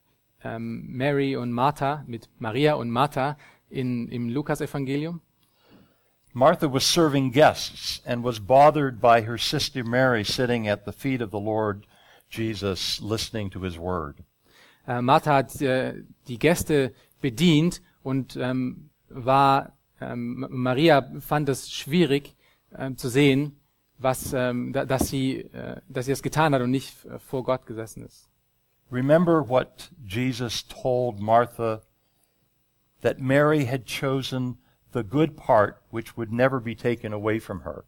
ähm, 0.43 0.85
Mary 0.89 1.37
und 1.37 1.53
Martha, 1.53 2.03
mit 2.07 2.28
Maria 2.39 2.74
und 2.74 2.91
Martha 2.91 3.37
in, 3.70 4.09
im 4.09 4.28
Lukas-Evangelium? 4.28 5.20
Martha 6.35 6.66
was 6.66 6.85
serving 6.85 7.30
guests 7.30 8.03
and 8.07 8.24
was 8.24 8.41
bothered 8.41 9.01
by 9.01 9.20
her 9.20 9.39
sister 9.39 9.85
Mary 9.85 10.24
sitting 10.24 10.66
at 10.66 10.85
the 10.85 10.93
feet 10.93 11.20
of 11.20 11.30
the 11.30 11.39
Lord 11.39 11.87
Jesus 12.30 13.01
listening 13.01 13.51
to 13.51 13.61
his 13.62 13.78
word. 13.78 14.24
Äh, 14.87 15.03
Martha 15.03 15.35
hat 15.35 15.61
äh, 15.61 16.03
die 16.26 16.39
Gäste 16.39 16.95
bedient 17.20 17.83
und 18.03 18.37
ähm, 18.37 18.91
war 19.09 19.76
ähm, 20.01 20.47
Maria 20.51 21.07
fand 21.20 21.49
es 21.49 21.70
schwierig 21.70 22.35
ähm, 22.76 22.97
zu 22.97 23.09
sehen, 23.09 23.61
was 24.03 24.32
ähm, 24.32 24.72
da, 24.72 24.84
dass 24.84 25.09
sie 25.09 25.40
äh, 25.53 25.80
dass 25.88 26.07
sie 26.07 26.12
es 26.12 26.22
getan 26.22 26.55
hat 26.55 26.62
und 26.62 26.70
nicht 26.70 27.05
äh, 27.05 27.18
vor 27.18 27.44
Gott 27.44 27.66
gesessen 27.66 28.05
ist. 28.05 28.28
Remember 28.90 29.48
what 29.48 29.90
Jesus 30.07 30.66
told 30.68 31.20
Martha 31.20 31.82
that 33.00 33.18
Mary 33.18 33.64
had 33.64 33.86
chosen 33.86 34.59
the 34.92 35.03
good 35.03 35.36
part 35.36 35.76
which 35.90 36.16
would 36.16 36.32
never 36.32 36.61
be 36.61 36.74
taken 36.74 37.12
away 37.12 37.40
from 37.40 37.64
her. 37.64 37.84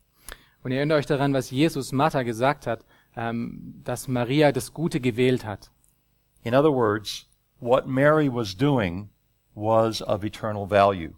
Und 0.63 0.73
ihr 0.73 0.79
erinnert 0.79 0.99
euch 0.99 1.07
daran, 1.07 1.35
was 1.35 1.51
Jesus 1.51 1.93
Martha 1.93 2.23
gesagt 2.23 2.67
hat, 2.67 2.87
ähm, 3.17 3.81
dass 3.85 4.09
Maria 4.09 4.51
das 4.51 4.73
Gute 4.73 5.01
gewählt 5.01 5.45
hat. 5.45 5.71
In 6.43 6.55
other 6.55 6.73
words, 6.73 7.29
what 7.61 7.87
Mary 7.87 8.29
was 8.33 8.57
doing 8.57 9.11
was 9.55 10.03
of 10.03 10.25
eternal 10.25 10.69
value. 10.69 11.15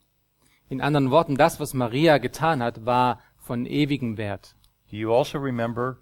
In 0.68 0.80
anderen 0.80 1.10
Worten, 1.10 1.36
das, 1.36 1.60
was 1.60 1.74
Maria 1.74 2.18
getan 2.18 2.62
hat, 2.62 2.84
war 2.84 3.20
von 3.38 3.66
ewigem 3.66 4.16
Wert. 4.16 4.55
Do 4.90 4.96
you 4.96 5.12
also 5.12 5.38
remember 5.38 5.98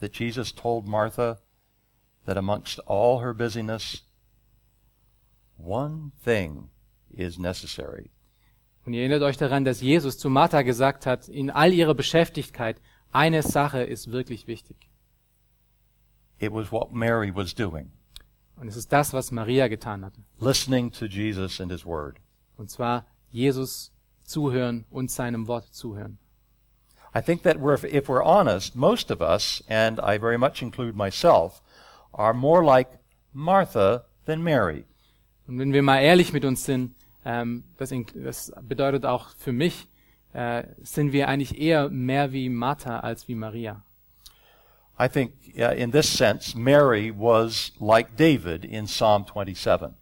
that 0.00 0.12
Jesus 0.12 0.52
told 0.52 0.86
Martha 0.86 1.38
that 2.26 2.36
amongst 2.36 2.80
all 2.86 3.20
her 3.20 3.32
busyness, 3.34 4.02
one 5.56 6.12
thing 6.24 6.70
is 7.10 7.38
necessary? 7.38 8.10
Und 8.86 8.92
ihr 8.92 9.00
erinnert 9.00 9.22
euch 9.22 9.38
daran, 9.38 9.64
dass 9.64 9.80
Jesus 9.80 10.18
zu 10.18 10.28
Martha 10.28 10.62
gesagt 10.62 11.06
hat, 11.06 11.28
in 11.28 11.50
all 11.50 11.72
ihrer 11.72 11.94
Beschäftigkeit, 11.94 12.80
eine 13.12 13.42
Sache 13.42 13.82
ist 13.82 14.10
wirklich 14.10 14.46
wichtig. 14.46 14.90
It 16.38 16.52
was 16.52 16.70
what 16.72 16.92
Mary 16.92 17.34
was 17.34 17.54
doing, 17.54 17.92
Und 18.56 18.68
es 18.68 18.76
ist 18.76 18.92
das, 18.92 19.12
was 19.12 19.30
Maria 19.30 19.68
getan 19.68 20.04
hatte. 20.04 20.20
listening 20.40 20.90
to 20.90 21.06
Jesus 21.06 21.60
and 21.60 21.70
his 21.70 21.86
word. 21.86 22.18
Und 22.56 22.70
zwar 22.70 23.06
Jesus 23.30 23.92
zuhören 24.24 24.84
und 24.90 25.10
seinem 25.10 25.46
Wort 25.48 25.72
zuhören. 25.72 26.18
I 27.14 27.20
think 27.20 27.42
that 27.42 27.60
we're, 27.60 27.78
if 27.86 28.08
we're 28.08 28.24
honest, 28.24 28.74
most 28.74 29.10
of 29.10 29.22
us, 29.22 29.62
and 29.68 30.00
I 30.00 30.18
very 30.18 30.36
much 30.36 30.62
include 30.62 30.96
myself, 30.96 31.62
are 32.12 32.34
more 32.34 32.64
like 32.64 32.90
Martha 33.32 34.04
than 34.26 34.42
Mary. 34.42 34.84
Und 35.46 35.58
wenn 35.58 35.72
wir 35.72 35.82
mal 35.82 36.00
ehrlich 36.00 36.32
mit 36.32 36.44
uns 36.44 36.64
sind, 36.64 36.94
ähm, 37.24 37.64
das, 37.76 37.92
das 38.14 38.52
bedeutet 38.62 39.04
auch 39.04 39.30
für 39.36 39.52
mich, 39.52 39.86
äh, 40.32 40.64
sind 40.82 41.12
wir 41.12 41.28
eigentlich 41.28 41.58
eher 41.60 41.88
mehr 41.90 42.32
wie 42.32 42.48
Martha 42.48 43.00
als 43.00 43.28
wie 43.28 43.34
Maria. 43.34 43.82
I 44.98 45.08
think 45.08 45.32
uh, 45.58 45.72
in 45.72 45.90
this 45.90 46.08
sense, 46.08 46.56
Mary 46.56 47.12
was 47.16 47.72
like 47.80 48.16
David 48.16 48.64
in 48.64 48.86
Psalm 48.86 49.24
27. 49.24 49.94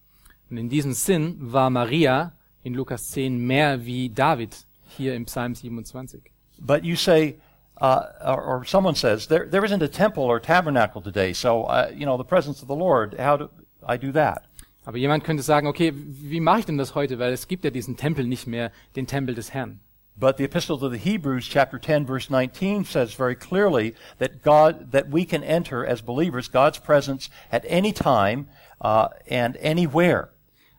Und 0.51 0.57
in 0.59 0.69
diesem 0.69 0.93
Sinn 0.93 1.37
war 1.41 1.71
Maria 1.71 2.33
in 2.63 2.75
Lukas 2.75 3.09
10 3.11 3.39
mehr 3.39 3.85
wie 3.85 4.11
David 4.11 4.67
hier 4.97 5.15
im 5.15 5.25
Psalm 5.25 5.55
27. 5.55 6.32
But 6.65 6.85
you 6.85 6.95
say, 6.95 7.37
uh, 7.81 8.07
or, 8.25 8.43
or 8.43 8.65
someone 8.65 8.95
says, 8.95 9.27
there, 9.27 9.47
there 9.47 9.65
isn't 9.65 9.83
a 9.83 9.89
temple 9.89 10.23
or 10.23 10.39
tabernacle 10.39 11.03
today, 11.03 11.33
so, 11.33 11.65
uh, 11.65 11.91
you 11.93 12.07
know, 12.07 12.17
the 12.17 12.25
presence 12.25 12.63
of 12.63 12.69
the 12.69 12.77
Lord, 12.77 13.17
how 13.19 13.37
do 13.37 13.51
I 13.87 13.97
do 13.97 14.13
that? 14.13 14.45
Aber 14.87 14.99
jemand 14.99 15.25
könnte 15.25 15.43
sagen, 15.43 15.67
okay, 15.69 15.93
wie 15.95 16.41
mache 16.41 16.61
ich 16.61 16.67
denn 16.67 16.79
das 16.79 16.95
heute? 16.95 17.19
Weil 17.19 17.33
es 17.33 17.47
gibt 17.47 17.65
ja 17.65 17.71
diesen 17.71 17.97
Tempel 17.97 18.27
nicht 18.27 18.47
mehr, 18.47 18.71
den 18.97 19.07
Tempel 19.07 19.35
des 19.35 19.53
Herrn. 19.53 19.81
But 20.17 20.37
the 20.37 20.45
Epistle 20.45 20.79
to 20.79 20.89
the 20.89 20.99
Hebrews, 20.99 21.49
chapter 21.49 21.79
10, 21.79 22.05
verse 22.05 22.29
19, 22.29 22.85
says 22.85 23.15
very 23.15 23.35
clearly 23.35 23.95
that 24.19 24.43
God, 24.43 24.93
that 24.93 25.09
we 25.09 25.25
can 25.25 25.43
enter 25.43 25.87
as 25.87 26.03
believers 26.03 26.49
God's 26.49 26.79
presence 26.79 27.31
at 27.51 27.65
any 27.67 27.93
time 27.93 28.49
uh, 28.81 29.09
and 29.29 29.57
anywhere. 29.59 30.29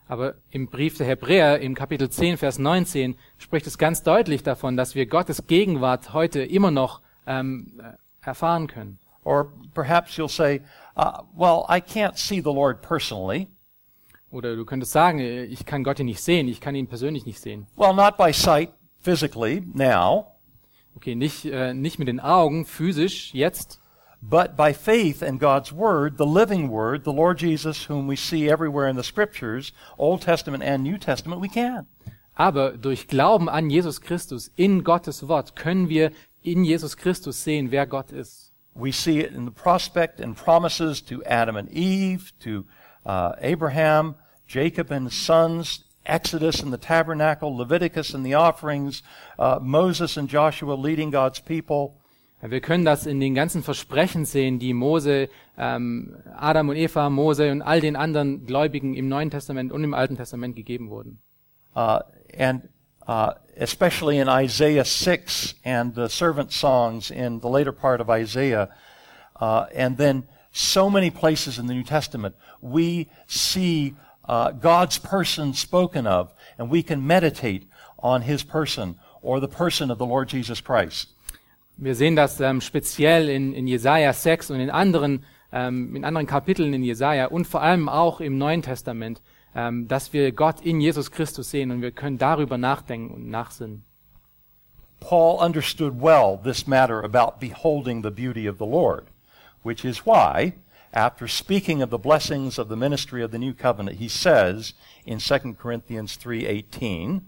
Aber 0.06 0.34
im 0.50 0.68
Brief 0.68 0.98
der 0.98 1.06
Hebräer, 1.06 1.60
im 1.60 1.74
Kapitel 1.74 2.10
10, 2.10 2.36
Vers 2.36 2.58
19, 2.58 3.16
spricht 3.38 3.66
es 3.66 3.78
ganz 3.78 4.02
deutlich 4.02 4.42
davon, 4.42 4.76
dass 4.76 4.94
wir 4.94 5.06
Gottes 5.06 5.46
Gegenwart 5.46 6.12
heute 6.12 6.42
immer 6.42 6.70
noch 6.70 7.00
ähm, 7.26 7.80
äh, 7.82 8.26
erfahren 8.26 8.66
können. 8.66 8.98
Or 9.24 9.52
perhaps 9.72 10.16
you'll 10.18 10.28
say, 10.28 10.60
uh, 10.96 11.22
well, 11.34 11.64
I 11.68 11.80
can't 11.80 12.18
see 12.18 12.40
the 12.40 12.52
Lord 12.52 12.82
personally. 12.82 13.48
Oder 14.30 14.56
du 14.56 14.64
könntest 14.64 14.92
sagen, 14.92 15.20
ich 15.20 15.64
kann 15.64 15.84
Gott 15.84 15.96
hier 15.96 16.04
nicht 16.04 16.20
sehen, 16.20 16.48
ich 16.48 16.60
kann 16.60 16.74
ihn 16.74 16.88
persönlich 16.88 17.24
nicht 17.24 17.40
sehen. 17.40 17.66
Well, 17.76 17.94
not 17.94 18.18
by 18.18 18.32
sight 18.32 18.70
physically 19.00 19.62
now, 19.72 20.34
Okay, 20.96 21.14
nicht, 21.14 21.44
äh, 21.44 21.74
nicht 21.74 21.98
mit 21.98 22.08
den 22.08 22.20
Augen, 22.20 22.64
physisch, 22.64 23.34
jetzt, 23.34 23.80
but 24.26 24.56
by 24.56 24.72
faith 24.72 25.22
in 25.22 25.38
God's 25.38 25.72
Word, 25.72 26.16
the 26.16 26.26
living 26.26 26.68
Word, 26.68 27.04
the 27.04 27.12
Lord 27.12 27.38
Jesus, 27.38 27.84
whom 27.84 28.06
we 28.06 28.16
see 28.16 28.48
everywhere 28.48 28.88
in 28.88 28.96
the 28.96 29.04
Scriptures, 29.04 29.72
Old 29.98 30.22
Testament 30.22 30.62
and 30.62 30.82
New 30.82 30.98
Testament, 30.98 31.40
we 31.40 31.48
can. 31.48 31.86
aber 32.36 32.72
durch 32.72 33.06
Glauben 33.06 33.48
an 33.48 33.70
Jesus 33.70 34.00
Christus 34.00 34.50
in 34.56 34.82
Gottes 34.82 35.26
Wort 35.28 35.54
können 35.54 35.88
wir 35.88 36.10
in 36.42 36.64
Jesus 36.64 36.96
Christus 36.96 37.42
sehen, 37.42 37.70
wer 37.70 37.86
Gott 37.86 38.12
ist. 38.12 38.52
We 38.74 38.90
see 38.90 39.20
it 39.20 39.32
in 39.32 39.44
the 39.44 39.52
prospect 39.52 40.20
and 40.20 40.36
promises 40.36 41.00
to 41.02 41.22
Adam 41.24 41.56
and 41.56 41.70
Eve, 41.70 42.32
to 42.40 42.66
uh, 43.06 43.34
Abraham, 43.40 44.16
Jacob 44.48 44.90
and 44.90 45.06
his 45.06 45.14
sons, 45.16 45.84
Exodus 46.04 46.60
and 46.60 46.72
the 46.72 46.78
tabernacle, 46.78 47.56
Leviticus 47.56 48.12
and 48.12 48.26
the 48.26 48.34
offerings, 48.34 49.02
uh, 49.38 49.60
Moses 49.62 50.16
and 50.16 50.28
Joshua 50.28 50.74
leading 50.74 51.10
God's 51.10 51.38
people. 51.38 52.00
Wir 52.40 52.60
können 52.60 52.84
das 52.84 53.06
in 53.06 53.20
den 53.20 53.34
ganzen 53.34 53.62
Versprechen 53.62 54.26
sehen, 54.26 54.58
die 54.58 54.74
Mose, 54.74 55.30
ähm, 55.56 56.16
Adam 56.36 56.68
und 56.68 56.76
Eva, 56.76 57.08
Mose 57.08 57.50
und 57.50 57.62
all 57.62 57.80
den 57.80 57.96
anderen 57.96 58.44
Gläubigen 58.44 58.94
im 58.94 59.08
Neuen 59.08 59.30
Testament 59.30 59.72
und 59.72 59.82
im 59.82 59.94
Alten 59.94 60.16
Testament 60.16 60.54
gegeben 60.54 60.90
wurden. 60.90 61.20
Uh, 61.74 62.00
and 62.38 62.68
uh, 63.08 63.32
especially 63.56 64.18
in 64.18 64.28
Isaiah 64.28 64.84
6 64.84 65.54
and 65.64 65.94
the 65.94 66.08
servant 66.08 66.52
songs 66.52 67.10
in 67.10 67.40
the 67.40 67.48
later 67.48 67.72
part 67.72 68.00
of 68.00 68.08
Isaiah, 68.08 68.68
uh, 69.40 69.66
and 69.74 69.96
then 69.96 70.24
so 70.52 70.88
many 70.88 71.10
places 71.10 71.58
in 71.58 71.66
the 71.66 71.74
New 71.74 71.82
Testament, 71.82 72.36
we 72.60 73.08
see 73.26 73.96
uh, 74.28 74.52
God's 74.52 74.98
person 74.98 75.52
spoken 75.54 76.06
of, 76.06 76.32
and 76.58 76.70
we 76.70 76.82
can 76.82 77.06
meditate 77.06 77.68
on 77.98 78.22
His 78.22 78.42
person 78.42 78.96
or 79.22 79.40
the 79.40 79.48
person 79.48 79.90
of 79.90 79.98
the 79.98 80.06
Lord 80.06 80.28
Jesus 80.28 80.60
Christ. 80.60 81.13
Wir 81.76 81.96
sehen 81.96 82.14
das 82.14 82.38
ähm, 82.40 82.60
speziell 82.60 83.28
in, 83.28 83.52
in 83.52 83.66
Jesaja 83.66 84.12
6 84.12 84.52
und 84.52 84.60
in 84.60 84.70
anderen, 84.70 85.24
ähm, 85.52 85.96
in 85.96 86.04
anderen 86.04 86.26
Kapiteln 86.26 86.72
in 86.72 86.84
Jesaja 86.84 87.26
und 87.26 87.46
vor 87.46 87.62
allem 87.62 87.88
auch 87.88 88.20
im 88.20 88.38
Neuen 88.38 88.62
Testament, 88.62 89.20
ähm, 89.56 89.88
dass 89.88 90.12
wir 90.12 90.30
Gott 90.30 90.60
in 90.60 90.80
Jesus 90.80 91.10
Christus 91.10 91.50
sehen 91.50 91.72
und 91.72 91.82
wir 91.82 91.90
können 91.90 92.16
darüber 92.16 92.58
nachdenken 92.58 93.12
und 93.12 93.28
nachsinnen. 93.28 93.84
Paul 95.00 95.44
understood 95.44 96.00
well 96.00 96.38
this 96.42 96.66
matter 96.66 97.02
about 97.02 97.40
beholding 97.40 98.02
the 98.02 98.10
beauty 98.10 98.48
of 98.48 98.58
the 98.58 98.64
Lord, 98.64 99.06
which 99.64 99.84
is 99.84 100.06
why, 100.06 100.54
after 100.92 101.26
speaking 101.26 101.82
of 101.82 101.90
the 101.90 101.98
blessings 101.98 102.58
of 102.58 102.68
the 102.68 102.76
ministry 102.76 103.22
of 103.22 103.32
the 103.32 103.38
new 103.38 103.52
covenant, 103.52 103.98
he 103.98 104.08
says 104.08 104.74
in 105.04 105.18
2 105.18 105.56
Corinthians 105.60 106.16
3:18, 106.18 107.22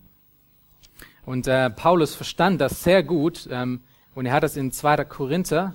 Und 1.27 1.49
äh, 1.49 1.69
Paulus 1.71 2.15
verstand 2.15 2.61
das 2.61 2.85
sehr 2.85 3.03
gut 3.03 3.49
ähm, 3.51 3.81
und 4.17 4.27
er 4.27 4.33
hat 4.33 4.43
das 4.43 4.57
in 4.57 4.73
2. 4.73 5.05
Korinther 5.05 5.75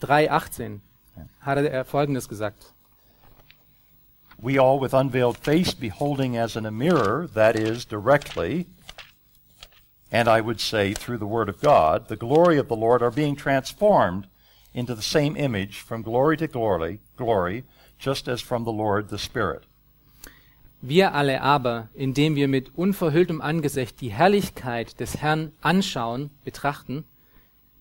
3,18 0.00 0.80
hat 1.40 1.58
er 1.58 1.84
Folgendes 1.84 2.28
gesagt. 2.28 2.72
We 4.38 4.58
all 4.58 4.80
with 4.80 4.92
unveiled 4.92 5.36
face 5.36 5.74
beholding 5.74 6.36
as 6.36 6.56
in 6.56 6.66
a 6.66 6.70
mirror, 6.70 7.28
that 7.34 7.54
is, 7.54 7.86
directly, 7.86 8.66
and 10.10 10.28
I 10.28 10.40
would 10.40 10.60
say 10.60 10.94
through 10.94 11.18
the 11.18 11.26
Word 11.26 11.48
of 11.48 11.60
God, 11.60 12.08
the 12.08 12.16
glory 12.16 12.58
of 12.58 12.68
the 12.68 12.76
Lord 12.76 13.02
are 13.02 13.12
being 13.12 13.36
transformed 13.36 14.26
into 14.72 14.94
the 14.94 15.02
same 15.02 15.36
image 15.36 15.80
from 15.80 16.02
glory 16.02 16.36
to 16.38 16.46
glory, 16.46 17.00
glory, 17.16 17.64
just 17.98 18.28
as 18.28 18.40
from 18.40 18.64
the 18.64 18.72
Lord 18.72 19.08
the 19.10 19.18
Spirit. 19.18 19.62
Wir 20.80 21.14
alle 21.14 21.40
aber, 21.40 21.88
indem 21.94 22.34
wir 22.34 22.48
mit 22.48 22.74
unverhülltem 22.76 23.40
Angesicht 23.40 24.00
die 24.00 24.12
Herrlichkeit 24.12 25.00
des 25.00 25.18
Herrn 25.18 25.52
anschauen, 25.62 26.30
betrachten, 26.44 27.04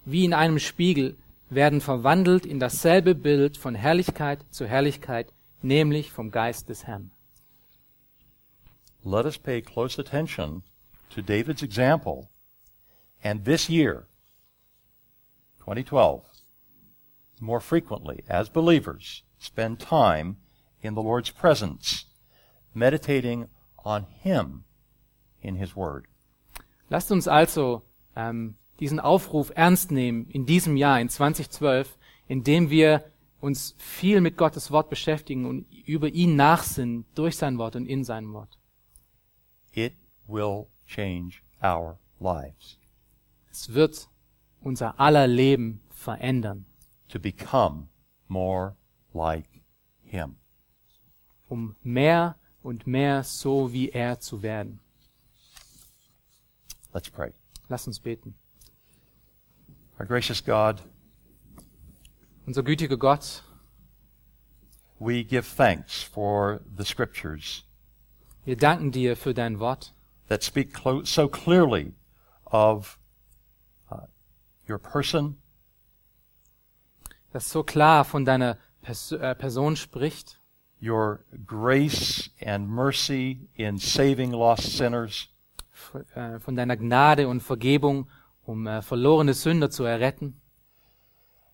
wie 0.06 0.26
in 0.26 0.34
einem 0.34 0.60
Spiegel, 0.60 1.16
werden 1.50 1.82
verwandelt 1.82 2.46
in 2.46 2.60
dasselbe 2.60 3.16
Bild 3.16 3.58
von 3.58 3.76
Herrlichkeit 3.76 4.44
zu 4.50 4.66
Herrlichkeit, 4.66 5.32
nämlich 5.62 6.12
vom 6.12 6.32
Geist 6.32 6.70
des 6.70 6.86
Herrn. 6.86 7.12
Let 9.04 9.26
us 9.26 9.38
pay 9.38 9.62
close 9.62 10.00
attention 10.00 10.64
to 11.10 11.22
David's 11.22 11.62
example, 11.62 12.30
and 13.24 13.46
this 13.46 13.70
year, 13.70 14.08
2012, 15.60 16.24
more 17.40 17.60
frequently, 17.60 18.24
as 18.28 18.50
believers, 18.50 19.24
spend 19.38 19.80
time 19.80 20.38
in 20.82 20.96
the 20.96 21.02
Lord's 21.02 21.32
presence, 21.32 22.06
meditating 22.74 23.50
on 23.86 24.06
Him 24.24 24.64
in 25.42 25.56
His 25.56 25.76
Word. 25.76 26.08
Lasst 26.90 27.12
uns 27.12 27.28
also 27.28 27.84
ähm, 28.16 28.56
diesen 28.80 29.00
Aufruf 29.00 29.52
ernst 29.56 29.92
nehmen 29.92 30.30
in 30.30 30.46
diesem 30.46 30.78
Jahr, 30.78 31.00
in 31.00 31.10
2012, 31.10 31.98
indem 32.28 32.70
wir 32.70 33.04
uns 33.40 33.76
viel 33.78 34.22
mit 34.22 34.38
Gottes 34.38 34.72
Wort 34.72 34.90
beschäftigen 34.90 35.46
und 35.46 35.66
über 35.86 36.08
ihn 36.10 36.36
nachsinnen 36.36 37.06
durch 37.14 37.36
sein 37.38 37.58
Wort 37.58 37.76
und 37.76 37.86
in 37.86 38.04
sein 38.04 38.32
Wort. 38.34 38.58
It 39.74 39.94
will 40.28 40.68
change 40.86 41.42
our 41.62 42.00
lives 42.20 42.78
Es 43.52 43.74
wird 43.74 44.08
unser 44.62 45.00
aller 45.00 45.28
Leben 45.28 45.82
verändern, 45.90 46.66
to 47.10 47.20
become 47.20 47.88
more 48.28 48.76
like 49.14 49.50
Him. 50.04 50.38
um 51.50 51.76
mehr 51.84 52.38
und 52.62 52.88
mehr 52.88 53.24
so 53.24 53.74
wie 53.74 53.90
er 53.90 54.20
zu 54.20 54.42
werden. 54.42 54.80
Let's 56.94 57.10
pray. 57.10 57.34
Lasst 57.68 57.88
uns 57.88 58.00
beten. 58.00 58.36
Our 60.00 60.06
gracious 60.06 60.42
God, 60.42 60.82
Unser 62.46 62.64
gütiger 62.64 62.98
Gott, 62.98 63.42
we 65.00 65.24
give 65.24 65.46
thanks 65.46 66.02
for 66.04 66.62
the 66.76 66.84
Scriptures 66.86 67.64
wir 68.46 68.58
danken 68.58 68.92
dir 68.92 69.16
für 69.16 69.34
dein 69.34 69.60
Wort, 69.60 69.94
that 70.28 70.44
speak 70.44 70.74
clo- 70.74 71.06
so 71.06 71.30
clearly 71.30 71.94
of 72.46 73.00
uh, 73.90 74.08
your 74.68 74.78
person, 74.78 75.38
das 77.32 77.50
so 77.50 77.64
klar 77.64 78.04
von 78.04 78.26
deiner 78.26 78.58
Pers 78.82 79.14
äh, 79.14 79.34
Person 79.36 79.78
spricht, 79.78 80.40
your 80.82 81.24
grace 81.46 82.30
and 82.42 82.68
mercy 82.68 83.48
in 83.56 83.78
saving 83.78 84.32
lost 84.34 84.76
sinners, 84.76 85.30
f- 85.72 86.04
äh, 86.18 86.42
von 86.42 86.58
deiner 86.58 86.76
Gnade 86.76 87.30
und 87.30 87.40
Vergebung, 87.42 88.10
um 88.46 88.68
äh, 88.68 88.82
verlorene 88.82 89.34
Sünder 89.34 89.70
zu 89.70 89.84
erretten. 89.84 90.40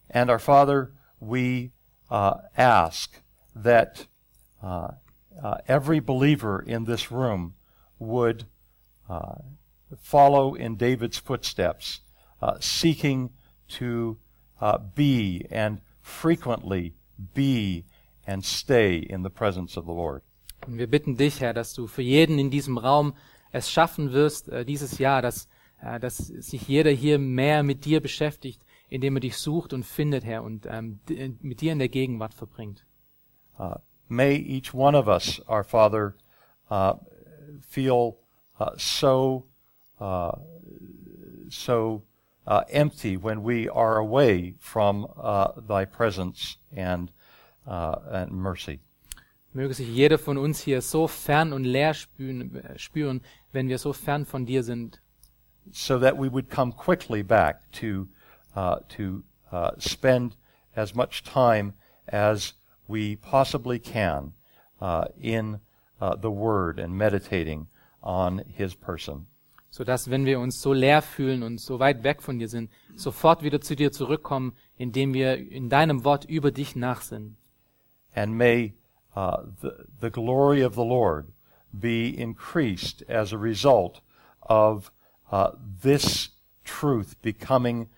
and 0.09 0.29
our 0.29 0.39
Father, 0.39 0.91
we 1.19 1.71
uh, 2.09 2.35
ask 2.57 3.21
that 3.55 4.07
uh, 4.63 4.91
uh, 5.41 5.57
every 5.67 5.99
believer 5.99 6.61
in 6.61 6.85
this 6.85 7.11
room 7.11 7.53
would 7.99 8.45
uh, 9.09 9.35
follow 10.01 10.55
in 10.55 10.75
David's 10.75 11.17
footsteps, 11.17 12.01
uh, 12.41 12.55
seeking 12.59 13.29
to 13.67 14.17
uh, 14.61 14.77
be 14.77 15.45
and 15.51 15.81
frequently 16.01 16.93
be 17.33 17.85
and 18.25 18.43
stay 18.43 18.97
in 18.97 19.23
the 19.23 19.29
presence 19.29 19.77
of 19.77 19.85
the 19.85 19.91
Lord. 19.91 20.23
Und 20.67 20.77
wir 20.77 20.87
bitten 20.87 21.15
dich, 21.17 21.39
Herr, 21.39 21.53
dass 21.53 21.73
du 21.73 21.87
für 21.87 22.01
jeden 22.01 22.37
in 22.37 22.49
diesem 22.49 22.77
Raum 22.77 23.13
es 23.51 23.71
schaffen 23.71 24.11
wirst, 24.11 24.49
äh, 24.49 24.65
dieses 24.65 24.97
Jahr, 24.97 25.21
dass, 25.21 25.47
äh, 25.81 25.99
dass 25.99 26.17
sich 26.17 26.67
jeder 26.67 26.91
hier 26.91 27.19
mehr 27.19 27.63
mit 27.63 27.85
dir 27.85 28.01
beschäftigt, 28.01 28.61
indem 28.89 29.17
er 29.17 29.21
dich 29.21 29.37
sucht 29.37 29.73
und 29.73 29.83
findet, 29.85 30.23
Herr, 30.25 30.43
und 30.43 30.65
ähm, 30.65 30.99
d- 31.07 31.35
mit 31.41 31.61
dir 31.61 31.71
in 31.71 31.79
der 31.79 31.89
Gegenwart 31.89 32.33
verbringt. 32.33 32.85
Uh, 33.57 33.75
may 34.07 34.35
each 34.35 34.73
one 34.73 34.97
of 34.97 35.07
us, 35.07 35.41
our 35.47 35.63
Father, 35.63 36.15
uh, 36.71 36.93
feel 37.61 38.15
uh, 38.59 38.71
so 38.77 39.45
uh, 39.99 40.31
so 41.49 42.03
uh, 42.47 42.61
empty 42.69 43.17
when 43.17 43.43
we 43.43 43.69
are 43.69 43.97
away 43.97 44.55
from 44.59 45.05
uh, 45.17 45.59
Thy 45.67 45.85
presence 45.85 46.57
and 46.75 47.11
uh, 47.67 47.95
and 48.11 48.31
mercy. 48.31 48.79
Möge 49.51 49.73
sich 49.73 49.89
jeder 49.89 50.19
von 50.19 50.37
uns 50.37 50.61
hier 50.61 50.81
so 50.81 51.07
fern 51.07 51.53
und 51.53 51.63
leer 51.63 51.93
spüren, 51.95 52.55
äh, 52.55 52.77
spüren, 52.77 53.21
wenn 53.51 53.67
wir 53.67 53.79
so 53.79 53.93
fern 53.93 54.25
von 54.25 54.45
dir 54.45 54.63
sind, 54.63 55.01
so 55.71 55.99
that 55.99 56.17
we 56.17 56.29
would 56.29 56.49
come 56.49 56.71
quickly 56.71 57.21
back 57.21 57.71
to 57.73 58.07
uh, 58.55 58.79
to 58.89 59.23
uh, 59.51 59.71
spend 59.77 60.35
as 60.75 60.95
much 60.95 61.23
time 61.23 61.73
as 62.07 62.53
we 62.87 63.15
possibly 63.15 63.79
can 63.79 64.33
uh, 64.81 65.05
in 65.19 65.59
uh, 66.01 66.15
the 66.15 66.31
Word 66.31 66.79
and 66.79 66.97
meditating 66.97 67.67
on 68.01 68.43
His 68.47 68.73
person. 68.73 69.27
so 69.71 69.83
dass, 69.83 70.09
wenn 70.09 70.25
wir 70.25 70.39
uns 70.39 70.61
so 70.61 70.73
leer 70.73 71.01
fühlen 71.01 71.43
und 71.43 71.59
so 71.59 71.79
weit 71.79 72.03
weg 72.03 72.21
von 72.21 72.39
dir 72.39 72.49
sind, 72.49 72.71
sofort 72.95 73.43
wieder 73.43 73.61
zu 73.61 73.75
dir 73.75 73.91
zurückkommen, 73.91 74.53
indem 74.77 75.13
wir 75.13 75.37
in 75.37 75.69
deinem 75.69 76.03
Wort 76.03 76.25
über 76.25 76.51
dich 76.51 76.75
nachsinnen. 76.75 77.37
And 78.15 78.35
may 78.35 78.73
uh, 79.15 79.43
the, 79.61 79.71
the 80.01 80.09
glory 80.09 80.63
of 80.63 80.73
the 80.73 80.83
Lord 80.83 81.27
be 81.71 82.09
increased 82.09 83.07
as 83.07 83.31
a 83.31 83.37
result 83.37 84.01
of 84.41 84.91
uh, 85.31 85.51
this 85.81 86.29
truth 86.63 87.21
becoming 87.21 87.89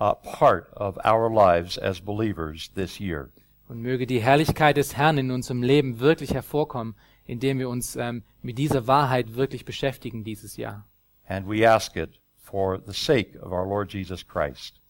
uh, 0.00 0.14
part 0.14 0.70
of 0.74 0.98
our 1.04 1.30
lives 1.30 1.78
as 1.78 2.00
believers 2.00 2.70
this 2.74 3.00
year. 3.00 3.30
Und 3.68 3.82
möge 3.82 4.06
die 4.06 4.20
Herrlichkeit 4.20 4.76
des 4.76 4.96
Herrn 4.96 5.18
in 5.18 5.30
unserem 5.30 5.62
Leben 5.62 6.00
wirklich 6.00 6.32
hervorkommen, 6.32 6.94
indem 7.26 7.58
wir 7.58 7.68
uns 7.68 7.96
ähm, 7.96 8.22
mit 8.40 8.56
dieser 8.56 8.86
Wahrheit 8.86 9.34
wirklich 9.34 9.64
beschäftigen 9.64 10.24
dieses 10.24 10.56
Jahr. 10.56 10.86
And 11.26 11.46
we 11.46 11.68
ask 11.68 11.94
it 11.96 12.18
for 12.38 12.80
the 12.86 12.94
sake 12.94 13.38
of 13.40 13.52
our 13.52 13.66
Lord 13.66 13.92
Jesus 13.92 14.26
Christ. 14.26 14.80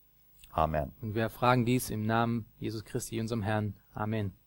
Amen. 0.52 0.92
Und 1.02 1.14
wir 1.14 1.28
fragen 1.28 1.64
dies 1.64 1.90
im 1.90 2.06
Namen 2.06 2.46
Jesus 2.60 2.84
Christi, 2.84 3.20
unserem 3.20 3.42
Herrn. 3.42 3.74
Amen. 3.94 4.37